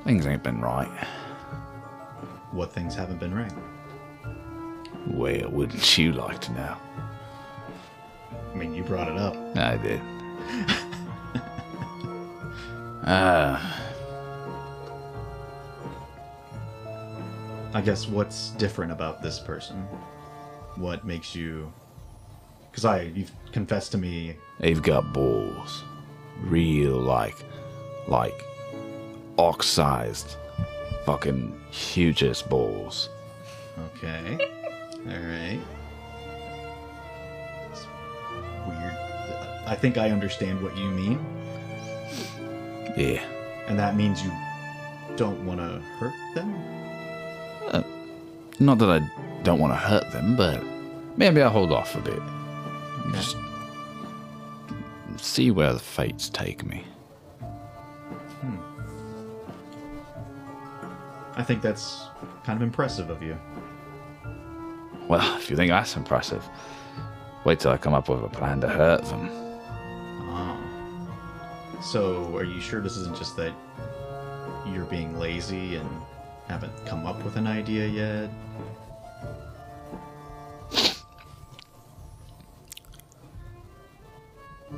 [0.04, 0.88] Things ain't been right.
[2.52, 3.52] What things haven't been right?
[5.08, 6.76] Well, wouldn't you like to know?
[8.52, 9.34] I mean, you brought it up.
[9.56, 10.00] I did.
[13.04, 13.82] Ah.
[17.74, 19.88] I guess what's different about this person?
[20.76, 21.72] What makes you?
[22.70, 24.36] Because I, you've confessed to me.
[24.58, 25.84] They've got balls.
[26.40, 27.36] Real, like,
[28.08, 28.34] like,
[29.38, 30.36] ox-sized,
[31.04, 33.08] fucking hugest balls.
[33.96, 34.38] Okay.
[35.06, 35.60] All right.
[37.70, 37.86] It's
[38.66, 38.96] weird.
[39.66, 41.18] I think I understand what you mean,
[42.96, 43.22] Yeah.
[43.68, 44.32] and that means you
[45.16, 46.54] don't want to hurt them.
[47.68, 47.82] Uh,
[48.58, 48.98] not that I
[49.42, 50.62] don't want to hurt them, but
[51.16, 52.22] maybe I'll hold off a bit.
[53.12, 53.36] Just
[55.16, 56.84] see where the fates take me.
[58.40, 58.56] Hmm.
[61.34, 62.06] I think that's
[62.44, 63.36] kind of impressive of you.
[65.08, 66.48] Well, if you think that's impressive,
[67.44, 69.28] wait till I come up with a plan to hurt them.
[70.30, 70.58] Oh.
[71.82, 73.52] So, are you sure this isn't just that
[74.66, 75.88] you're being lazy and
[76.48, 78.30] haven't come up with an idea yet?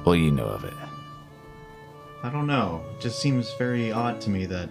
[0.05, 0.75] Well, you know of it.
[2.23, 2.85] I don't know.
[2.95, 4.69] It just seems very odd to me that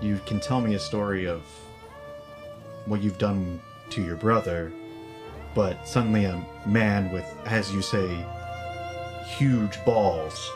[0.00, 1.42] you can tell me a story of
[2.86, 3.60] what you've done
[3.90, 4.72] to your brother,
[5.54, 8.24] but suddenly a man with, as you say,
[9.36, 10.50] huge balls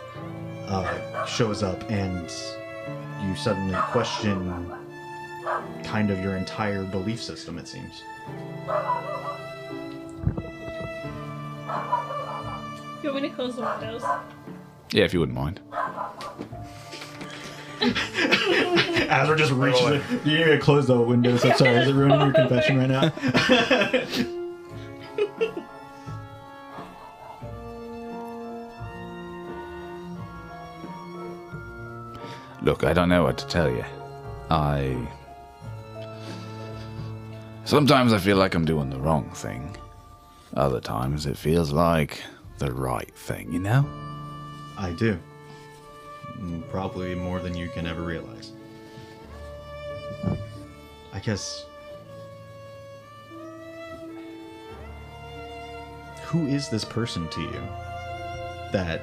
[0.69, 2.31] uh, shows up and
[3.27, 4.73] you suddenly question
[5.85, 8.02] kind of your entire belief system, it seems.
[13.12, 14.02] You want me to close the windows?
[14.90, 15.60] Yeah, if you wouldn't mind.
[19.10, 21.44] As we're just reaching, you need to close the windows.
[21.44, 23.12] I'm sorry, is it ruining your confession right now?
[32.62, 33.84] Look, I don't know what to tell you.
[34.51, 34.97] I.
[37.66, 39.76] Sometimes I feel like I'm doing the wrong thing.
[40.56, 42.22] Other times it feels like
[42.62, 43.84] the right thing, you know?
[44.78, 45.18] I do.
[46.39, 48.52] Mm, Probably more than you can ever realize.
[51.12, 51.66] I guess.
[56.26, 57.62] Who is this person to you?
[58.72, 59.02] That.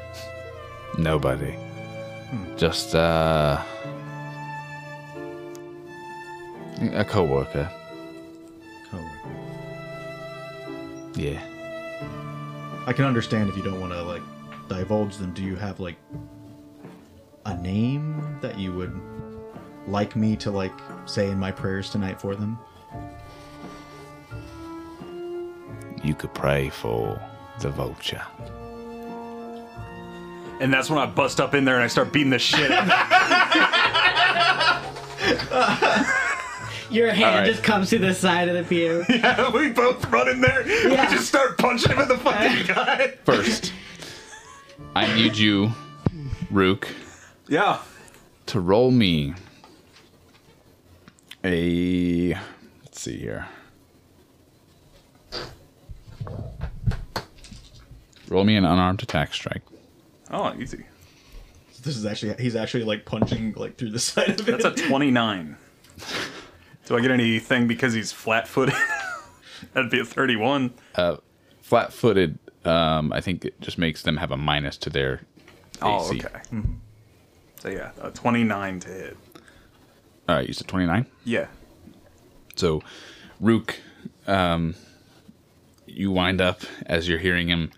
[0.97, 1.53] Nobody.
[2.55, 3.61] Just, uh.
[6.93, 7.69] A coworker.
[8.89, 9.35] coworker?
[11.15, 11.41] Yeah.
[12.89, 14.23] I can understand if you don't want to, like,
[14.67, 15.31] divulge them.
[15.31, 15.95] Do you have, like,
[17.45, 18.99] a name that you would
[19.85, 20.73] like me to, like,
[21.05, 22.57] say in my prayers tonight for them?
[26.03, 27.21] You could pray for
[27.59, 28.23] the vulture.
[30.59, 32.87] And that's when I bust up in there and I start beating the shit out
[35.51, 36.15] of
[36.89, 37.45] Your hand right.
[37.45, 39.05] just comes to the side of the pew.
[39.09, 40.67] Yeah, we both run in there.
[40.67, 40.89] Yeah.
[40.89, 43.19] We just start punching him in the fucking gut.
[43.25, 43.73] First,
[44.95, 45.71] I need you,
[46.49, 46.87] Rook,
[47.47, 47.79] Yeah.
[48.47, 49.33] to roll me
[51.43, 52.33] a.
[52.83, 53.47] Let's see here.
[58.27, 59.61] Roll me an unarmed attack strike.
[60.31, 60.85] Oh, easy.
[61.81, 64.61] This is actually, he's actually, like, punching, like, through the side of it.
[64.61, 65.57] That's a 29.
[66.89, 68.73] Do I get anything because he's flat footed?
[69.73, 70.73] That'd be a 31.
[70.95, 71.17] Uh,
[71.61, 75.21] Flat footed, um, I think it just makes them have a minus to their
[75.83, 76.23] Oh, AC.
[76.25, 76.39] okay.
[77.59, 79.17] So yeah, a 29 to hit.
[80.27, 81.05] All right, you said 29?
[81.25, 81.45] Yeah.
[82.55, 82.81] So,
[83.39, 83.75] Rook,
[84.25, 84.73] um,
[85.85, 87.69] you wind up as you're hearing him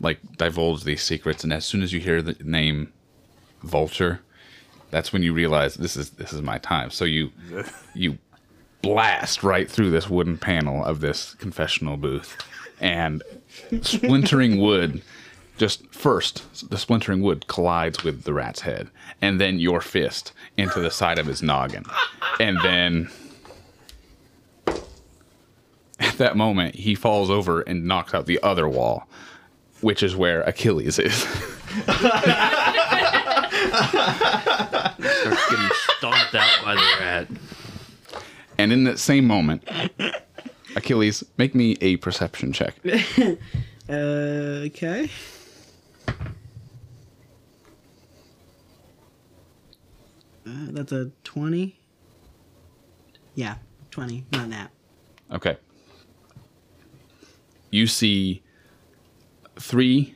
[0.00, 2.92] like divulge these secrets, and as soon as you hear the name
[3.62, 4.22] Vulture,
[4.90, 6.90] that's when you realize this is this is my time.
[6.90, 7.30] So you
[7.94, 8.18] you
[8.86, 12.36] blast right through this wooden panel of this confessional booth,
[12.80, 13.22] and
[13.82, 15.02] splintering wood.
[15.58, 18.90] Just first, the splintering wood collides with the rat's head,
[19.22, 21.84] and then your fist into the side of his noggin,
[22.38, 23.08] and then
[25.98, 29.08] at that moment he falls over and knocks out the other wall,
[29.80, 31.14] which is where Achilles is.
[35.16, 37.28] Starts getting stomped out by the rat.
[38.58, 39.68] And in that same moment,
[40.74, 42.74] Achilles, make me a perception check.
[43.88, 45.08] Okay.
[50.46, 51.78] Uh, that's a 20.
[53.34, 53.56] Yeah,
[53.90, 54.24] 20.
[54.32, 54.70] Not that.
[55.30, 55.56] Okay.
[57.70, 58.42] You see
[59.58, 60.14] three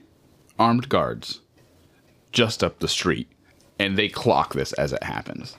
[0.59, 1.41] armed guards
[2.33, 3.31] just up the street,
[3.79, 5.57] and they clock this as it happens.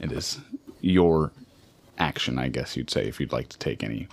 [0.00, 0.40] It is
[0.82, 1.32] your
[1.98, 4.08] action, I guess you'd say, if you'd like to take any.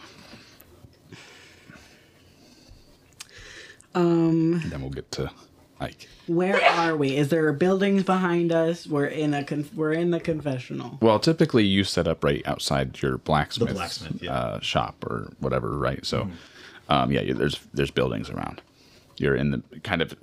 [3.96, 5.32] Um, And then we'll get to
[5.80, 6.08] Ike.
[6.28, 7.16] where are we?
[7.18, 8.86] Is there buildings behind us?
[8.86, 10.98] We're in a con- we're in the confessional.
[11.02, 14.32] Well, typically you set up right outside your blacksmith, blacksmith, yeah.
[14.34, 16.06] uh, shop or whatever, right?
[16.06, 16.30] So,
[16.90, 18.62] um, yeah, there's there's buildings around.
[19.18, 20.14] You're in the kind of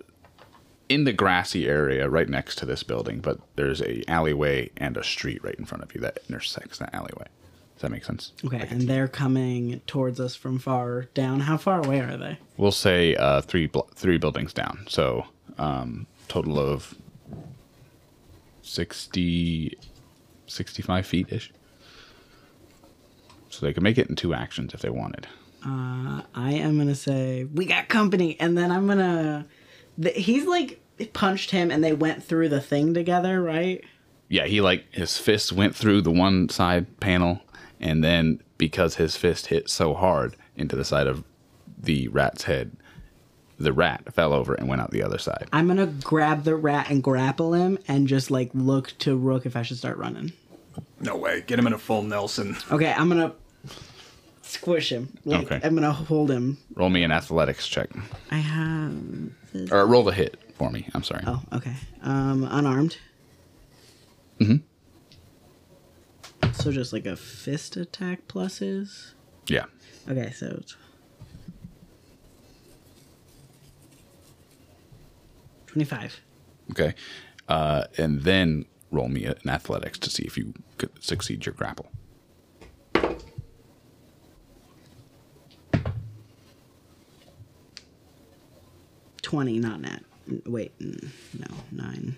[0.88, 5.04] in the grassy area right next to this building, but there's a alleyway and a
[5.04, 7.26] street right in front of you that intersects that alleyway.
[7.74, 8.32] Does that make sense?
[8.44, 11.40] Okay, and they're coming towards us from far down.
[11.40, 12.38] How far away are they?
[12.56, 14.86] We'll say uh, three three buildings down.
[14.88, 15.26] So
[15.58, 16.94] um, total of
[18.62, 19.76] 60,
[20.46, 21.52] 65 feet ish.
[23.50, 25.26] So they could make it in two actions if they wanted.
[25.64, 29.46] Uh, I am gonna say we got company, and then I'm gonna.
[30.00, 30.80] Th- he's like
[31.12, 33.82] punched him, and they went through the thing together, right?
[34.28, 37.40] Yeah, he like his fist went through the one side panel,
[37.80, 41.24] and then because his fist hit so hard into the side of
[41.78, 42.72] the rat's head,
[43.58, 45.48] the rat fell over and went out the other side.
[45.52, 49.56] I'm gonna grab the rat and grapple him, and just like look to Rook if
[49.56, 50.32] I should start running.
[51.00, 51.42] No way.
[51.46, 52.56] Get him in a full Nelson.
[52.70, 53.32] Okay, I'm gonna
[54.46, 55.16] squish him.
[55.24, 55.60] Like, Okay.
[55.66, 56.58] I'm gonna hold him.
[56.74, 57.90] Roll me an athletics check,
[58.30, 58.92] I have.
[59.72, 60.88] or roll the hit for me.
[60.94, 61.24] I'm sorry.
[61.26, 61.74] Oh, okay.
[62.02, 62.98] Um, unarmed.
[64.40, 64.62] Mhm.
[66.54, 69.12] So just like a fist attack pluses.
[69.48, 69.64] Yeah.
[70.08, 70.60] Okay, so
[75.66, 76.20] twenty-five.
[76.70, 76.94] Okay.
[77.48, 81.86] Uh, and then roll me an athletics to see if you could succeed your grapple.
[89.26, 90.04] Twenty, not nat.
[90.28, 92.14] N- Wait, mm, no, nine.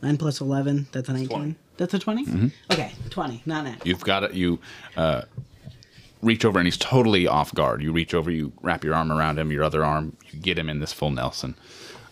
[0.00, 0.86] Nine plus eleven.
[0.90, 1.54] That's an eighteen.
[1.76, 3.84] That's a 20 Okay, twenty, not nat.
[3.84, 4.32] You've got it.
[4.32, 4.58] You
[4.96, 5.22] uh,
[6.22, 7.82] reach over, and he's totally off guard.
[7.82, 10.70] You reach over, you wrap your arm around him, your other arm, you get him
[10.70, 11.54] in this full Nelson,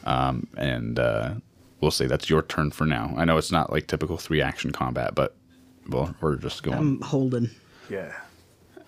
[0.05, 1.35] um, and uh,
[1.81, 3.15] we'll say that's your turn for now.
[3.17, 5.35] I know it's not like typical three action combat, but
[5.89, 6.77] well, we're just going.
[6.77, 7.49] I'm holding.
[7.89, 8.13] Yeah.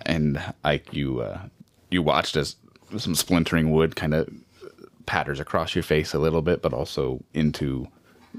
[0.04, 1.40] and Ike, you uh,
[1.90, 2.56] you watched as
[2.98, 4.28] some splintering wood kind of
[5.06, 7.88] patters across your face a little bit, but also into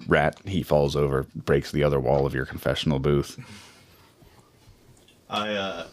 [0.07, 0.38] Rat.
[0.45, 3.39] He falls over, breaks the other wall of your confessional booth.
[5.30, 5.88] I uh,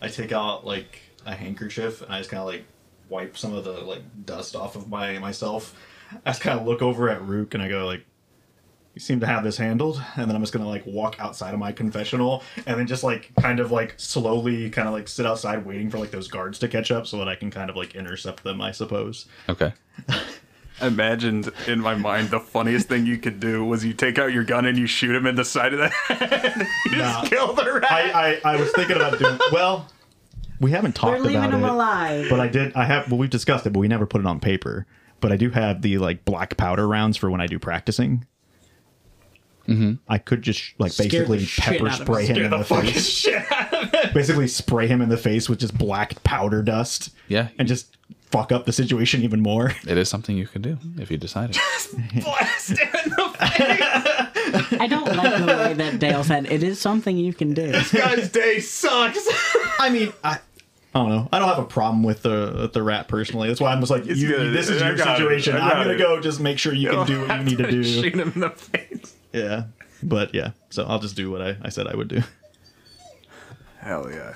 [0.00, 2.64] I take out like a handkerchief and I just kind of like
[3.08, 5.76] wipe some of the like dust off of my myself.
[6.24, 8.04] I just kind of look over at Rook and I go like, "You
[9.00, 11.72] seem to have this handled." And then I'm just gonna like walk outside of my
[11.72, 15.90] confessional and then just like kind of like slowly kind of like sit outside waiting
[15.90, 18.44] for like those guards to catch up so that I can kind of like intercept
[18.44, 18.60] them.
[18.60, 19.26] I suppose.
[19.48, 19.72] Okay.
[20.08, 20.22] I
[20.86, 24.44] imagined in my mind the funniest thing you could do was you take out your
[24.44, 26.66] gun and you shoot him in the side of the head.
[26.90, 27.20] you Nah.
[27.20, 27.90] just kill the rat.
[27.90, 29.88] I, I I was thinking about doing well.
[30.60, 31.70] We haven't talked We're leaving about him it.
[31.70, 32.26] alive.
[32.28, 32.74] But I did.
[32.74, 33.10] I have.
[33.10, 34.86] Well, we've discussed it, but we never put it on paper.
[35.20, 38.26] But I do have the like black powder rounds for when I do practicing.
[39.68, 39.92] Mm-hmm.
[40.08, 42.36] I could just like Scare the basically shit pepper out of spray him.
[42.36, 43.06] him in the, fucking face.
[43.06, 44.14] shit out of it.
[44.14, 47.10] basically spray him in the face with just black powder dust.
[47.28, 47.48] Yeah.
[47.58, 47.96] and just
[48.32, 49.72] fuck up the situation even more.
[49.86, 51.56] It is something you can do if you decided.
[52.22, 54.80] Blast him in the face.
[54.80, 57.70] I don't like the way that Dale said it is something you can do.
[57.72, 59.18] This guy's day sucks.
[59.78, 60.38] I mean, I.
[60.92, 61.28] I don't know.
[61.32, 63.46] I don't have a problem with the with the rat personally.
[63.46, 64.52] That's why I'm just like, It's you, good.
[64.52, 65.16] this is I your got it.
[65.18, 65.54] situation.
[65.54, 65.98] I I'm got gonna it.
[65.98, 66.20] go.
[66.20, 67.84] Just make sure you can do what you need to do.
[67.84, 69.14] Shoot him in the face.
[69.32, 69.64] Yeah,
[70.02, 70.50] but yeah.
[70.70, 72.22] So I'll just do what I, I said I would do.
[73.78, 74.34] Hell yeah.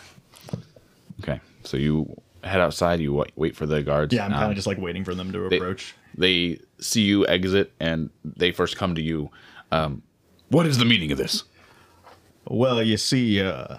[1.23, 1.41] Okay.
[1.65, 3.01] So you head outside.
[3.01, 4.15] You wa- wait for the guards.
[4.15, 5.95] Yeah, I'm kind Um, of just like waiting for them to they- approach.
[6.17, 9.31] They see you exit, and they first come to you.
[10.51, 11.43] What is the meaning of this?
[12.47, 13.79] Well, you see, uh,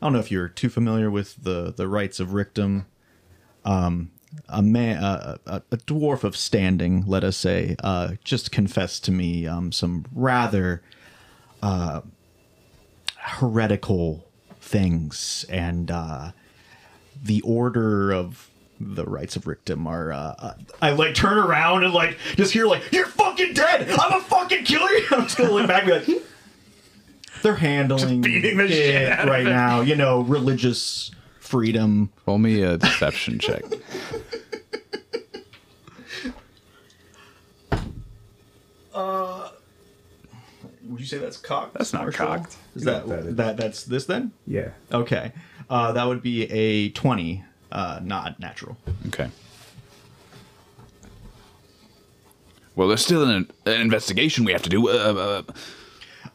[0.00, 2.84] don't know if you're too familiar with the the rights of Rictum.
[3.64, 4.11] Um,
[4.48, 9.12] a man, uh, a, a dwarf of standing, let us say, uh, just confessed to
[9.12, 10.82] me um, some rather
[11.62, 12.00] uh,
[13.16, 14.26] heretical
[14.60, 16.32] things, and uh,
[17.22, 18.50] the order of
[18.80, 20.12] the rights of Rictum are.
[20.12, 23.88] Uh, uh, I like turn around and like just hear like you're fucking dead.
[23.90, 24.88] I'm a fucking killer.
[25.12, 26.22] I'm just gonna look back and be like.
[27.42, 29.80] They're handling beating the it shit right now.
[29.80, 31.10] You know, religious
[31.52, 32.10] freedom.
[32.24, 33.62] Roll me a deception check.
[40.88, 41.74] Would you say that's cocked?
[41.74, 42.26] That's not Marshall?
[42.26, 42.56] cocked.
[42.74, 43.06] Is that,
[43.36, 44.32] that that's this then?
[44.46, 44.70] Yeah.
[44.92, 45.32] Okay,
[45.70, 48.76] uh, that would be a twenty, uh, not natural.
[49.08, 49.30] Okay.
[52.76, 54.88] Well, there's still an, an investigation we have to do.
[54.88, 55.52] Uh, uh,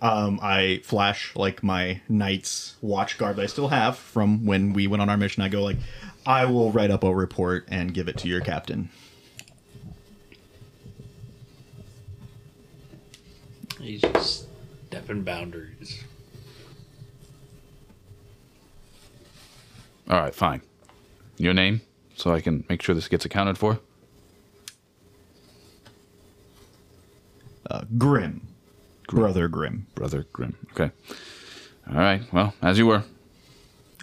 [0.01, 4.85] Um, I flash like my knight's watch guard that I still have from when we
[4.85, 5.41] went on our mission.
[5.41, 5.77] I go like,
[6.25, 8.89] I will write up a report and give it to your captain.
[13.79, 14.47] He's just
[14.87, 16.03] stepping boundaries.
[20.09, 20.61] all right, fine.
[21.37, 21.81] Your name,
[22.15, 23.79] so I can make sure this gets accounted for.
[27.69, 28.46] Uh, Grim,
[29.07, 29.87] brother Grimm.
[29.95, 30.55] Brother Grimm.
[30.71, 30.91] Okay.
[31.89, 32.21] All right.
[32.31, 33.03] Well, as you were.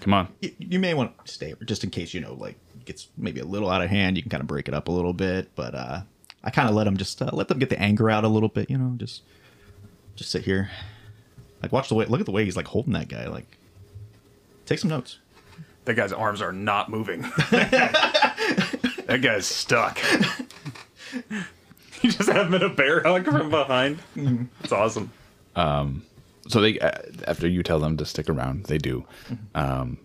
[0.01, 0.29] Come on.
[0.41, 3.41] You, you may want to stay just in case you know like it gets maybe
[3.41, 4.17] a little out of hand.
[4.17, 6.01] You can kind of break it up a little bit, but uh,
[6.43, 8.49] I kind of let them just uh, let them get the anger out a little
[8.49, 8.69] bit.
[8.71, 9.23] You know, just
[10.17, 10.71] just sit here.
[11.63, 12.05] Like watch the way.
[12.07, 13.27] Look at the way he's like holding that guy.
[13.29, 13.47] Like
[14.67, 15.19] take some notes.
[15.85, 17.23] That guy's arms are not moving.
[17.51, 19.99] that guy's stuck.
[22.09, 23.99] you just have him in a bear hug from behind.
[24.63, 25.11] It's awesome.
[25.57, 26.93] so they uh,
[27.27, 29.07] after you tell them to stick around they do.
[29.55, 29.99] Um,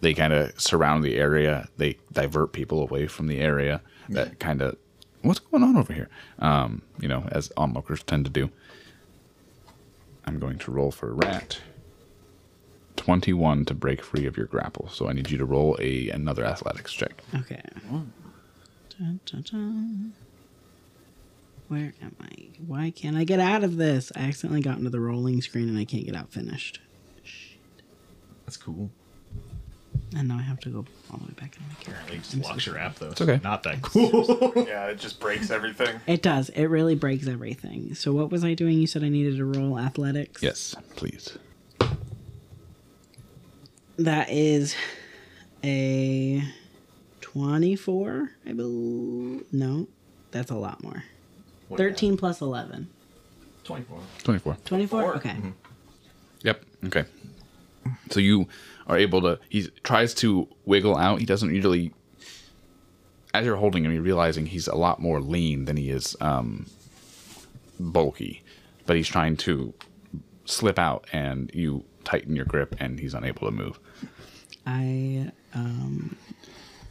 [0.00, 1.68] they kind of surround the area.
[1.76, 3.80] They divert people away from the area
[4.10, 4.76] that kind of
[5.22, 6.08] what's going on over here?
[6.38, 8.48] Um, you know as onlookers tend to do.
[10.24, 11.58] I'm going to roll for a rat.
[12.94, 14.88] 21 to break free of your grapple.
[14.88, 17.24] So i need you to roll a another athletics check.
[17.34, 17.60] Okay.
[18.98, 20.12] Dun, dun, dun.
[21.68, 22.48] Where am I?
[22.64, 24.12] Why can't I get out of this?
[24.14, 26.80] I accidentally got into the rolling screen and I can't get out finished.
[27.24, 27.58] Shit.
[28.44, 28.90] That's cool.
[30.16, 32.14] And now I have to go all the way back in my character.
[32.14, 33.10] It just locks your app though.
[33.10, 33.40] It's okay.
[33.42, 34.52] Not that cool.
[34.66, 36.00] Yeah, it just breaks everything.
[36.06, 36.48] It does.
[36.50, 37.94] It really breaks everything.
[37.94, 38.78] So what was I doing?
[38.78, 40.42] You said I needed to roll athletics.
[40.42, 41.36] yes please
[43.98, 44.76] That is
[45.64, 46.42] a
[47.20, 48.30] twenty-four.
[48.46, 49.44] I believe.
[49.52, 49.88] No,
[50.30, 51.02] that's a lot more.
[51.74, 52.88] Thirteen plus eleven.
[53.64, 53.98] Twenty-four.
[54.22, 55.16] 24 Twenty-four.
[55.16, 55.36] Okay.
[56.42, 56.64] Yep.
[56.86, 57.04] Okay.
[58.10, 58.46] So you
[58.86, 59.40] are able to.
[59.48, 61.18] He tries to wiggle out.
[61.18, 61.92] He doesn't usually.
[63.34, 66.66] As you're holding him, you're realizing he's a lot more lean than he is um,
[67.78, 68.42] bulky.
[68.86, 69.74] But he's trying to
[70.44, 73.78] slip out, and you tighten your grip, and he's unable to move.
[74.64, 76.16] I um,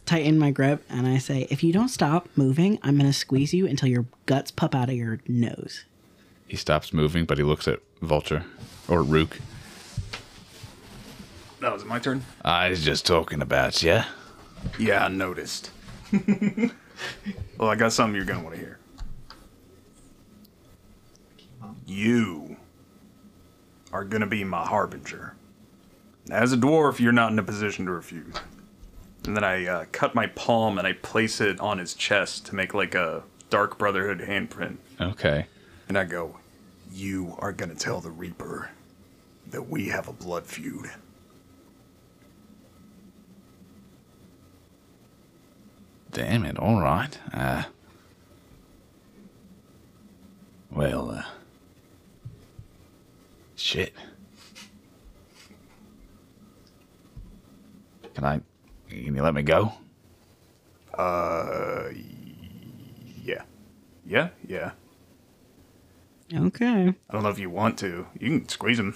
[0.05, 3.53] tighten my grip and I say, if you don't stop moving, I'm going to squeeze
[3.53, 5.85] you until your guts pop out of your nose.
[6.47, 8.45] He stops moving, but he looks at Vulture
[8.87, 9.39] or Rook.
[11.59, 12.23] That was my turn.
[12.43, 14.01] I was just talking about you.
[14.77, 15.71] Yeah, I noticed.
[16.11, 18.79] well, I got something you're gonna want to hear.
[21.87, 22.57] You
[23.91, 25.35] are gonna be my harbinger.
[26.29, 28.35] As a dwarf, you're not in a position to refuse.
[29.25, 32.55] And then I uh, cut my palm and I place it on his chest to
[32.55, 34.77] make like a Dark Brotherhood handprint.
[35.01, 35.47] Okay.
[35.87, 36.37] And I go,
[36.91, 38.69] You are gonna tell the Reaper
[39.49, 40.91] that we have a blood feud.
[46.11, 47.17] Damn it, all right.
[47.33, 47.63] Uh,
[50.71, 51.23] well, uh,
[53.55, 53.93] shit.
[58.13, 58.41] Can I,
[59.03, 59.73] can you let me go?
[60.93, 61.89] Uh,
[63.23, 63.41] yeah.
[64.05, 64.71] Yeah, yeah.
[66.33, 66.93] Okay.
[67.09, 68.07] I don't know if you want to.
[68.19, 68.95] You can squeeze him.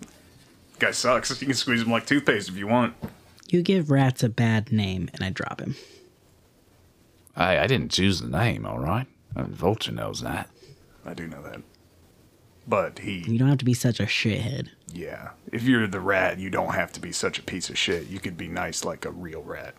[0.78, 1.40] Guy sucks.
[1.40, 2.94] You can squeeze him like toothpaste if you want.
[3.48, 5.76] You give rats a bad name and I drop him.
[7.36, 9.06] I, I didn't choose the name, all right?
[9.34, 10.48] Uh, Vulture knows that.
[11.04, 11.60] I do know that.
[12.66, 13.24] But he.
[13.26, 14.70] You don't have to be such a shithead.
[14.92, 15.30] Yeah.
[15.52, 18.08] If you're the rat, you don't have to be such a piece of shit.
[18.08, 19.74] You could be nice like a real rat.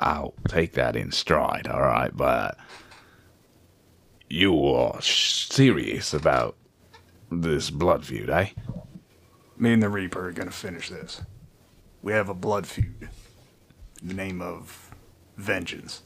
[0.00, 2.16] I'll take that in stride, all right?
[2.16, 2.58] But
[4.28, 6.56] You are serious about
[7.30, 8.48] this blood feud, eh?
[9.58, 11.20] Me and the Reaper are gonna finish this.
[12.00, 13.10] We have a blood feud.
[14.00, 14.90] In the name of
[15.36, 16.02] vengeance.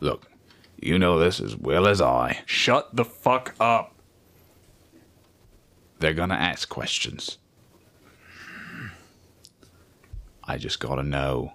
[0.00, 0.31] Look,
[0.82, 2.42] you know this as well as I.
[2.46, 3.94] Shut the fuck up.
[5.98, 7.38] They're gonna ask questions.
[10.44, 11.52] I just gotta know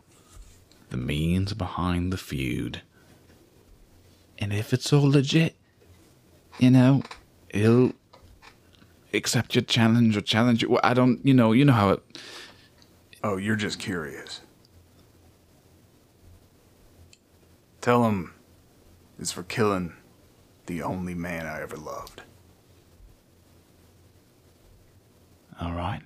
[0.89, 2.81] the means behind the feud.
[4.39, 5.55] And if it's all legit,
[6.59, 7.03] you know,
[7.53, 7.91] he'll
[9.13, 10.69] accept your challenge or challenge you.
[10.69, 12.03] Well, I don't, you know, you know how it.
[13.23, 14.41] Oh, you're just curious.
[17.81, 18.33] Tell him
[19.19, 19.93] it's for killing
[20.67, 22.21] the only man I ever loved.
[25.59, 26.01] All right,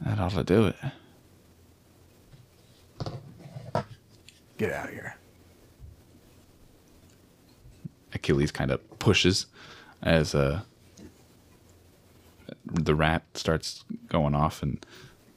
[0.00, 0.76] that ought to do it.
[4.56, 5.16] Get out of here.
[8.14, 9.46] Achilles kind of pushes
[10.02, 10.62] as uh,
[12.64, 14.84] the rat starts going off, and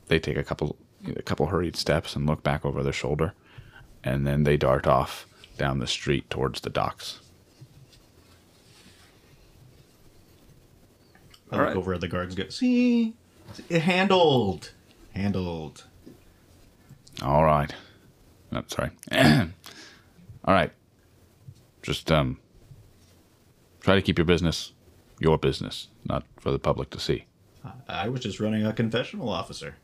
[0.08, 3.34] they take a couple a couple hurried steps and look back over their shoulder,
[4.04, 5.26] and then they dart off
[5.60, 7.20] down the street towards the docks.
[11.52, 11.76] I look right.
[11.76, 13.14] over at the guards and go, see,
[13.70, 14.72] it handled.
[15.14, 15.86] Handled.
[17.22, 17.74] All right.
[18.52, 18.92] I'm sorry.
[19.12, 20.72] All right.
[21.84, 22.40] Just um
[23.82, 24.74] try to keep your business
[25.20, 27.26] your business, not for the public to see.
[27.88, 29.76] I was just running a confessional officer.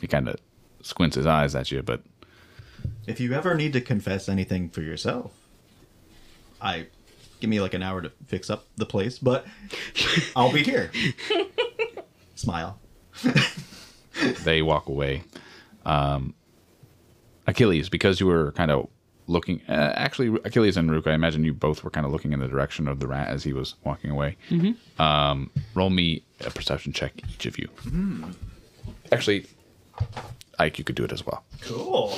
[0.00, 0.36] He kind of
[0.82, 2.02] squints his eyes at you, but
[3.06, 5.32] If you ever need to confess anything for yourself,
[6.60, 6.86] I
[7.40, 9.46] give me like an hour to fix up the place, but
[10.34, 10.90] I'll be here.
[12.34, 12.78] Smile.
[14.44, 15.22] they walk away.
[15.84, 16.34] Um,
[17.46, 18.88] Achilles, because you were kind of
[19.26, 22.40] looking, uh, actually, Achilles and Rook, I imagine you both were kind of looking in
[22.40, 24.36] the direction of the rat as he was walking away.
[24.98, 27.68] Um, roll me a perception check, each of you.
[29.12, 29.46] Actually,
[30.58, 31.44] Ike, you could do it as well.
[31.60, 32.14] Cool.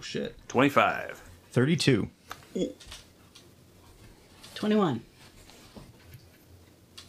[0.00, 0.34] Oh shit.
[0.48, 1.20] 25.
[1.50, 2.08] 32.
[4.54, 5.02] 21.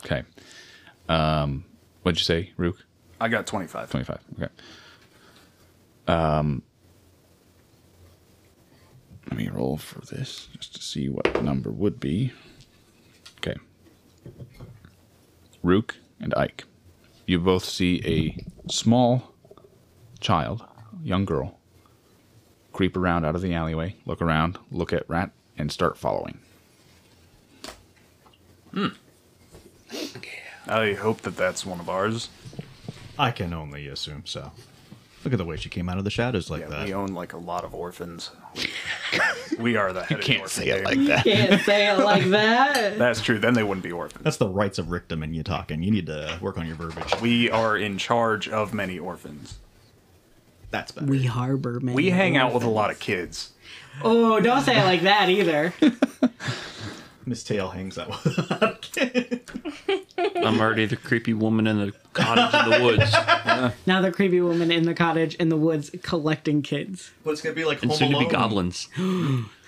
[0.04, 0.24] Okay.
[1.08, 1.64] Um,
[2.02, 2.84] what'd you say, Rook?
[3.22, 3.92] I got 25.
[3.92, 4.20] 25.
[4.36, 4.52] Okay.
[6.06, 6.64] Um,
[9.30, 12.34] let me roll for this just to see what the number would be.
[13.38, 13.56] Okay.
[15.64, 16.66] Rook and Ike,
[17.26, 19.34] you both see a small
[20.20, 20.66] child,
[21.02, 21.61] young girl,
[22.74, 26.40] creep around out of the alleyway, look around, look at Rat, and start following.
[28.74, 28.88] Hmm.
[30.68, 32.30] I hope that that's one of ours.
[33.20, 34.52] I can only assume so.
[35.24, 36.86] Look at the way she came out of the shadows like Yeah, that.
[36.86, 38.32] we own like a lot of orphans.
[39.60, 41.26] we are the head of the Can't orphan say it like that.
[41.26, 42.98] You can't say it like that.
[42.98, 43.38] That's true.
[43.38, 44.24] Then they wouldn't be orphans.
[44.24, 45.84] That's the Rights of Rictum in you talking.
[45.84, 47.20] You need to work on your verbiage.
[47.22, 49.60] We are in charge of many orphans.
[50.72, 51.06] That's better.
[51.08, 51.96] We harbor many.
[51.96, 53.52] We hang out with a lot of kids.
[54.04, 55.74] Oh, don't say it like that either.
[57.26, 59.52] Mistail hangs out with a lot of kids.
[60.38, 64.72] I'm already the creepy woman in the cottage in the woods, now the creepy woman
[64.72, 67.12] in the cottage in the woods collecting kids.
[67.24, 68.28] But it's gonna be like and Home soon to Alone.
[68.28, 68.88] be goblins.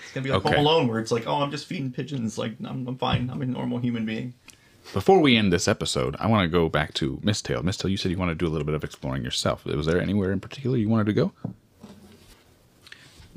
[0.03, 0.55] It's gonna be like Okay.
[0.57, 2.37] Home Alone, where it's like, oh, I'm just feeding pigeons.
[2.37, 3.31] Like, I'm, I'm fine.
[3.31, 4.35] I'm a normal human being.
[4.93, 7.63] Before we end this episode, I want to go back to Mistail.
[7.63, 9.65] Miss Tail, you said you want to do a little bit of exploring yourself.
[9.65, 11.31] Was there anywhere in particular you wanted to go?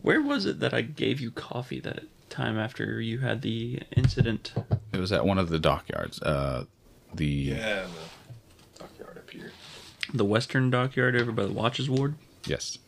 [0.02, 4.52] Where was it that I gave you coffee that time after you had the incident?
[4.92, 6.20] It was at one of the dockyards.
[6.20, 6.66] Uh,
[7.14, 9.52] the Yeah, the dockyard up here.
[10.12, 12.16] The western dockyard over by the watches ward?
[12.44, 12.78] yes.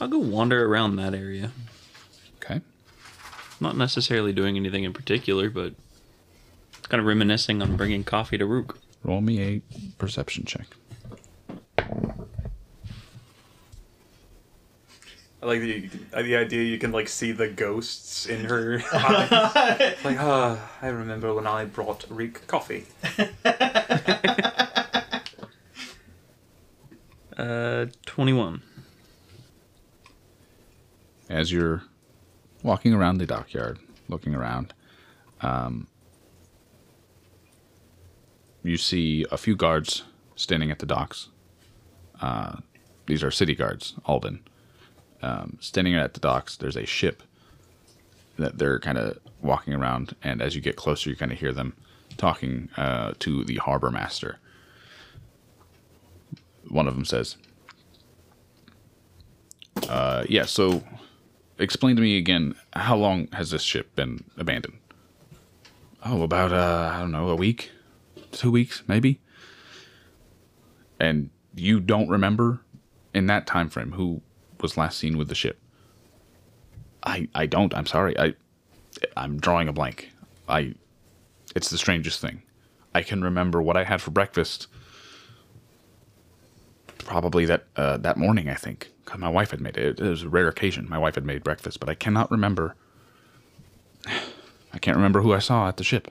[0.00, 1.52] I'll go wander around that area.
[2.42, 2.60] Okay.
[3.60, 5.74] Not necessarily doing anything in particular, but
[6.88, 8.78] kind of reminiscing on bringing coffee to Rook.
[9.04, 9.62] Roll me a
[9.98, 10.66] perception check.
[15.42, 15.88] I like the
[16.22, 19.96] the idea you can like see the ghosts in her eyes.
[20.04, 22.84] like, ah, I remember when I brought Reek coffee.
[27.36, 28.62] Uh, 21.
[31.28, 31.82] As you're
[32.62, 33.78] walking around the dockyard,
[34.08, 34.74] looking around,
[35.40, 35.88] um,
[38.62, 40.04] you see a few guards
[40.36, 41.28] standing at the docks.
[42.20, 42.56] Uh,
[43.06, 44.40] these are city guards, Alden.
[45.22, 47.22] Um, standing at the docks, there's a ship
[48.38, 51.52] that they're kind of walking around, and as you get closer, you kind of hear
[51.52, 51.74] them
[52.16, 54.38] talking uh, to the harbor master.
[56.68, 57.36] One of them says,
[59.88, 60.82] uh, "Yeah, so
[61.58, 62.54] explain to me again.
[62.72, 64.78] How long has this ship been abandoned?
[66.04, 67.70] Oh, about uh, I don't know, a week,
[68.32, 69.20] two weeks, maybe.
[70.98, 72.60] And you don't remember
[73.14, 74.22] in that time frame who
[74.60, 75.58] was last seen with the ship?
[77.04, 77.74] I I don't.
[77.74, 78.18] I'm sorry.
[78.18, 78.34] I
[79.16, 80.10] I'm drawing a blank.
[80.48, 80.74] I
[81.54, 82.42] it's the strangest thing.
[82.94, 84.66] I can remember what I had for breakfast.
[86.98, 88.90] Probably that uh, that morning, I think.
[89.04, 89.98] 'Cause my wife had made it.
[89.98, 90.88] It was a rare occasion.
[90.88, 92.76] My wife had made breakfast, but I cannot remember.
[94.72, 96.08] I can't remember who I saw at the ship.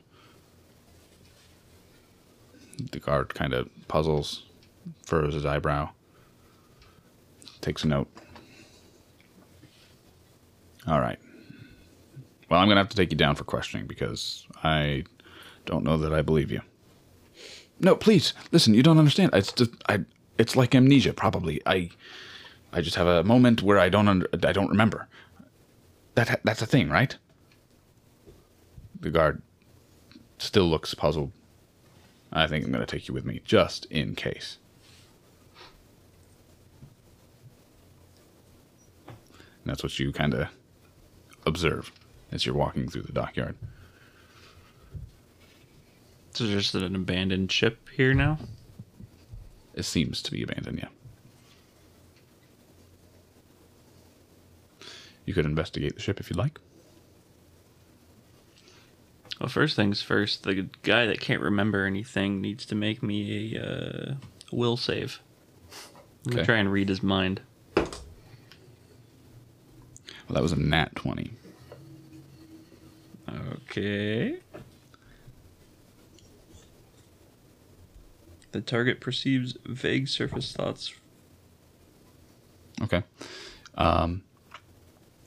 [2.92, 4.44] The guard kind of puzzles,
[5.06, 5.90] furrows his eyebrow,
[7.62, 8.08] takes a note.
[10.88, 11.20] All right.
[12.50, 15.06] Well, I'm going to have to take you down for questioning because I
[15.66, 16.62] don't know that I believe you.
[17.80, 18.74] No, please listen.
[18.74, 19.32] You don't understand.
[19.34, 20.06] It's just I.
[20.38, 21.62] It's like amnesia, probably.
[21.66, 21.90] I.
[22.74, 24.08] I just have a moment where I don't.
[24.08, 25.08] Under, I don't remember.
[26.16, 27.16] That that's a thing, right?
[29.00, 29.42] The guard
[30.38, 31.32] still looks puzzled.
[32.32, 34.58] I think I'm going to take you with me just in case.
[39.08, 40.48] And that's what you kind of
[41.46, 41.92] observe
[42.32, 43.56] as you're walking through the dockyard.
[46.34, 48.40] So there's just an abandoned ship here now?
[49.74, 50.88] It seems to be abandoned, yeah.
[55.26, 56.60] You could investigate the ship if you'd like.
[59.42, 63.60] Well, first things first, the guy that can't remember anything needs to make me a
[63.60, 64.14] uh,
[64.52, 65.20] will save.
[66.28, 66.46] I'm gonna Okay.
[66.46, 67.42] try and read his mind.
[67.76, 67.88] Well,
[70.30, 71.32] that was a nat 20.
[73.64, 74.38] Okay.
[78.52, 80.94] The target perceives vague surface thoughts.
[82.80, 83.02] Okay.
[83.74, 84.22] Um,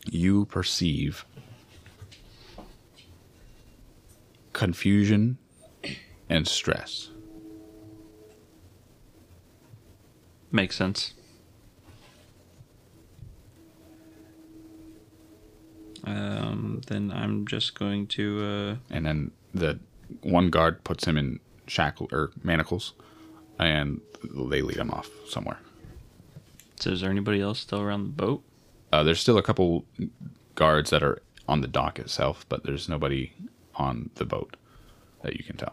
[0.08, 1.24] you perceive
[4.54, 5.36] confusion
[6.30, 7.10] and stress.
[10.50, 11.12] Makes sense.
[16.04, 18.44] Um, then I'm just going to.
[18.44, 19.78] Uh, And then the
[20.22, 22.92] one guard puts him in shackle or manacles,
[23.58, 25.58] and they lead him off somewhere.
[26.78, 28.42] so, is there anybody else still around the boat?
[28.92, 29.84] Uh, there's still a couple
[30.54, 33.32] guards that are on the dock itself, but there's nobody
[33.76, 34.56] on the boat
[35.22, 35.72] that you can tell.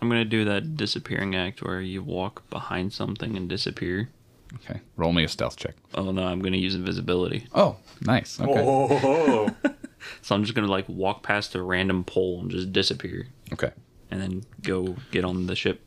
[0.00, 4.10] I'm gonna do that disappearing act where you walk behind something and disappear.
[4.56, 5.74] Okay, roll me a stealth check.
[5.94, 7.46] Oh no, I'm gonna use invisibility.
[7.54, 8.38] Oh, nice.
[8.40, 8.62] Okay.
[8.66, 9.50] Oh,
[10.22, 13.70] So I'm just gonna like walk past a random pole and just disappear, Okay.
[14.10, 15.80] and then go get on the ship.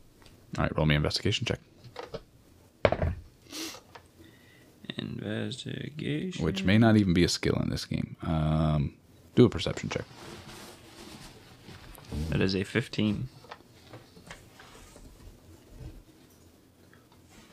[0.56, 1.60] All right, roll me an investigation check,
[4.98, 6.44] Investigation.
[6.44, 8.16] which may not even be a skill in this game.
[8.22, 8.94] Um,
[9.34, 10.04] do a perception check.
[12.30, 13.28] That is a 15.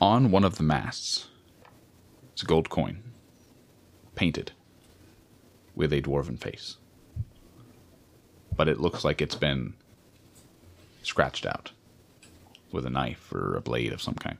[0.00, 1.28] On one of the masts,
[2.32, 3.02] it's a gold coin,
[4.14, 4.52] painted
[5.74, 6.76] with a dwarven face.
[8.54, 9.74] But it looks like it's been
[11.02, 11.72] scratched out
[12.72, 14.38] with a knife or a blade of some kind.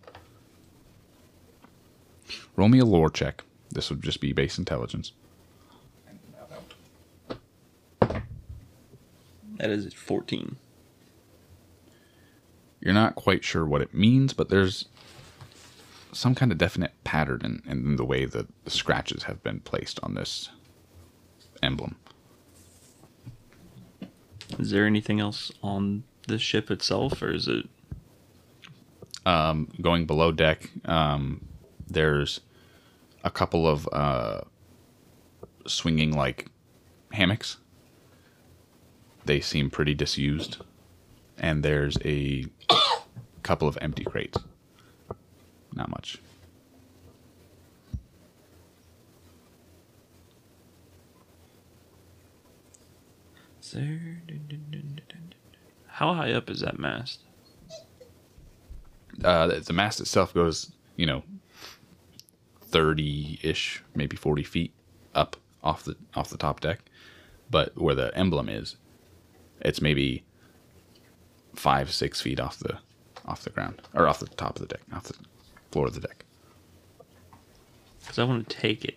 [2.56, 3.44] Roll me a lore check.
[3.70, 5.12] This would just be base intelligence.
[9.58, 10.56] That is 14.
[12.80, 14.86] You're not quite sure what it means, but there's
[16.12, 19.98] some kind of definite pattern in, in the way that the scratches have been placed
[20.02, 20.50] on this
[21.62, 21.96] emblem.
[24.58, 27.68] Is there anything else on the ship itself, or is it?
[29.80, 31.44] Going below deck, um,
[31.86, 32.40] there's
[33.24, 34.42] a couple of uh,
[35.66, 36.46] swinging like
[37.12, 37.58] hammocks.
[39.26, 40.58] They seem pretty disused,
[41.36, 42.44] and there's a
[43.42, 44.38] couple of empty crates.
[45.74, 46.20] Not much.
[55.88, 57.20] How high up is that mast?
[59.24, 61.22] uh, the- mast itself goes, you know,
[62.60, 64.72] thirty ish, maybe forty feet
[65.14, 66.80] up off the off the top deck,
[67.50, 68.76] but where the emblem is,
[69.66, 70.24] it's maybe
[71.54, 72.78] five six feet off the
[73.26, 75.14] off the ground or off the top of the deck, off the
[75.72, 76.24] floor of the deck.
[78.00, 78.96] Because I want to take it.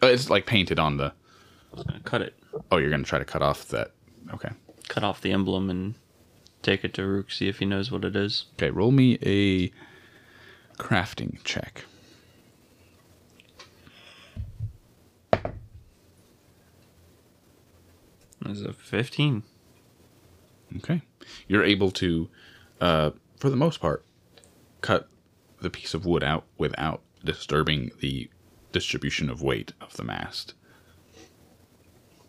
[0.00, 1.12] Oh, it's like painted on the.
[1.72, 2.34] I was gonna cut it,
[2.70, 3.92] Oh, you're gonna try to cut off that.
[4.32, 4.50] Okay.
[4.88, 5.94] cut off the emblem, and
[6.62, 7.30] take it to Rook.
[7.32, 8.46] See if he knows what it is.
[8.54, 8.70] Okay.
[8.70, 9.72] Roll me a
[10.80, 11.84] crafting check.
[18.44, 19.42] There's a 15.
[20.78, 21.02] Okay.
[21.48, 22.28] You're able to,
[22.80, 24.04] uh, for the most part,
[24.80, 25.08] cut
[25.60, 28.28] the piece of wood out without disturbing the
[28.72, 30.54] distribution of weight of the mast.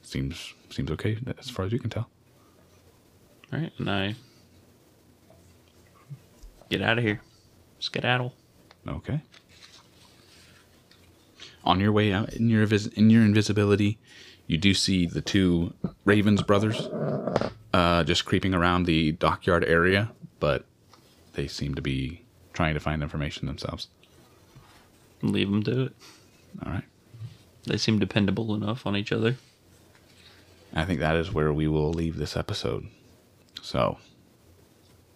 [0.02, 2.10] Seems seems okay as far as you can tell.
[3.52, 4.16] All right, and I
[6.70, 7.22] get out of here.
[7.80, 8.34] Skedaddle.
[8.88, 9.22] Okay.
[11.64, 13.98] On your way out in your vis- in your invisibility,
[14.48, 15.74] you do see the two
[16.06, 16.88] Ravens brothers
[17.74, 20.66] uh, just creeping around the dockyard area, but
[21.34, 23.88] they seem to be trying to find information themselves.
[25.22, 25.96] Leave them to it.
[26.66, 26.84] All right.
[27.66, 29.38] They seem dependable enough on each other.
[30.76, 32.88] I think that is where we will leave this episode.
[33.62, 33.98] So,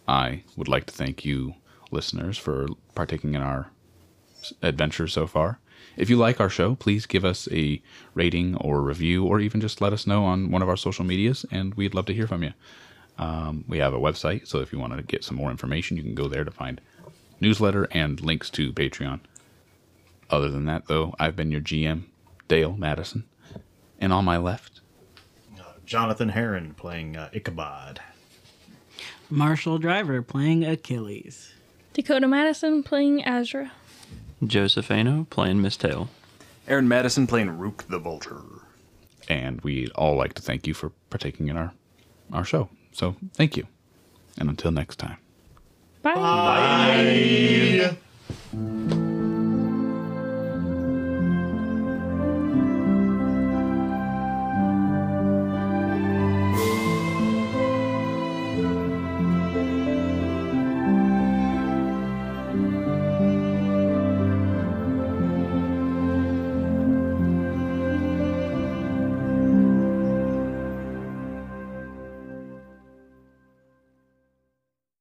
[0.07, 1.55] I would like to thank you,
[1.91, 3.71] listeners, for partaking in our
[4.61, 5.59] adventure so far.
[5.95, 7.81] If you like our show, please give us a
[8.13, 11.45] rating or review, or even just let us know on one of our social medias,
[11.51, 12.53] and we'd love to hear from you.
[13.17, 16.03] Um, we have a website, so if you want to get some more information, you
[16.03, 16.79] can go there to find
[17.39, 19.21] newsletter and links to Patreon.
[20.29, 22.03] Other than that, though, I've been your GM,
[22.47, 23.23] Dale Madison,
[23.99, 24.81] and on my left,
[25.87, 28.01] Jonathan Heron playing uh, Ichabod.
[29.29, 31.53] Marshall Driver playing Achilles.
[31.93, 33.71] Dakota Madison playing Azra.
[34.45, 36.09] Joseph Ano playing Mistail.
[36.67, 38.41] Aaron Madison playing Rook the Vulture.
[39.29, 41.73] and we'd all like to thank you for partaking in our
[42.33, 42.69] our show.
[42.91, 43.67] So thank you,
[44.37, 45.17] and until next time.
[46.01, 46.13] Bye.
[48.53, 48.96] Bye.